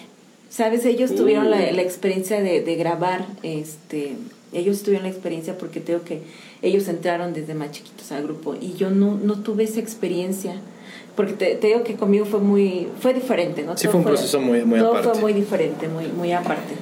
¿Sabes? 0.49 0.85
Ellos 0.85 1.15
tuvieron 1.15 1.51
la, 1.51 1.73
la 1.73 1.81
experiencia 1.81 2.43
de, 2.43 2.61
de, 2.61 2.75
grabar, 2.77 3.25
este, 3.43 4.17
ellos 4.53 4.83
tuvieron 4.83 5.05
la 5.05 5.11
experiencia 5.11 5.57
porque 5.57 5.81
tengo 5.81 6.03
que, 6.03 6.21
ellos 6.61 6.89
entraron 6.89 7.33
desde 7.33 7.55
más 7.55 7.71
chiquitos 7.71 8.13
al 8.13 8.25
grupo 8.25 8.55
y 8.61 8.75
yo 8.75 8.91
no, 8.91 9.17
no 9.17 9.39
tuve 9.39 9.65
esa 9.65 9.81
experiencia 9.81 10.57
porque 11.17 11.33
te, 11.33 11.55
te, 11.55 11.69
digo 11.69 11.85
que 11.85 11.95
conmigo 11.95 12.27
fue 12.27 12.41
muy 12.41 12.89
fue 13.01 13.15
diferente 13.15 13.63
no 13.63 13.77
sí 13.79 13.89
fue 13.89 14.01
un 14.01 14.05
proceso 14.05 14.41
muy 14.41 14.63
muy 14.65 14.79
todo 14.79 14.91
aparte. 14.91 15.09
fue 15.11 15.21
muy 15.21 15.33
diferente 15.33 15.89
muy 15.89 16.07
muy 16.09 16.33
aparte. 16.33 16.75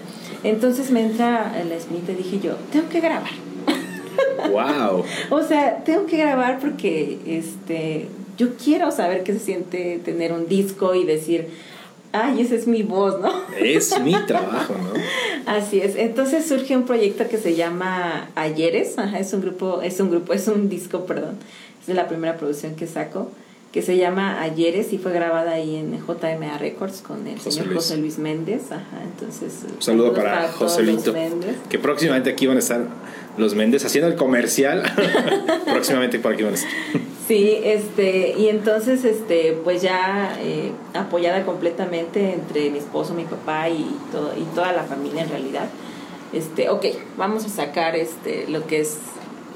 Entonces 0.42 0.90
me 0.90 1.02
entra 1.02 1.60
el 1.60 1.68
Smith 1.80 2.08
y 2.08 2.14
dije 2.14 2.40
yo 2.40 2.56
tengo 2.72 2.88
que 2.88 3.00
grabar 3.00 3.30
wow 4.50 5.04
o 5.30 5.42
sea 5.42 5.82
tengo 5.84 6.06
que 6.06 6.16
grabar 6.16 6.58
porque 6.60 7.18
este 7.26 8.08
yo 8.38 8.56
quiero 8.56 8.90
saber 8.90 9.22
qué 9.22 9.32
se 9.32 9.40
siente 9.40 10.00
tener 10.04 10.32
un 10.32 10.48
disco 10.48 10.94
y 10.94 11.04
decir 11.04 11.48
ay 12.12 12.40
esa 12.40 12.54
es 12.54 12.66
mi 12.66 12.82
voz 12.82 13.20
no 13.20 13.32
es 13.58 14.00
mi 14.00 14.14
trabajo 14.26 14.74
no 14.74 15.00
así 15.46 15.80
es. 15.80 15.96
Entonces 15.96 16.46
surge 16.46 16.76
un 16.76 16.84
proyecto 16.84 17.28
que 17.28 17.38
se 17.38 17.54
llama 17.54 18.30
Ayeres. 18.34 18.98
Ajá, 18.98 19.18
es 19.18 19.32
un 19.32 19.40
grupo 19.40 19.80
es 19.82 20.00
un 20.00 20.10
grupo 20.10 20.32
es 20.32 20.48
un 20.48 20.68
disco 20.68 21.04
perdón. 21.06 21.36
Es 21.86 21.94
la 21.94 22.08
primera 22.08 22.36
producción 22.36 22.76
que 22.76 22.86
saco 22.86 23.30
que 23.72 23.82
se 23.82 23.96
llama 23.96 24.42
Ayeres 24.42 24.92
y 24.92 24.98
fue 24.98 25.12
grabada 25.12 25.52
ahí 25.52 25.76
en 25.76 25.96
JMA 25.96 26.58
Records 26.58 27.02
con 27.02 27.26
el 27.26 27.36
José 27.36 27.52
señor 27.52 27.66
Luis. 27.66 27.78
José 27.78 27.96
Luis 27.98 28.18
Méndez. 28.18 28.72
Ajá, 28.72 29.02
entonces, 29.04 29.64
Un 29.76 29.80
saludo 29.80 30.12
para, 30.12 30.46
todos 30.46 30.72
José 30.72 30.82
Lito. 30.82 31.12
Méndez. 31.12 31.56
Que 31.68 31.78
próximamente 31.78 32.30
aquí 32.30 32.48
van 32.48 32.56
a 32.56 32.60
estar 32.60 32.80
los 33.36 33.54
Méndez 33.54 33.84
haciendo 33.84 34.08
el 34.08 34.16
comercial. 34.16 34.82
próximamente 35.66 36.18
por 36.18 36.32
aquí 36.32 36.42
van 36.42 36.54
a 36.54 36.56
estar. 36.56 36.70
Sí, 37.28 37.60
este, 37.62 38.34
y 38.36 38.48
entonces, 38.48 39.04
este, 39.04 39.56
pues 39.62 39.82
ya 39.82 40.36
eh, 40.40 40.72
apoyada 40.94 41.44
completamente 41.44 42.32
entre 42.34 42.70
mi 42.70 42.78
esposo, 42.78 43.14
mi 43.14 43.22
papá 43.22 43.68
y, 43.68 43.86
todo, 44.10 44.32
y 44.36 44.42
toda 44.52 44.72
la 44.72 44.82
familia 44.82 45.22
en 45.22 45.28
realidad. 45.28 45.68
Este, 46.32 46.70
ok, 46.70 46.86
vamos 47.16 47.44
a 47.44 47.48
sacar 47.48 47.94
este, 47.94 48.48
lo 48.48 48.66
que 48.66 48.80
es 48.80 48.98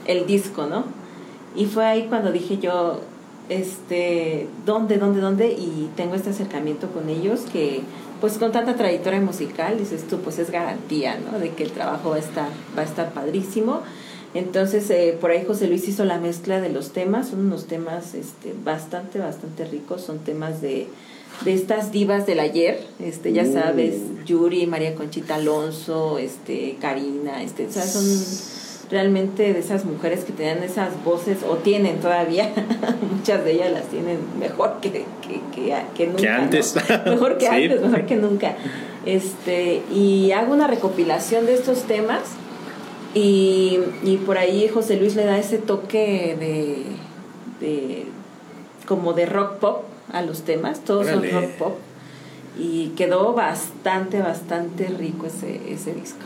el 0.06 0.24
disco, 0.26 0.66
¿no? 0.66 0.84
Y 1.56 1.66
fue 1.66 1.84
ahí 1.84 2.06
cuando 2.08 2.30
dije 2.30 2.58
yo, 2.58 3.00
este, 3.49 4.49
¿dónde, 4.64 4.97
dónde, 4.99 5.20
dónde? 5.20 5.49
Y 5.49 5.90
tengo 5.97 6.14
este 6.14 6.30
acercamiento 6.30 6.88
con 6.88 7.09
ellos 7.09 7.40
que, 7.53 7.82
pues 8.20 8.38
con 8.38 8.53
tanta 8.53 8.74
trayectoria 8.76 9.20
musical, 9.20 9.78
dices 9.78 10.07
tú, 10.09 10.18
pues 10.20 10.38
es 10.38 10.51
garantía, 10.51 11.18
¿no? 11.18 11.38
De 11.38 11.51
que 11.51 11.62
el 11.62 11.72
trabajo 11.72 12.11
va 12.11 12.16
a 12.16 12.20
estar, 12.20 12.49
va 12.76 12.82
a 12.82 12.84
estar 12.84 13.12
padrísimo. 13.12 13.82
Entonces, 14.34 14.90
eh, 14.90 15.16
por 15.20 15.30
ahí 15.30 15.45
José 15.47 15.68
Luis 15.68 15.86
hizo 15.88 16.05
la 16.05 16.18
mezcla 16.18 16.61
de 16.61 16.68
los 16.68 16.90
temas, 16.90 17.28
son 17.28 17.47
unos 17.47 17.66
temas 17.66 18.14
este, 18.14 18.53
bastante, 18.64 19.20
bastante 19.20 19.64
ricos, 19.64 20.03
son 20.03 20.18
temas 20.18 20.61
de, 20.61 20.88
de 21.45 21.55
estas 21.55 21.92
divas 21.92 22.26
del 22.26 22.40
ayer, 22.40 22.84
este, 22.99 23.32
ya 23.32 23.47
sabes, 23.47 23.95
Yuri, 24.26 24.66
María 24.66 24.97
Conchita 24.97 25.36
Alonso, 25.36 26.18
este, 26.18 26.76
Karina, 26.80 27.45
este, 27.45 27.66
o 27.66 27.70
sea, 27.70 27.84
son 27.84 28.05
realmente 28.91 29.53
de 29.53 29.59
esas 29.59 29.85
mujeres 29.85 30.24
que 30.24 30.32
tenían 30.32 30.62
esas 30.62 31.03
voces, 31.05 31.39
o 31.49 31.57
tienen 31.57 32.01
todavía, 32.01 32.53
muchas 33.16 33.45
de 33.45 33.53
ellas 33.53 33.72
las 33.72 33.85
tienen 33.85 34.18
mejor 34.39 34.78
que, 34.80 34.91
que, 34.91 35.05
que, 35.55 35.74
que 35.97 36.07
nunca. 36.07 36.20
Que 36.22 36.28
¿no? 36.28 36.35
antes. 36.35 36.74
Mejor 37.07 37.39
que 37.39 37.47
Sí. 37.47 37.53
antes, 37.64 37.80
mejor 37.80 38.07
que 38.07 38.16
nunca. 38.16 38.55
Este, 39.07 39.82
y 39.93 40.32
hago 40.32 40.53
una 40.53 40.66
recopilación 40.66 41.47
de 41.47 41.55
estos 41.55 41.82
temas 41.82 42.20
y, 43.14 43.78
y 44.03 44.16
por 44.24 44.39
ahí 44.39 44.68
José 44.68 44.97
Luis 44.97 45.14
le 45.14 45.24
da 45.24 45.39
ese 45.39 45.59
toque 45.59 46.37
de, 46.41 46.85
de 47.66 48.07
como 48.87 49.12
de 49.12 49.26
rock 49.26 49.55
pop 49.59 49.82
a 50.12 50.22
los 50.22 50.43
temas, 50.43 50.80
todos 50.85 51.07
Órale. 51.07 51.30
son 51.30 51.43
rock 51.43 51.51
pop 51.53 51.74
y 52.59 52.89
quedó 52.97 53.32
bastante, 53.35 54.20
bastante 54.20 54.87
rico 54.87 55.26
ese, 55.26 55.61
ese 55.72 55.93
disco. 55.95 56.20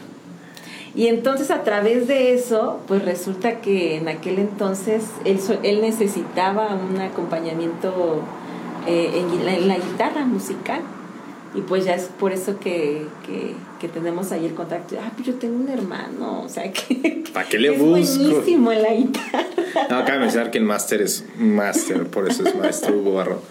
Y 0.94 1.06
entonces 1.06 1.50
a 1.50 1.62
través 1.62 2.08
de 2.08 2.34
eso, 2.34 2.80
pues 2.88 3.04
resulta 3.04 3.60
que 3.60 3.96
en 3.96 4.08
aquel 4.08 4.38
entonces 4.38 5.04
él, 5.24 5.38
él 5.62 5.80
necesitaba 5.80 6.74
un 6.74 7.00
acompañamiento 7.00 8.22
eh, 8.86 9.20
en, 9.20 9.68
la, 9.68 9.76
guitarra 9.76 10.24
musical. 10.24 10.80
Y 11.54 11.60
pues 11.60 11.84
ya 11.84 11.94
es 11.94 12.04
por 12.04 12.32
eso 12.32 12.58
que, 12.58 13.06
que 13.78 13.88
tenemos 13.88 14.32
ahí 14.32 14.46
el 14.46 14.54
contacto. 14.54 14.96
Ah, 15.00 15.12
pues 15.14 15.26
yo 15.26 15.34
tengo 15.34 15.56
un 15.56 15.68
hermano, 15.68 16.42
o 16.42 16.48
sea 16.48 16.70
que... 16.72 17.24
¿Para 17.32 17.48
qué 17.48 17.58
le 17.58 17.72
es 17.74 17.78
busco? 17.78 18.18
buenísimo 18.24 18.72
en 18.72 18.82
la 18.82 18.94
guitarra. 18.94 19.46
No, 19.90 20.04
cabe 20.04 20.18
mencionar 20.18 20.50
que 20.50 20.58
el 20.58 20.64
máster 20.64 21.02
es 21.02 21.24
máster, 21.36 22.06
por 22.06 22.28
eso 22.28 22.46
es 22.46 22.54
maestro 22.54 22.96
Hugo 22.96 23.14
Barro. 23.14 23.42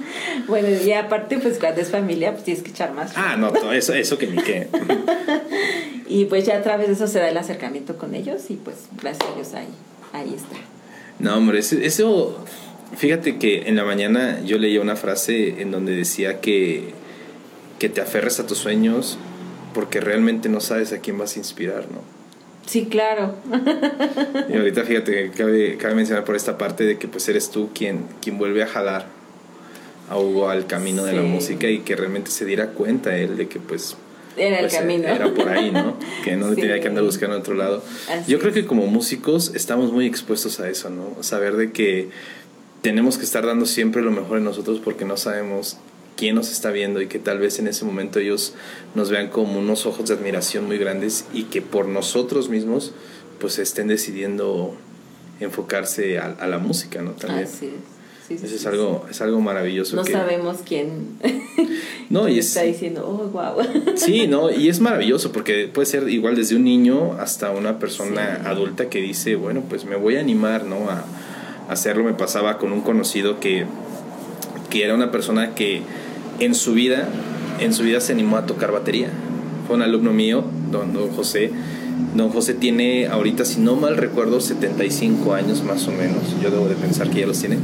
Bueno, 0.48 0.68
y 0.70 0.92
aparte, 0.92 1.38
pues 1.38 1.58
cuando 1.60 1.82
es 1.82 1.90
familia, 1.90 2.32
pues 2.32 2.44
tienes 2.44 2.64
que 2.64 2.72
echar 2.72 2.94
más. 2.94 3.14
Ah, 3.16 3.36
no, 3.38 3.52
todo 3.52 3.72
eso, 3.72 3.94
eso 3.94 4.18
que 4.18 4.28
ni 4.28 4.42
qué. 4.42 4.68
Y 6.10 6.26
pues 6.26 6.46
ya 6.46 6.58
a 6.58 6.64
través 6.64 6.88
de 6.88 6.94
eso 6.94 7.08
se 7.08 7.20
da 7.20 7.30
el 7.30 7.38
acercamiento 7.38 7.98
con 7.98 8.16
ellos 8.16 8.50
y 8.50 8.56
pues 8.56 8.88
gracias 9.02 9.30
a 9.30 9.36
Dios 9.36 9.54
ahí, 9.54 9.68
ahí 10.14 10.34
está. 10.34 10.56
No, 11.20 11.36
hombre, 11.36 11.60
eso. 11.60 12.46
Fíjate 12.96 13.38
que 13.38 13.64
en 13.68 13.76
la 13.76 13.84
mañana 13.84 14.40
yo 14.46 14.58
leía 14.58 14.80
una 14.80 14.96
frase 14.96 15.62
en 15.62 15.72
donde 15.72 15.94
decía 15.94 16.40
que, 16.40 16.94
que 17.80 17.90
te 17.90 18.00
aferres 18.00 18.40
a 18.40 18.48
tus 18.48 18.60
sueños 18.60 19.18
porque 19.78 20.02
realmente 20.02 20.50
no 20.50 20.60
sabes 20.60 20.92
a 20.92 20.98
quién 21.02 21.20
vas 21.20 21.36
a 21.36 21.38
inspirar, 21.40 21.84
¿no? 21.92 22.02
Sí, 22.66 22.88
claro. 22.90 23.36
Y 24.50 24.58
ahorita 24.58 24.84
fíjate 24.86 25.12
que 25.12 25.30
cabe, 25.38 25.78
cabe 25.78 25.94
mencionar 25.94 26.24
por 26.26 26.36
esta 26.36 26.58
parte 26.58 26.84
de 26.84 26.98
que 26.98 27.08
pues 27.08 27.30
eres 27.30 27.52
tú 27.52 27.70
quien, 27.76 28.06
quien 28.20 28.40
vuelve 28.40 28.64
a 28.64 28.68
jalar 28.68 29.06
a 30.10 30.18
Hugo 30.18 30.50
al 30.50 30.66
camino 30.66 31.04
de 31.06 31.14
la 31.14 31.22
Sí. 31.22 31.28
música 31.28 31.68
y 31.70 31.82
que 31.82 31.96
realmente 31.96 32.32
se 32.32 32.44
diera 32.46 32.70
cuenta 32.72 33.16
él 33.16 33.38
de 33.38 33.48
que 33.48 33.60
pues 33.60 33.96
Era 34.36 34.56
el 34.58 34.62
pues, 34.66 34.74
camino. 34.78 35.08
Era 35.10 35.32
por 35.32 35.48
ahí, 35.48 35.70
¿no? 35.70 35.96
Que 36.24 36.36
no 36.36 36.50
Sí. 36.56 36.62
tenía 36.62 36.80
que 36.82 36.88
andar 36.88 37.04
buscando 37.04 37.36
en 37.36 37.42
otro 37.44 37.54
lado. 37.54 37.84
Así 38.10 38.32
Yo 38.32 38.40
creo 38.40 38.54
que 38.54 38.66
como 38.66 38.88
músicos 38.88 39.52
estamos 39.54 39.92
muy 39.92 40.08
expuestos 40.08 40.60
a 40.60 40.68
eso, 40.68 40.90
¿no? 40.90 41.22
Saber 41.22 41.56
de 41.56 41.72
que 41.72 42.10
tenemos 42.82 43.20
que 43.20 43.26
estar 43.26 43.46
dando 43.46 43.68
siempre 43.68 44.02
lo 44.02 44.10
mejor 44.10 44.40
en 44.40 44.44
nosotros 44.46 44.82
porque 44.84 45.06
no 45.06 45.18
sabemos 45.18 45.78
quién 46.18 46.36
nos 46.36 46.52
está 46.52 46.72
viendo 46.72 47.00
y 47.02 47.08
que 47.08 47.20
tal 47.20 47.40
vez 47.40 47.60
en 47.60 47.68
ese 47.68 47.86
momento 47.86 48.20
ellos 48.20 48.54
nos 48.96 49.10
vean 49.10 49.30
como 49.30 49.60
unos 49.60 49.86
ojos 49.86 50.10
de 50.10 50.16
admiración 50.16 50.66
muy 50.66 50.78
grandes 50.78 51.26
y 51.34 51.44
que 51.44 51.62
por 51.62 51.88
nosotros 51.88 52.50
mismos 52.50 52.92
pues 53.40 53.60
estén 53.60 53.88
decidiendo 53.88 54.76
enfocarse 55.40 56.18
a, 56.18 56.36
a 56.40 56.48
la 56.48 56.58
música, 56.58 57.02
¿no? 57.02 57.12
También. 57.12 57.46
Así 57.46 57.68
es. 57.68 57.72
Sí, 58.28 58.38
sí, 58.38 58.46
Eso 58.46 58.56
es 58.56 58.62
sí, 58.62 58.68
algo, 58.68 59.06
es 59.10 59.22
algo 59.22 59.40
maravilloso. 59.40 59.96
No 59.96 60.04
que- 60.04 60.12
sabemos 60.12 60.58
quién, 60.66 61.18
No, 62.10 62.24
y 62.28 62.32
quién 62.34 62.40
es, 62.40 62.48
está 62.48 62.64
diciendo, 62.64 63.08
oh, 63.08 63.28
wow. 63.30 63.64
Sí, 63.96 64.28
no, 64.28 64.52
y 64.52 64.68
es 64.68 64.82
maravilloso 64.82 65.32
porque 65.32 65.70
puede 65.74 65.86
ser 65.86 66.10
igual 66.10 66.36
desde 66.36 66.56
un 66.58 66.64
niño 66.66 67.14
hasta 67.20 67.52
una 67.52 67.80
persona 67.80 68.40
Sí. 68.42 68.48
adulta 68.50 68.90
que 68.90 69.00
dice, 69.02 69.36
bueno, 69.36 69.64
pues 69.70 69.86
me 69.86 69.96
voy 69.96 70.18
a 70.18 70.20
animar, 70.20 70.66
¿no? 70.66 70.90
A, 70.90 71.06
a 71.70 71.72
hacerlo. 71.72 72.04
Me 72.04 72.14
pasaba 72.16 72.58
con 72.58 72.74
un 72.74 72.82
conocido 72.82 73.40
que, 73.40 73.66
que 74.70 74.84
era 74.84 74.94
una 74.94 75.10
persona 75.12 75.56
que 75.56 75.84
en 76.40 76.56
su 76.56 76.74
vida, 76.74 77.08
en 77.60 77.74
su 77.74 77.84
vida 77.84 78.02
se 78.02 78.14
animó 78.14 78.38
a 78.38 78.46
tocar 78.46 78.72
batería. 78.72 79.10
Fue 79.68 79.76
un 79.76 79.82
alumno 79.82 80.14
mío, 80.14 80.44
don, 80.72 80.94
don 80.94 81.10
José. 81.10 81.52
Don 82.16 82.30
José 82.30 82.54
tiene 82.54 83.08
ahorita, 83.08 83.46
si 83.46 83.60
no 83.60 83.76
mal 83.76 83.98
recuerdo, 83.98 84.40
75 84.40 85.34
años 85.34 85.64
más 85.64 85.88
o 85.88 85.92
menos. 85.92 86.24
Yo 86.42 86.52
debo 86.52 86.68
de 86.68 86.76
pensar 86.76 87.10
que 87.10 87.22
ya 87.22 87.28
los 87.28 87.40
tiene. 87.40 87.58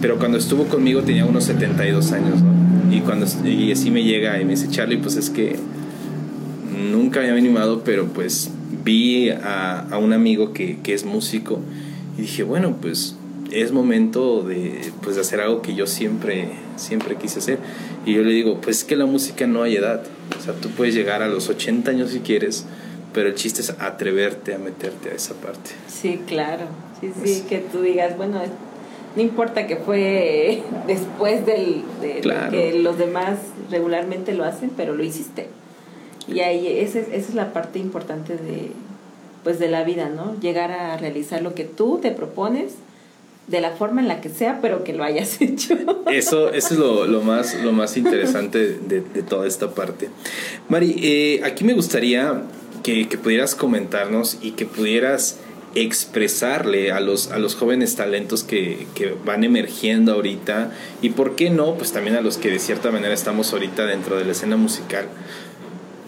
Pero 0.00 0.18
cuando 0.18 0.38
estuvo 0.38 0.64
conmigo 0.64 1.02
tenía 1.02 1.24
unos 1.24 1.44
72 1.44 2.12
años. 2.12 2.40
Y, 2.90 3.00
cuando, 3.00 3.26
y 3.44 3.72
así 3.72 3.90
me 3.90 4.04
llega 4.04 4.40
y 4.40 4.44
me 4.44 4.52
dice, 4.52 4.68
Charlie, 4.68 4.98
pues 4.98 5.16
es 5.16 5.30
que 5.30 5.56
nunca 6.90 7.20
me 7.20 7.26
había 7.26 7.40
animado, 7.40 7.82
pero 7.84 8.06
pues 8.06 8.50
vi 8.84 9.30
a, 9.30 9.80
a 9.90 9.98
un 9.98 10.12
amigo 10.12 10.52
que, 10.52 10.78
que, 10.82 10.94
es 10.94 11.04
músico 11.04 11.60
y 12.16 12.22
dije, 12.22 12.42
bueno, 12.42 12.76
pues 12.80 13.16
es 13.50 13.72
momento 13.72 14.42
de, 14.42 14.80
pues, 15.02 15.16
de 15.16 15.22
hacer 15.22 15.40
algo 15.40 15.62
que 15.62 15.74
yo 15.74 15.86
siempre, 15.86 16.50
siempre 16.76 17.16
quise 17.16 17.38
hacer. 17.38 17.58
Y 18.04 18.14
yo 18.14 18.22
le 18.22 18.32
digo, 18.32 18.60
pues 18.60 18.78
es 18.78 18.84
que 18.84 18.96
la 18.96 19.06
música 19.06 19.46
no 19.46 19.62
hay 19.62 19.76
edad. 19.76 20.02
O 20.38 20.42
sea, 20.42 20.54
tú 20.54 20.70
puedes 20.70 20.94
llegar 20.94 21.22
a 21.22 21.28
los 21.28 21.48
80 21.48 21.90
años 21.90 22.10
si 22.10 22.20
quieres, 22.20 22.66
pero 23.12 23.28
el 23.28 23.34
chiste 23.34 23.60
es 23.60 23.70
atreverte 23.70 24.54
a 24.54 24.58
meterte 24.58 25.10
a 25.10 25.14
esa 25.14 25.34
parte. 25.34 25.70
Sí, 25.88 26.20
claro. 26.26 26.66
Sí, 27.00 27.12
sí, 27.24 27.44
que 27.48 27.58
tú 27.58 27.82
digas, 27.82 28.16
bueno, 28.16 28.40
no 29.16 29.22
importa 29.22 29.66
que 29.66 29.76
fue 29.76 30.62
después 30.86 31.44
del, 31.46 31.82
de 32.00 32.20
que 32.50 32.78
los 32.78 32.98
demás 32.98 33.38
regularmente 33.70 34.34
lo 34.34 34.44
hacen, 34.44 34.70
pero 34.76 34.94
lo 34.94 35.02
hiciste. 35.02 35.48
Y 36.28 36.40
ahí 36.40 36.66
esa 36.66 36.98
es, 36.98 37.08
esa 37.08 37.28
es 37.28 37.34
la 37.34 37.52
parte 37.52 37.78
importante 37.78 38.36
de, 38.36 38.72
pues 39.44 39.58
de 39.58 39.68
la 39.68 39.84
vida, 39.84 40.08
¿no? 40.08 40.38
Llegar 40.40 40.72
a 40.72 40.96
realizar 40.96 41.40
lo 41.40 41.54
que 41.54 41.64
tú 41.64 41.98
te 42.02 42.10
propones 42.10 42.74
de 43.48 43.60
la 43.60 43.70
forma 43.70 44.00
en 44.00 44.08
la 44.08 44.20
que 44.20 44.28
sea, 44.28 44.60
pero 44.60 44.84
que 44.84 44.92
lo 44.92 45.04
hayas 45.04 45.36
hecho. 45.40 45.76
Eso, 46.10 46.50
eso 46.52 46.74
es 46.74 46.78
lo, 46.78 47.06
lo 47.06 47.22
más, 47.22 47.54
lo 47.62 47.72
más 47.72 47.96
interesante 47.96 48.58
de, 48.58 49.00
de, 49.00 49.22
toda 49.22 49.46
esta 49.46 49.70
parte. 49.74 50.10
Mari, 50.68 50.96
eh, 51.02 51.40
aquí 51.44 51.64
me 51.64 51.74
gustaría 51.74 52.42
que, 52.82 53.08
que, 53.08 53.18
pudieras 53.18 53.54
comentarnos 53.54 54.38
y 54.42 54.52
que 54.52 54.66
pudieras 54.66 55.38
expresarle 55.74 56.90
a 56.90 57.00
los, 57.00 57.30
a 57.30 57.38
los 57.38 57.54
jóvenes 57.54 57.96
talentos 57.96 58.42
que, 58.44 58.86
que, 58.94 59.14
van 59.24 59.44
emergiendo 59.44 60.14
ahorita 60.14 60.72
y 61.02 61.10
por 61.10 61.36
qué 61.36 61.50
no, 61.50 61.74
pues 61.74 61.92
también 61.92 62.16
a 62.16 62.22
los 62.22 62.38
que 62.38 62.50
de 62.50 62.58
cierta 62.58 62.90
manera 62.90 63.12
estamos 63.12 63.52
ahorita 63.52 63.84
dentro 63.84 64.16
de 64.16 64.24
la 64.24 64.32
escena 64.32 64.56
musical. 64.56 65.06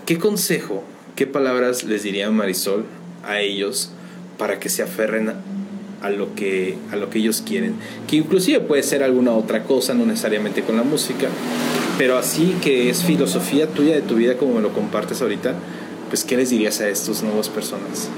¿Qué 0.07 0.18
consejo, 0.18 0.84
qué 1.16 1.26
palabras 1.26 1.84
les 1.84 2.03
diría 2.03 2.30
Marisol 2.30 2.86
a 3.24 3.41
ellos 3.41 3.91
para 4.39 4.59
que 4.59 4.70
se 4.70 4.82
aferren 4.82 5.34
a 6.03 6.11
lo 6.11 6.34
que, 6.34 6.76
a 6.90 6.96
lo 6.96 7.11
que 7.11 7.18
ellos 7.18 7.42
quieren? 7.46 7.74
Que 8.07 8.16
inclusive 8.16 8.61
puede 8.61 8.82
ser 8.82 9.03
alguna 9.03 9.32
otra 9.32 9.64
cosa, 9.64 9.94
no 9.94 10.07
necesariamente 10.07 10.62
con 10.62 10.76
la 10.76 10.82
música, 10.82 11.28
pero 11.96 12.16
así 12.16 12.57
que 12.62 12.90
es 12.90 13.03
filosofía 13.03 13.66
tuya 13.66 13.94
de 13.94 14.03
tu 14.03 14.16
vida 14.16 14.36
como 14.36 14.55
me 14.55 14.61
lo 14.61 14.72
compartes 14.72 15.20
ahorita, 15.22 15.55
pues 16.09 16.24
¿qué 16.24 16.36
les 16.36 16.51
dirías 16.51 16.80
a 16.80 16.88
estos 16.88 17.22
nuevos 17.22 17.49
personas? 17.49 18.09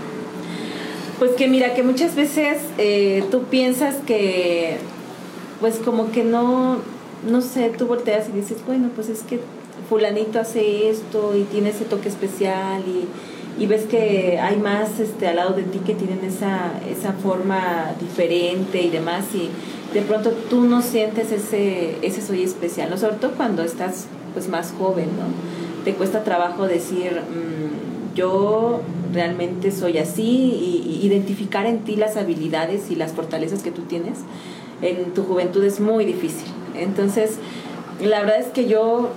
Pues 1.19 1.33
que 1.33 1.49
mira, 1.49 1.75
que 1.75 1.83
muchas 1.83 2.15
veces 2.15 2.59
eh, 2.79 3.25
tú 3.31 3.45
piensas 3.45 3.97
que, 4.07 4.79
pues 5.61 5.77
como 5.77 6.13
que 6.13 6.25
no, 6.25 6.79
no 7.29 7.41
sé, 7.43 7.71
tú 7.77 7.87
volteas 7.87 8.29
y 8.29 8.33
dices, 8.37 8.59
bueno, 8.67 8.91
pues 8.95 9.09
es 9.09 9.21
que 9.21 9.41
fulanito 9.89 10.39
hace 10.39 10.89
esto 10.89 11.37
y 11.37 11.43
tiene 11.43 11.71
ese 11.71 11.85
toque 11.85 12.09
especial 12.09 12.83
y, 12.87 13.07
y 13.59 13.67
ves 13.67 13.83
que 13.83 14.39
hay 14.41 14.57
más 14.57 15.01
este, 15.01 15.29
al 15.29 15.37
lado 15.37 15.55
de 15.55 15.63
ti 15.63 15.79
que 15.81 15.95
tienen 15.95 16.25
esa, 16.25 16.73
esa 16.91 17.13
forma 17.13 17.93
diferente 18.01 18.81
y 18.83 18.91
demás 18.91 19.27
y 19.35 19.51
de 19.93 20.03
pronto 20.03 20.31
tú 20.49 20.63
no 20.63 20.83
sientes 20.83 21.33
ese, 21.33 21.97
ese 22.03 22.23
soy 22.23 22.43
especial, 22.43 22.91
¿no? 22.91 22.97
sobre 22.97 23.17
todo 23.17 23.33
cuando 23.33 23.63
estás 23.63 24.07
pues 24.33 24.49
más 24.49 24.73
joven, 24.79 25.07
¿no? 25.07 25.85
Te 25.85 25.95
cuesta 25.95 26.23
trabajo 26.23 26.69
decir, 26.69 27.21
mmm, 27.21 28.15
yo 28.15 28.81
realmente 29.13 29.71
soy 29.71 29.99
así 29.99 30.23
y, 30.23 31.01
identificar 31.03 31.67
en 31.67 31.79
ti 31.81 31.97
las 31.97 32.17
habilidades 32.17 32.91
y 32.91 32.95
las 32.95 33.13
fortalezas 33.13 33.63
que 33.63 33.71
tú 33.71 33.83
tienes 33.83 34.19
en 34.83 35.13
tu 35.15 35.25
juventud 35.25 35.65
es 35.65 35.81
muy 35.81 36.05
difícil. 36.05 36.47
Entonces, 36.79 37.39
la 38.01 38.21
verdad 38.21 38.39
es 38.39 38.49
que 38.49 38.69
yo 38.69 39.09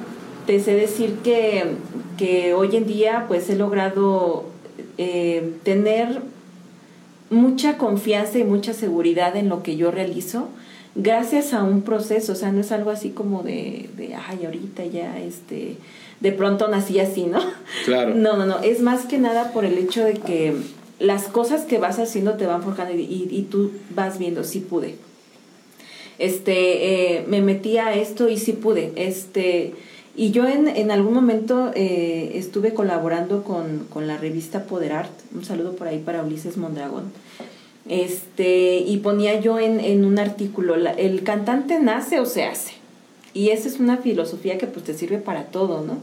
te 0.45 0.59
sé 0.59 0.73
decir 0.73 1.15
que, 1.23 1.75
que 2.17 2.53
hoy 2.53 2.75
en 2.75 2.85
día 2.85 3.25
pues 3.27 3.49
he 3.49 3.55
logrado 3.55 4.45
eh, 4.97 5.53
tener 5.63 6.21
mucha 7.29 7.77
confianza 7.77 8.37
y 8.39 8.43
mucha 8.43 8.73
seguridad 8.73 9.35
en 9.35 9.49
lo 9.49 9.63
que 9.63 9.75
yo 9.75 9.91
realizo 9.91 10.49
gracias 10.95 11.53
a 11.53 11.63
un 11.63 11.81
proceso, 11.81 12.33
o 12.33 12.35
sea, 12.35 12.51
no 12.51 12.61
es 12.61 12.71
algo 12.71 12.91
así 12.91 13.09
como 13.09 13.43
de, 13.43 13.89
de 13.97 14.15
ay, 14.15 14.45
ahorita 14.45 14.85
ya, 14.85 15.19
este, 15.19 15.77
de 16.19 16.31
pronto 16.31 16.67
nací 16.67 16.99
así, 16.99 17.25
¿no? 17.25 17.39
Claro. 17.85 18.13
No, 18.15 18.37
no, 18.37 18.45
no, 18.45 18.59
es 18.59 18.81
más 18.81 19.05
que 19.05 19.17
nada 19.17 19.51
por 19.51 19.65
el 19.65 19.77
hecho 19.77 20.03
de 20.03 20.13
que 20.13 20.53
las 20.99 21.23
cosas 21.23 21.63
que 21.63 21.79
vas 21.79 21.99
haciendo 21.99 22.35
te 22.35 22.45
van 22.45 22.63
forjando 22.63 22.93
y, 22.93 23.27
y, 23.29 23.41
tú 23.49 23.71
vas 23.95 24.19
viendo, 24.19 24.43
sí 24.43 24.59
pude. 24.59 24.95
Este, 26.19 27.17
eh, 27.17 27.25
me 27.27 27.41
metí 27.41 27.77
a 27.77 27.95
esto 27.95 28.29
y 28.29 28.37
sí 28.37 28.53
pude. 28.53 28.93
Este, 28.95 29.73
y 30.15 30.31
yo 30.31 30.47
en, 30.47 30.67
en 30.67 30.91
algún 30.91 31.13
momento 31.13 31.71
eh, 31.73 32.33
estuve 32.35 32.73
colaborando 32.73 33.43
con, 33.43 33.87
con, 33.89 34.07
la 34.07 34.17
revista 34.17 34.65
Poderart, 34.65 35.11
un 35.33 35.43
saludo 35.43 35.75
por 35.75 35.87
ahí 35.87 35.99
para 35.99 36.23
Ulises 36.23 36.57
Mondragón. 36.57 37.11
Este, 37.89 38.77
y 38.77 38.97
ponía 38.97 39.39
yo 39.39 39.59
en, 39.59 39.79
en 39.79 40.05
un 40.05 40.19
artículo, 40.19 40.75
el 40.75 41.23
cantante 41.23 41.79
nace 41.79 42.19
o 42.19 42.25
se 42.25 42.43
hace. 42.43 42.73
Y 43.33 43.49
esa 43.49 43.67
es 43.67 43.79
una 43.79 43.97
filosofía 43.97 44.59
que 44.59 44.67
pues 44.67 44.85
te 44.85 44.93
sirve 44.93 45.17
para 45.17 45.45
todo, 45.45 45.81
¿no? 45.81 45.97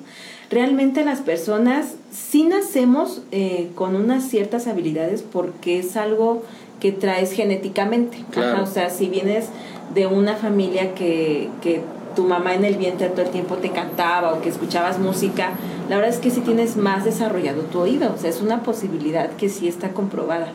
Realmente 0.51 1.05
las 1.05 1.21
personas 1.21 1.95
sí 2.11 2.43
nacemos 2.43 3.23
eh, 3.31 3.71
con 3.77 3.95
unas 3.95 4.29
ciertas 4.29 4.67
habilidades 4.67 5.23
porque 5.23 5.79
es 5.79 5.97
algo 5.97 6.43
que 6.81 6.91
traes 6.91 7.31
genéticamente. 7.31 8.25
o 8.61 8.67
sea, 8.67 8.91
si 8.91 9.09
vienes 9.09 9.47
de 9.95 10.09
una 10.09 10.35
familia 10.35 10.95
que, 10.95 11.49
que 11.63 11.83
tu 12.15 12.25
mamá 12.25 12.55
en 12.55 12.65
el 12.65 12.77
vientre 12.77 13.09
todo 13.09 13.23
el 13.23 13.31
tiempo 13.31 13.57
te 13.57 13.71
cantaba 13.71 14.33
o 14.33 14.41
que 14.41 14.49
escuchabas 14.49 14.99
música, 14.99 15.51
la 15.89 15.97
verdad 15.97 16.15
es 16.15 16.21
que 16.21 16.31
sí 16.31 16.41
tienes 16.41 16.77
más 16.77 17.05
desarrollado 17.05 17.63
tu 17.63 17.81
oído, 17.81 18.13
o 18.15 18.19
sea, 18.19 18.31
es 18.31 18.41
una 18.41 18.63
posibilidad 18.63 19.31
que 19.31 19.49
sí 19.49 19.69
está 19.69 19.91
comprobada. 19.91 20.53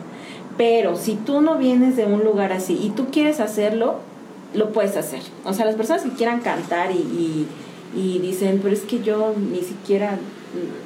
Pero 0.56 0.96
si 0.96 1.14
tú 1.14 1.40
no 1.40 1.58
vienes 1.58 1.96
de 1.96 2.06
un 2.06 2.24
lugar 2.24 2.52
así 2.52 2.78
y 2.82 2.90
tú 2.90 3.08
quieres 3.10 3.40
hacerlo, 3.40 3.96
lo 4.54 4.72
puedes 4.72 4.96
hacer. 4.96 5.20
O 5.44 5.52
sea, 5.52 5.66
las 5.66 5.74
personas 5.74 6.02
que 6.02 6.10
quieran 6.10 6.40
cantar 6.40 6.90
y, 6.90 7.46
y, 7.94 8.18
dicen, 8.18 8.60
pero 8.62 8.74
es 8.74 8.82
que 8.82 9.02
yo 9.02 9.34
ni 9.36 9.60
siquiera, 9.60 10.18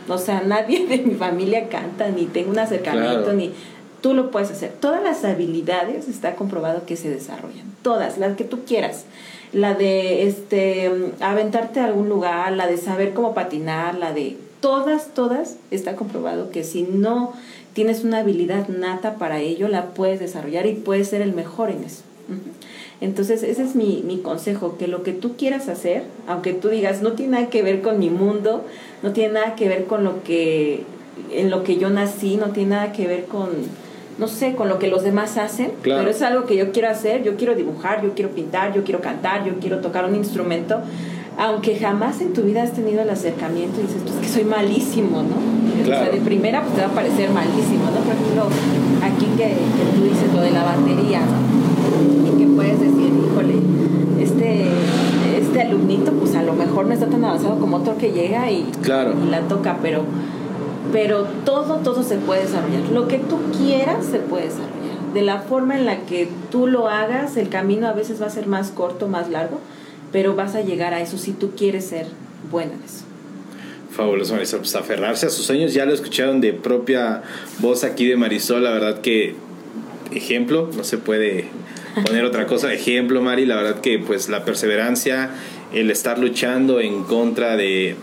o 0.08 0.18
sea, 0.18 0.42
nadie 0.46 0.86
de 0.86 0.98
mi 0.98 1.14
familia 1.14 1.68
canta, 1.68 2.08
ni 2.08 2.26
tengo 2.26 2.50
un 2.50 2.58
acercamiento, 2.58 3.32
ni 3.32 3.52
tú 4.00 4.14
lo 4.14 4.30
puedes 4.30 4.50
hacer. 4.50 4.72
Todas 4.80 5.02
las 5.02 5.24
habilidades 5.24 6.08
está 6.08 6.34
comprobado 6.34 6.84
que 6.86 6.96
se 6.96 7.10
desarrollan, 7.10 7.66
todas, 7.82 8.18
las 8.18 8.36
que 8.36 8.44
tú 8.44 8.64
quieras. 8.64 9.04
La 9.52 9.74
de 9.74 10.26
este 10.28 10.90
aventarte 11.20 11.80
a 11.80 11.86
algún 11.86 12.08
lugar, 12.08 12.52
la 12.52 12.66
de 12.66 12.76
saber 12.76 13.12
cómo 13.12 13.34
patinar, 13.34 13.96
la 13.96 14.12
de 14.12 14.36
todas, 14.60 15.14
todas 15.14 15.56
está 15.70 15.96
comprobado 15.96 16.50
que 16.50 16.62
si 16.62 16.82
no 16.82 17.32
tienes 17.72 18.04
una 18.04 18.18
habilidad 18.18 18.68
nata 18.68 19.14
para 19.16 19.40
ello, 19.40 19.68
la 19.68 19.86
puedes 19.86 20.20
desarrollar 20.20 20.66
y 20.66 20.74
puedes 20.74 21.08
ser 21.08 21.22
el 21.22 21.32
mejor 21.32 21.70
en 21.70 21.84
eso. 21.84 22.02
Entonces, 23.00 23.42
ese 23.42 23.62
es 23.62 23.74
mi, 23.74 24.02
mi 24.04 24.18
consejo, 24.18 24.76
que 24.78 24.86
lo 24.86 25.02
que 25.02 25.12
tú 25.12 25.36
quieras 25.36 25.68
hacer, 25.68 26.04
aunque 26.26 26.52
tú 26.52 26.68
digas, 26.68 27.02
no 27.02 27.12
tiene 27.12 27.32
nada 27.32 27.50
que 27.50 27.62
ver 27.62 27.80
con 27.80 27.98
mi 27.98 28.10
mundo, 28.10 28.64
no 29.02 29.12
tiene 29.12 29.34
nada 29.34 29.56
que 29.56 29.68
ver 29.68 29.86
con 29.86 30.04
lo 30.04 30.22
que, 30.22 30.84
en 31.32 31.50
lo 31.50 31.64
que 31.64 31.78
yo 31.78 31.90
nací, 31.90 32.36
no 32.36 32.50
tiene 32.50 32.70
nada 32.70 32.92
que 32.92 33.06
ver 33.06 33.24
con, 33.24 33.48
no 34.20 34.28
sé, 34.28 34.54
con 34.54 34.68
lo 34.68 34.78
que 34.78 34.88
los 34.88 35.02
demás 35.02 35.38
hacen, 35.38 35.72
pero 35.82 36.08
es 36.10 36.20
algo 36.20 36.44
que 36.44 36.54
yo 36.54 36.72
quiero 36.72 36.90
hacer, 36.90 37.22
yo 37.22 37.36
quiero 37.36 37.54
dibujar, 37.54 38.02
yo 38.02 38.14
quiero 38.14 38.30
pintar, 38.30 38.74
yo 38.74 38.84
quiero 38.84 39.00
cantar, 39.00 39.46
yo 39.46 39.54
quiero 39.58 39.78
tocar 39.78 40.04
un 40.04 40.14
instrumento, 40.14 40.76
aunque 41.38 41.76
jamás 41.76 42.20
en 42.20 42.34
tu 42.34 42.42
vida 42.42 42.62
has 42.62 42.72
tenido 42.72 43.00
el 43.00 43.08
acercamiento 43.08 43.80
y 43.80 43.84
dices, 43.84 44.02
pues 44.04 44.16
que 44.16 44.28
soy 44.28 44.44
malísimo, 44.44 45.22
¿no? 45.22 45.36
O 45.82 45.86
sea, 45.86 46.10
de 46.10 46.18
primera 46.18 46.60
pues 46.60 46.74
te 46.74 46.82
va 46.82 46.88
a 46.88 46.90
parecer 46.90 47.30
malísimo, 47.30 47.84
¿no? 47.86 48.00
Por 48.04 48.14
ejemplo, 48.14 48.44
aquí 49.02 49.26
que, 49.38 49.48
que 49.48 49.96
tú 49.96 50.04
dices 50.04 50.34
lo 50.34 50.42
de 50.42 50.50
la 50.50 50.64
batería, 50.64 51.20
¿no? 51.20 52.28
Y 52.28 52.38
que 52.38 52.46
puedes 52.46 52.78
decir, 52.78 53.10
híjole, 53.24 53.54
este, 54.20 54.66
este 55.40 55.62
alumnito 55.62 56.12
pues 56.12 56.34
a 56.34 56.42
lo 56.42 56.52
mejor 56.52 56.84
no 56.84 56.92
está 56.92 57.06
tan 57.06 57.24
avanzado 57.24 57.58
como 57.58 57.78
otro 57.78 57.96
que 57.96 58.12
llega 58.12 58.50
y, 58.50 58.66
y 58.84 59.30
la 59.30 59.40
toca, 59.48 59.78
pero, 59.80 60.04
pero 60.92 61.24
todo, 61.44 61.76
todo 61.76 62.02
se 62.02 62.16
puede 62.16 62.42
desarrollar. 62.42 62.82
Lo 62.92 63.08
que 63.08 63.18
tú 63.18 63.38
quieras 63.56 64.06
se 64.06 64.18
puede 64.18 64.44
desarrollar. 64.44 65.12
De 65.14 65.22
la 65.22 65.40
forma 65.40 65.76
en 65.76 65.86
la 65.86 66.06
que 66.06 66.28
tú 66.50 66.66
lo 66.66 66.88
hagas, 66.88 67.36
el 67.36 67.48
camino 67.48 67.88
a 67.88 67.92
veces 67.92 68.20
va 68.22 68.26
a 68.26 68.30
ser 68.30 68.46
más 68.46 68.70
corto, 68.70 69.08
más 69.08 69.28
largo, 69.28 69.60
pero 70.12 70.34
vas 70.34 70.54
a 70.54 70.60
llegar 70.60 70.94
a 70.94 71.00
eso 71.00 71.18
si 71.18 71.32
tú 71.32 71.50
quieres 71.56 71.86
ser 71.86 72.06
buena 72.50 72.72
en 72.74 72.82
eso. 72.82 73.04
Fabuloso, 73.90 74.34
Marisol. 74.34 74.60
Pues 74.60 74.74
aferrarse 74.76 75.26
a 75.26 75.30
sus 75.30 75.44
sueños, 75.44 75.74
ya 75.74 75.84
lo 75.84 75.92
escucharon 75.92 76.40
de 76.40 76.52
propia 76.52 77.22
voz 77.58 77.82
aquí 77.82 78.06
de 78.06 78.16
Marisol, 78.16 78.62
la 78.62 78.70
verdad 78.70 79.00
que 79.00 79.34
ejemplo, 80.12 80.70
no 80.76 80.84
se 80.84 80.98
puede 80.98 81.46
poner 82.04 82.24
otra 82.24 82.46
cosa, 82.46 82.72
ejemplo, 82.72 83.20
Mari, 83.20 83.46
la 83.46 83.56
verdad 83.56 83.80
que 83.80 83.98
pues 83.98 84.28
la 84.28 84.44
perseverancia, 84.44 85.30
el 85.72 85.90
estar 85.90 86.18
luchando 86.18 86.80
en 86.80 87.04
contra 87.04 87.56
de 87.56 87.96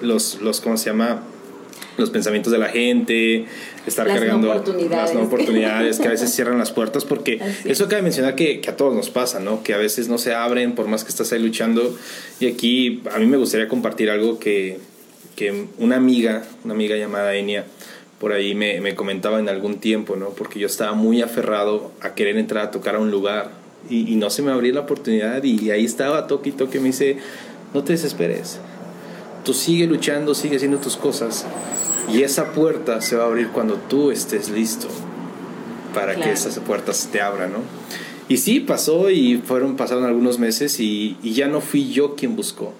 los, 0.00 0.40
los 0.40 0.60
¿cómo 0.60 0.76
se 0.76 0.90
llama? 0.90 1.22
Los 1.98 2.10
pensamientos 2.10 2.52
de 2.52 2.58
la 2.58 2.68
gente, 2.68 3.44
estar 3.86 4.06
cargando 4.06 4.54
las 4.88 5.14
no 5.14 5.22
oportunidades 5.22 5.98
que 5.98 6.06
a 6.06 6.10
veces 6.10 6.32
cierran 6.34 6.58
las 6.58 6.70
puertas, 6.70 7.04
porque 7.04 7.40
eso 7.64 7.88
cabe 7.88 8.02
mencionar 8.02 8.34
que, 8.34 8.60
que, 8.60 8.70
a 8.70 8.76
todos 8.76 8.94
nos 8.94 9.10
pasa, 9.10 9.40
¿no? 9.40 9.62
Que 9.62 9.74
a 9.74 9.78
veces 9.78 10.08
no 10.08 10.18
se 10.18 10.34
abren 10.34 10.74
por 10.74 10.86
más 10.86 11.04
que 11.04 11.10
estás 11.10 11.32
ahí 11.32 11.40
luchando. 11.40 11.96
Y 12.40 12.46
aquí 12.46 13.02
a 13.12 13.18
mí 13.18 13.26
me 13.26 13.36
gustaría 13.36 13.68
compartir 13.68 14.10
algo 14.10 14.38
que, 14.38 14.78
que 15.36 15.66
una 15.78 15.96
amiga, 15.96 16.44
una 16.64 16.74
amiga 16.74 16.96
llamada 16.96 17.34
Enia, 17.34 17.66
por 18.20 18.32
ahí 18.32 18.54
me, 18.54 18.80
me 18.80 18.94
comentaba 18.94 19.38
en 19.38 19.48
algún 19.48 19.78
tiempo, 19.78 20.16
¿no? 20.16 20.30
Porque 20.30 20.58
yo 20.58 20.66
estaba 20.66 20.92
muy 20.92 21.22
aferrado 21.22 21.92
a 22.00 22.14
querer 22.14 22.36
entrar 22.38 22.64
a 22.66 22.70
tocar 22.70 22.96
a 22.96 22.98
un 22.98 23.10
lugar 23.10 23.50
y, 23.88 24.12
y 24.12 24.16
no 24.16 24.30
se 24.30 24.42
me 24.42 24.50
abría 24.50 24.72
la 24.72 24.80
oportunidad 24.80 25.42
y 25.44 25.70
ahí 25.70 25.84
estaba 25.84 26.26
toque 26.26 26.50
y 26.50 26.52
toque 26.52 26.80
me 26.80 26.86
dice, 26.86 27.18
no 27.74 27.84
te 27.84 27.92
desesperes, 27.92 28.58
tú 29.44 29.54
sigue 29.54 29.86
luchando, 29.86 30.34
sigue 30.34 30.56
haciendo 30.56 30.78
tus 30.78 30.96
cosas 30.96 31.46
y 32.12 32.22
esa 32.22 32.52
puerta 32.52 33.00
se 33.00 33.16
va 33.16 33.24
a 33.24 33.26
abrir 33.26 33.48
cuando 33.48 33.74
tú 33.74 34.10
estés 34.10 34.48
listo 34.50 34.88
para 35.94 36.14
que 36.14 36.30
esas 36.30 36.58
puertas 36.60 37.08
te 37.10 37.20
abran, 37.20 37.52
¿no? 37.52 37.58
Y 38.28 38.36
sí, 38.36 38.60
pasó 38.60 39.08
y 39.10 39.38
fueron, 39.38 39.76
pasaron 39.76 40.04
algunos 40.04 40.38
meses 40.38 40.80
y, 40.80 41.16
y 41.22 41.32
ya 41.32 41.48
no 41.48 41.60
fui 41.60 41.90
yo 41.90 42.14
quien 42.14 42.36
buscó, 42.36 42.74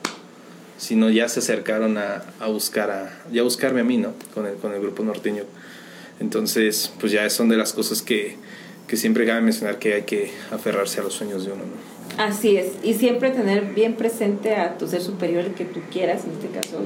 sino 0.76 1.08
ya 1.08 1.28
se 1.28 1.40
acercaron 1.40 1.96
a, 1.96 2.22
a 2.38 2.48
buscar 2.48 2.90
a, 2.90 3.22
ya 3.32 3.42
buscarme 3.42 3.80
a 3.80 3.84
mí, 3.84 3.96
¿no? 3.96 4.12
Con 4.34 4.46
el, 4.46 4.56
con 4.56 4.74
el 4.74 4.80
grupo 4.80 5.02
norteño. 5.02 5.44
Entonces, 6.20 6.92
pues 7.00 7.12
ya 7.12 7.28
son 7.30 7.48
de 7.48 7.56
las 7.56 7.72
cosas 7.72 8.02
que, 8.02 8.36
que 8.86 8.96
siempre 8.96 9.24
cabe 9.24 9.40
mencionar 9.40 9.78
que 9.78 9.94
hay 9.94 10.02
que 10.02 10.32
aferrarse 10.50 11.00
a 11.00 11.02
los 11.02 11.14
sueños 11.14 11.46
de 11.46 11.52
uno, 11.52 11.62
¿no? 11.64 12.22
Así 12.22 12.56
es, 12.56 12.72
y 12.82 12.94
siempre 12.94 13.30
tener 13.30 13.74
bien 13.74 13.94
presente 13.94 14.56
a 14.56 14.76
tu 14.76 14.88
ser 14.88 15.00
superior, 15.00 15.44
el 15.44 15.54
que 15.54 15.64
tú 15.64 15.80
quieras, 15.90 16.24
en 16.24 16.32
este 16.32 16.48
caso, 16.48 16.80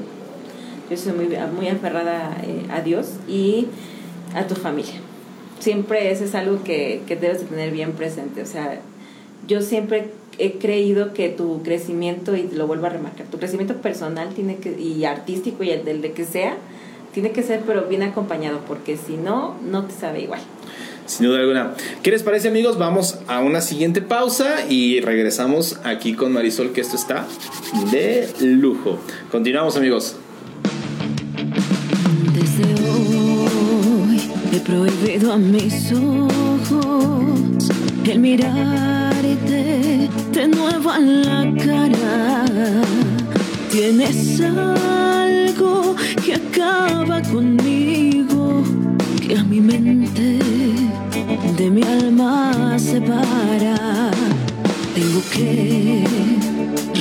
yo 0.93 1.01
soy 1.01 1.13
muy, 1.13 1.27
muy 1.55 1.67
aferrada 1.67 2.37
eh, 2.43 2.67
a 2.71 2.81
Dios 2.81 3.13
y 3.27 3.67
a 4.35 4.47
tu 4.47 4.55
familia. 4.55 4.95
Siempre 5.59 6.11
eso 6.11 6.23
es 6.23 6.35
algo 6.35 6.63
que, 6.63 7.01
que 7.07 7.15
debes 7.15 7.39
de 7.41 7.45
tener 7.45 7.71
bien 7.71 7.93
presente, 7.93 8.41
o 8.41 8.45
sea, 8.45 8.79
yo 9.47 9.61
siempre 9.61 10.11
he 10.39 10.53
creído 10.53 11.13
que 11.13 11.29
tu 11.29 11.61
crecimiento, 11.63 12.35
y 12.35 12.49
lo 12.51 12.67
vuelvo 12.67 12.87
a 12.87 12.89
remarcar, 12.89 13.27
tu 13.27 13.37
crecimiento 13.37 13.75
personal 13.75 14.33
tiene 14.33 14.57
que, 14.57 14.79
y 14.79 15.05
artístico 15.05 15.63
y 15.63 15.69
el 15.69 15.83
de 15.83 16.11
que 16.11 16.25
sea, 16.25 16.57
tiene 17.13 17.31
que 17.31 17.43
ser 17.43 17.61
pero 17.65 17.83
bien 17.83 18.03
acompañado, 18.03 18.59
porque 18.67 18.97
si 18.97 19.17
no, 19.17 19.55
no 19.63 19.85
te 19.85 19.93
sabe 19.93 20.21
igual. 20.21 20.41
Sin 21.05 21.27
duda 21.27 21.39
alguna. 21.39 21.73
¿Qué 22.01 22.11
les 22.11 22.23
parece 22.23 22.47
amigos? 22.47 22.77
Vamos 22.77 23.19
a 23.27 23.41
una 23.41 23.61
siguiente 23.61 24.01
pausa 24.01 24.65
y 24.69 25.01
regresamos 25.01 25.79
aquí 25.83 26.13
con 26.13 26.31
Marisol, 26.31 26.71
que 26.71 26.81
esto 26.81 26.95
está 26.95 27.27
de 27.91 28.29
lujo. 28.39 28.97
Continuamos 29.29 29.75
amigos. 29.75 30.15
Prohibido 34.65 35.33
a 35.33 35.37
mis 35.37 35.91
ojos 35.91 37.23
el 38.13 38.19
mirarte 38.19 40.09
de 40.31 40.47
nuevo 40.47 40.91
a 40.91 40.99
la 40.99 41.53
cara. 41.57 42.45
Tienes 43.71 44.39
algo 44.41 45.95
que 46.23 46.35
acaba 46.35 47.21
conmigo, 47.23 48.63
que 49.25 49.37
a 49.37 49.43
mi 49.43 49.59
mente 49.59 50.39
de 51.57 51.69
mi 51.71 51.81
alma 51.81 52.77
separa. 52.77 54.11
Tengo 54.93 55.21
que 55.33 56.03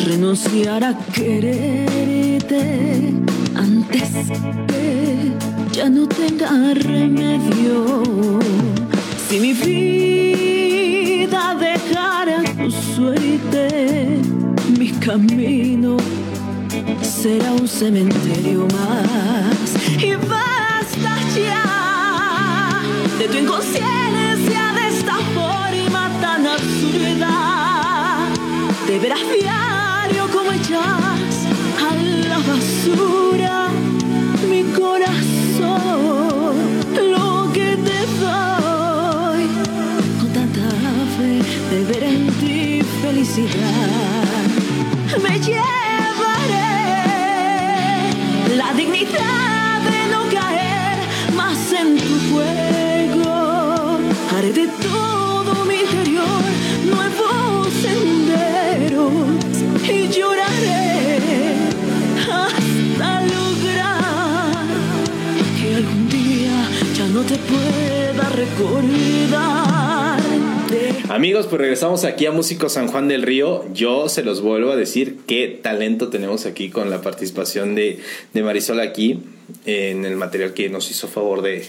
renunciar 0.06 0.82
a 0.84 0.96
quererte 1.12 2.62
antes 3.56 4.10
que 4.68 5.32
ya 5.72 5.88
no 5.88 6.06
tenga 6.06 6.74
remedio. 6.74 8.02
Si 9.28 9.40
mi 9.40 9.52
vida 9.54 11.54
dejara 11.54 12.42
tu 12.56 12.70
suerte, 12.70 14.20
mi 14.78 14.90
camino 14.92 15.96
será 17.00 17.52
un 17.52 17.66
cementerio 17.68 18.66
más. 18.78 19.74
Y 19.98 20.14
basta 20.14 21.18
ya 21.36 22.80
de 23.18 23.28
tu 23.28 23.36
inconsciencia, 23.38 24.72
de 24.74 24.88
esta 24.88 25.16
forma 25.34 26.10
tan 26.20 26.46
absurda. 26.46 28.28
De 28.86 28.98
ver 28.98 29.12
a 29.12 29.16
diario 29.16 30.28
como 30.32 30.52
echas 30.52 30.78
a 30.78 31.31
la 32.32 32.38
basura 32.38 33.56
mi 34.50 34.62
corazón, 34.80 36.54
lo 37.14 37.52
que 37.52 37.68
te 37.88 37.98
doy 38.22 39.42
con 40.18 40.28
tanta 40.38 40.68
fe 41.14 41.32
de 41.70 41.78
ver 41.90 42.04
en 42.14 42.20
ti 42.40 42.58
felicidad. 43.02 44.44
Me 45.24 45.34
llevaré 45.46 46.70
la 48.60 48.68
dignidad 48.80 49.74
de 49.90 50.00
no 50.12 50.20
caer 50.36 50.96
más 51.40 51.60
en 51.80 51.88
tu 52.06 52.14
juego. 52.28 53.32
Haré 54.32 54.52
de 54.60 54.66
todo 54.90 55.52
mi 55.68 55.76
interior 55.84 56.42
nuevos 56.92 57.68
senderos 57.82 58.11
te 67.24 67.36
pueda 67.36 68.28
recordar. 68.30 70.20
Amigos, 71.08 71.46
pues 71.46 71.60
regresamos 71.60 72.04
aquí 72.04 72.26
a 72.26 72.32
Músico 72.32 72.68
San 72.68 72.88
Juan 72.88 73.06
del 73.06 73.22
Río. 73.22 73.64
Yo 73.72 74.08
se 74.08 74.22
los 74.24 74.40
vuelvo 74.40 74.72
a 74.72 74.76
decir 74.76 75.18
qué 75.26 75.60
talento 75.62 76.08
tenemos 76.08 76.46
aquí 76.46 76.70
con 76.70 76.90
la 76.90 77.00
participación 77.02 77.74
de, 77.74 78.00
de 78.32 78.42
Marisol 78.42 78.80
aquí 78.80 79.20
en 79.66 80.04
el 80.04 80.16
material 80.16 80.54
que 80.54 80.68
nos 80.70 80.90
hizo 80.90 81.08
favor 81.08 81.42
de, 81.42 81.64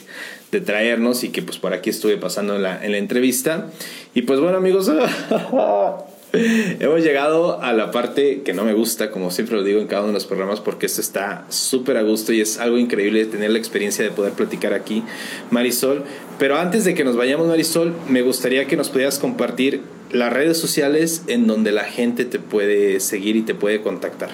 traernos 0.66 1.24
y 1.24 1.30
que 1.30 1.42
pues 1.42 1.58
por 1.58 1.74
aquí 1.74 1.90
estuve 1.90 2.18
pasando 2.18 2.56
en 2.56 2.62
la 2.62 2.98
entrevista. 2.98 3.72
Y 4.14 4.22
pues 4.22 4.40
bueno 4.40 4.58
amigos, 4.58 4.88
hemos 6.34 7.04
llegado 7.04 7.62
a 7.62 7.74
la 7.74 7.92
parte 7.92 8.42
que 8.42 8.54
no 8.54 8.64
me 8.64 8.74
gusta, 8.74 9.12
como 9.12 9.30
siempre 9.30 9.56
lo 9.56 9.64
digo 9.64 9.80
en 9.80 9.88
cada 9.88 10.02
uno 10.02 10.08
de 10.08 10.16
los 10.16 10.26
programas, 10.26 10.60
porque 10.60 10.88
esto 10.88 11.00
está 11.00 11.46
súper 11.50 11.98
a 11.98 12.02
gusto 12.02 12.34
y 12.34 12.42
es 12.42 12.60
algo 12.60 12.80
increíble 12.80 13.26
tener 13.26 13.52
la 13.52 13.60
experiencia 13.60 14.04
de 14.04 14.10
poder 14.10 14.34
platicar 14.34 14.74
aquí, 14.74 15.04
Marisol. 15.52 16.04
Pero 16.40 16.58
antes 16.58 16.86
de 16.86 16.96
que 16.96 17.04
nos 17.04 17.16
vayamos, 17.16 17.48
Marisol, 17.48 17.94
me 18.10 18.24
gustaría 18.24 18.66
que 18.66 18.76
nos 18.76 18.90
pudieras 18.90 19.20
compartir 19.20 19.82
las 20.12 20.34
redes 20.34 20.58
sociales 20.58 21.24
en 21.28 21.46
donde 21.46 21.72
la 21.72 21.84
gente 21.84 22.26
te 22.26 22.40
puede 22.40 23.00
seguir 23.00 23.36
y 23.36 23.44
te 23.44 23.54
puede 23.54 23.82
contactar. 23.82 24.30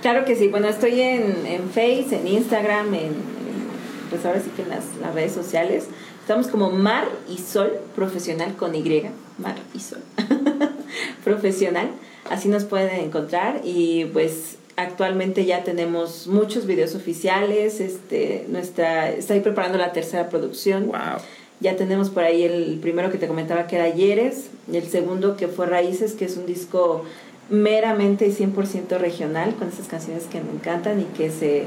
Claro 0.00 0.24
que 0.24 0.34
sí, 0.34 0.48
bueno, 0.48 0.68
estoy 0.68 1.00
en, 1.00 1.46
en 1.46 1.68
Face, 1.68 2.08
en 2.12 2.26
Instagram, 2.26 2.94
en, 2.94 3.12
pues 4.08 4.24
ahora 4.24 4.40
sí 4.40 4.48
que 4.56 4.62
en 4.62 4.70
las, 4.70 4.84
las 5.02 5.14
redes 5.14 5.32
sociales. 5.32 5.88
Estamos 6.20 6.46
como 6.46 6.70
Mar 6.70 7.06
y 7.28 7.36
Sol 7.38 7.72
Profesional 7.94 8.54
con 8.56 8.74
Y, 8.74 9.02
Mar 9.38 9.56
y 9.74 9.80
Sol 9.80 10.00
Profesional. 11.24 11.88
Así 12.30 12.48
nos 12.48 12.64
pueden 12.64 13.00
encontrar 13.00 13.60
y 13.64 14.06
pues 14.06 14.56
actualmente 14.76 15.44
ya 15.44 15.64
tenemos 15.64 16.26
muchos 16.26 16.66
videos 16.66 16.94
oficiales. 16.94 17.80
Este, 17.80 18.44
nuestra, 18.48 19.10
estoy 19.10 19.40
preparando 19.40 19.78
la 19.78 19.92
tercera 19.92 20.28
producción. 20.28 20.86
¡Wow! 20.86 21.20
Ya 21.60 21.76
tenemos 21.76 22.10
por 22.10 22.22
ahí 22.22 22.44
el 22.44 22.78
primero 22.80 23.10
que 23.10 23.18
te 23.18 23.26
comentaba 23.26 23.66
que 23.66 23.76
era 23.76 23.86
Ayeres, 23.86 24.48
el 24.72 24.84
segundo 24.84 25.36
que 25.36 25.48
fue 25.48 25.66
Raíces, 25.66 26.12
que 26.12 26.26
es 26.26 26.36
un 26.36 26.46
disco 26.46 27.04
meramente 27.50 28.26
y 28.26 28.30
100% 28.30 28.98
regional, 28.98 29.54
con 29.56 29.68
esas 29.68 29.88
canciones 29.88 30.24
que 30.24 30.40
me 30.40 30.52
encantan 30.52 31.00
y 31.00 31.04
que 31.04 31.30
se 31.30 31.64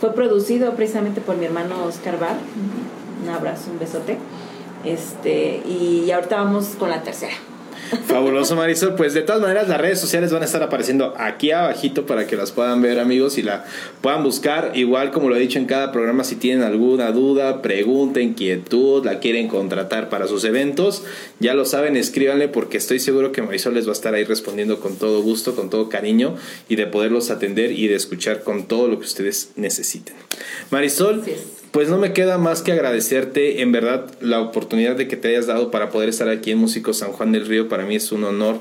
fue 0.00 0.14
producido 0.14 0.74
precisamente 0.74 1.20
por 1.20 1.36
mi 1.36 1.44
hermano 1.44 1.84
Oscar 1.84 2.18
Bar. 2.18 2.36
Un 3.22 3.28
abrazo, 3.28 3.70
un 3.70 3.78
besote. 3.78 4.16
Este, 4.84 5.62
y 5.66 6.10
ahorita 6.10 6.36
vamos 6.36 6.76
con 6.78 6.88
la 6.88 7.02
tercera. 7.02 7.34
Fabuloso 8.06 8.56
Marisol, 8.56 8.94
pues 8.94 9.14
de 9.14 9.22
todas 9.22 9.40
maneras 9.40 9.68
las 9.68 9.80
redes 9.80 10.00
sociales 10.00 10.32
van 10.32 10.42
a 10.42 10.44
estar 10.44 10.62
apareciendo 10.62 11.14
aquí 11.16 11.50
abajito 11.50 12.06
para 12.06 12.26
que 12.26 12.36
las 12.36 12.52
puedan 12.52 12.82
ver 12.82 12.98
amigos 12.98 13.38
y 13.38 13.42
la 13.42 13.64
puedan 14.00 14.22
buscar, 14.22 14.72
igual 14.74 15.10
como 15.10 15.28
lo 15.28 15.36
he 15.36 15.40
dicho 15.40 15.58
en 15.58 15.66
cada 15.66 15.92
programa, 15.92 16.24
si 16.24 16.36
tienen 16.36 16.64
alguna 16.64 17.12
duda, 17.12 17.62
pregunta, 17.62 18.20
inquietud, 18.20 19.04
la 19.04 19.18
quieren 19.18 19.48
contratar 19.48 20.08
para 20.08 20.28
sus 20.28 20.44
eventos, 20.44 21.04
ya 21.40 21.54
lo 21.54 21.64
saben, 21.64 21.96
escríbanle 21.96 22.48
porque 22.48 22.76
estoy 22.76 22.98
seguro 22.98 23.32
que 23.32 23.42
Marisol 23.42 23.74
les 23.74 23.86
va 23.86 23.90
a 23.90 23.94
estar 23.94 24.14
ahí 24.14 24.24
respondiendo 24.24 24.80
con 24.80 24.96
todo 24.96 25.22
gusto, 25.22 25.54
con 25.54 25.70
todo 25.70 25.88
cariño 25.88 26.36
y 26.68 26.76
de 26.76 26.86
poderlos 26.86 27.30
atender 27.30 27.72
y 27.72 27.88
de 27.88 27.96
escuchar 27.96 28.42
con 28.42 28.66
todo 28.66 28.88
lo 28.88 28.98
que 28.98 29.06
ustedes 29.06 29.50
necesiten. 29.56 30.14
Marisol, 30.70 31.22
es. 31.26 31.63
Pues 31.74 31.88
no 31.88 31.98
me 31.98 32.12
queda 32.12 32.38
más 32.38 32.62
que 32.62 32.70
agradecerte 32.70 33.60
en 33.60 33.72
verdad 33.72 34.06
la 34.20 34.40
oportunidad 34.40 34.94
de 34.94 35.08
que 35.08 35.16
te 35.16 35.26
hayas 35.26 35.48
dado 35.48 35.72
para 35.72 35.90
poder 35.90 36.08
estar 36.08 36.28
aquí 36.28 36.52
en 36.52 36.58
Músicos 36.58 36.98
San 36.98 37.10
Juan 37.10 37.32
del 37.32 37.46
Río. 37.46 37.68
Para 37.68 37.84
mí 37.84 37.96
es 37.96 38.12
un 38.12 38.22
honor, 38.22 38.60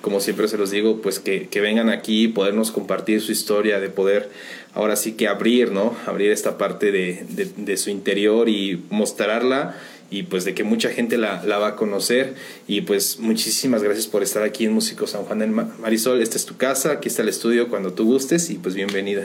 como 0.00 0.20
siempre 0.20 0.46
se 0.46 0.56
los 0.58 0.70
digo, 0.70 1.02
pues 1.02 1.18
que, 1.18 1.48
vengan 1.60 1.88
aquí 1.88 2.22
y 2.22 2.28
podernos 2.28 2.70
compartir 2.70 3.20
su 3.20 3.32
historia, 3.32 3.80
de 3.80 3.88
poder 3.88 4.30
ahora 4.74 4.94
sí 4.94 5.14
que 5.14 5.26
abrir, 5.26 5.72
¿no? 5.72 5.96
Abrir 6.06 6.30
esta 6.30 6.56
parte 6.56 6.92
de, 6.92 7.24
de- 7.30 7.50
de 7.56 7.76
su 7.76 7.90
interior 7.90 8.48
y 8.48 8.80
mostrarla 8.90 9.74
y 10.08 10.22
pues 10.22 10.44
de 10.44 10.54
que 10.54 10.62
mucha 10.62 10.90
gente 10.90 11.18
la, 11.18 11.42
la 11.44 11.58
va 11.58 11.66
a 11.68 11.74
conocer. 11.74 12.34
Y 12.68 12.82
pues 12.82 13.18
muchísimas 13.18 13.82
gracias 13.82 14.06
por 14.06 14.22
estar 14.22 14.44
aquí 14.44 14.66
en 14.66 14.72
Músico 14.72 15.08
San 15.08 15.24
Juan 15.24 15.40
del 15.40 15.50
Marisol. 15.50 16.22
Esta 16.22 16.36
es 16.36 16.46
tu 16.46 16.56
casa, 16.56 16.92
aquí 16.92 17.08
está 17.08 17.22
el 17.22 17.28
estudio 17.28 17.68
cuando 17.68 17.92
tú 17.92 18.04
gustes 18.04 18.50
y 18.50 18.54
pues 18.54 18.76
bienvenida. 18.76 19.24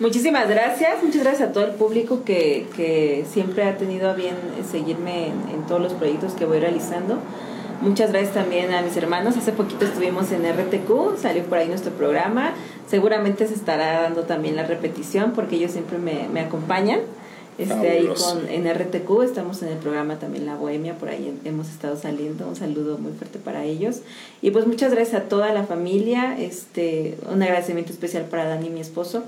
Muchísimas 0.00 0.48
gracias, 0.48 1.02
muchas 1.02 1.22
gracias 1.22 1.50
a 1.50 1.52
todo 1.52 1.66
el 1.66 1.72
público 1.72 2.24
que, 2.24 2.66
que 2.74 3.26
siempre 3.30 3.64
ha 3.64 3.76
tenido 3.76 4.08
a 4.08 4.14
bien 4.14 4.34
seguirme 4.70 5.26
en, 5.26 5.66
todos 5.68 5.78
los 5.78 5.92
proyectos 5.92 6.32
que 6.32 6.46
voy 6.46 6.58
realizando. 6.58 7.18
Muchas 7.82 8.10
gracias 8.10 8.32
también 8.32 8.72
a 8.72 8.80
mis 8.80 8.96
hermanos. 8.96 9.36
Hace 9.36 9.52
poquito 9.52 9.84
estuvimos 9.84 10.32
en 10.32 10.50
RTQ, 10.50 11.18
salió 11.18 11.44
por 11.44 11.58
ahí 11.58 11.68
nuestro 11.68 11.92
programa. 11.92 12.54
Seguramente 12.88 13.46
se 13.46 13.52
estará 13.52 14.00
dando 14.00 14.22
también 14.22 14.56
la 14.56 14.64
repetición 14.64 15.32
porque 15.32 15.56
ellos 15.56 15.72
siempre 15.72 15.98
me, 15.98 16.28
me 16.32 16.40
acompañan. 16.40 17.00
Este, 17.58 17.90
ahí 17.90 18.06
con, 18.06 18.48
en 18.48 18.72
RTQ 18.72 19.22
estamos 19.22 19.62
en 19.62 19.68
el 19.68 19.76
programa 19.76 20.18
también 20.18 20.46
La 20.46 20.56
Bohemia, 20.56 20.94
por 20.94 21.10
ahí 21.10 21.38
hemos 21.44 21.68
estado 21.68 21.98
saliendo. 21.98 22.48
Un 22.48 22.56
saludo 22.56 22.96
muy 22.96 23.12
fuerte 23.12 23.38
para 23.38 23.64
ellos. 23.64 24.00
Y 24.40 24.50
pues 24.50 24.66
muchas 24.66 24.94
gracias 24.94 25.20
a 25.20 25.28
toda 25.28 25.52
la 25.52 25.64
familia. 25.64 26.40
Este, 26.40 27.18
un 27.30 27.42
agradecimiento 27.42 27.92
especial 27.92 28.24
para 28.24 28.46
Dani, 28.46 28.70
mi 28.70 28.80
esposo 28.80 29.24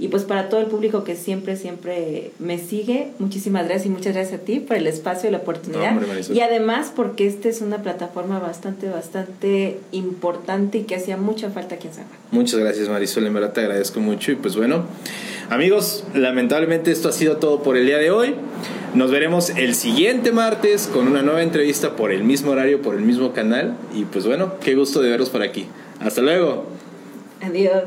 y 0.00 0.08
pues 0.08 0.24
para 0.24 0.48
todo 0.48 0.60
el 0.60 0.66
público 0.66 1.04
que 1.04 1.14
siempre, 1.14 1.56
siempre 1.56 2.30
me 2.38 2.56
sigue, 2.56 3.08
muchísimas 3.18 3.66
gracias 3.66 3.84
y 3.84 3.90
muchas 3.90 4.14
gracias 4.14 4.40
a 4.40 4.42
ti 4.42 4.58
por 4.58 4.78
el 4.78 4.86
espacio 4.86 5.28
y 5.28 5.32
la 5.32 5.38
oportunidad. 5.38 5.94
y 6.32 6.40
además 6.40 6.90
porque 6.96 7.26
esta 7.26 7.50
es 7.50 7.60
una 7.60 7.82
plataforma 7.82 8.38
bastante, 8.38 8.88
bastante 8.88 9.78
importante 9.92 10.78
y 10.78 10.82
que 10.84 10.96
hacía 10.96 11.18
mucha 11.18 11.50
falta 11.50 11.74
aquí 11.74 11.88
en 11.88 11.94
San 11.94 12.04
Juan. 12.04 12.18
Muchas 12.30 12.58
gracias 12.58 12.88
Marisol, 12.88 13.26
en 13.26 13.34
verdad 13.34 13.52
te 13.52 13.60
agradezco 13.60 14.00
mucho 14.00 14.32
y 14.32 14.36
pues 14.36 14.56
bueno, 14.56 14.84
amigos, 15.50 16.04
lamentablemente 16.14 16.90
esto 16.92 17.10
ha 17.10 17.12
sido 17.12 17.36
todo 17.36 17.62
por 17.62 17.76
el 17.76 17.84
día 17.84 17.98
de 17.98 18.10
hoy. 18.10 18.34
Nos 18.94 19.10
veremos 19.10 19.50
el 19.50 19.74
siguiente 19.74 20.32
martes 20.32 20.88
con 20.90 21.08
una 21.08 21.20
nueva 21.20 21.42
entrevista 21.42 21.96
por 21.96 22.10
el 22.10 22.24
mismo 22.24 22.52
horario, 22.52 22.80
por 22.80 22.94
el 22.94 23.02
mismo 23.02 23.34
canal 23.34 23.76
y 23.94 24.04
pues 24.04 24.26
bueno, 24.26 24.54
qué 24.60 24.74
gusto 24.74 25.02
de 25.02 25.10
veros 25.10 25.28
por 25.28 25.42
aquí. 25.42 25.66
Hasta 26.00 26.22
luego. 26.22 26.64
Adiós. 27.42 27.84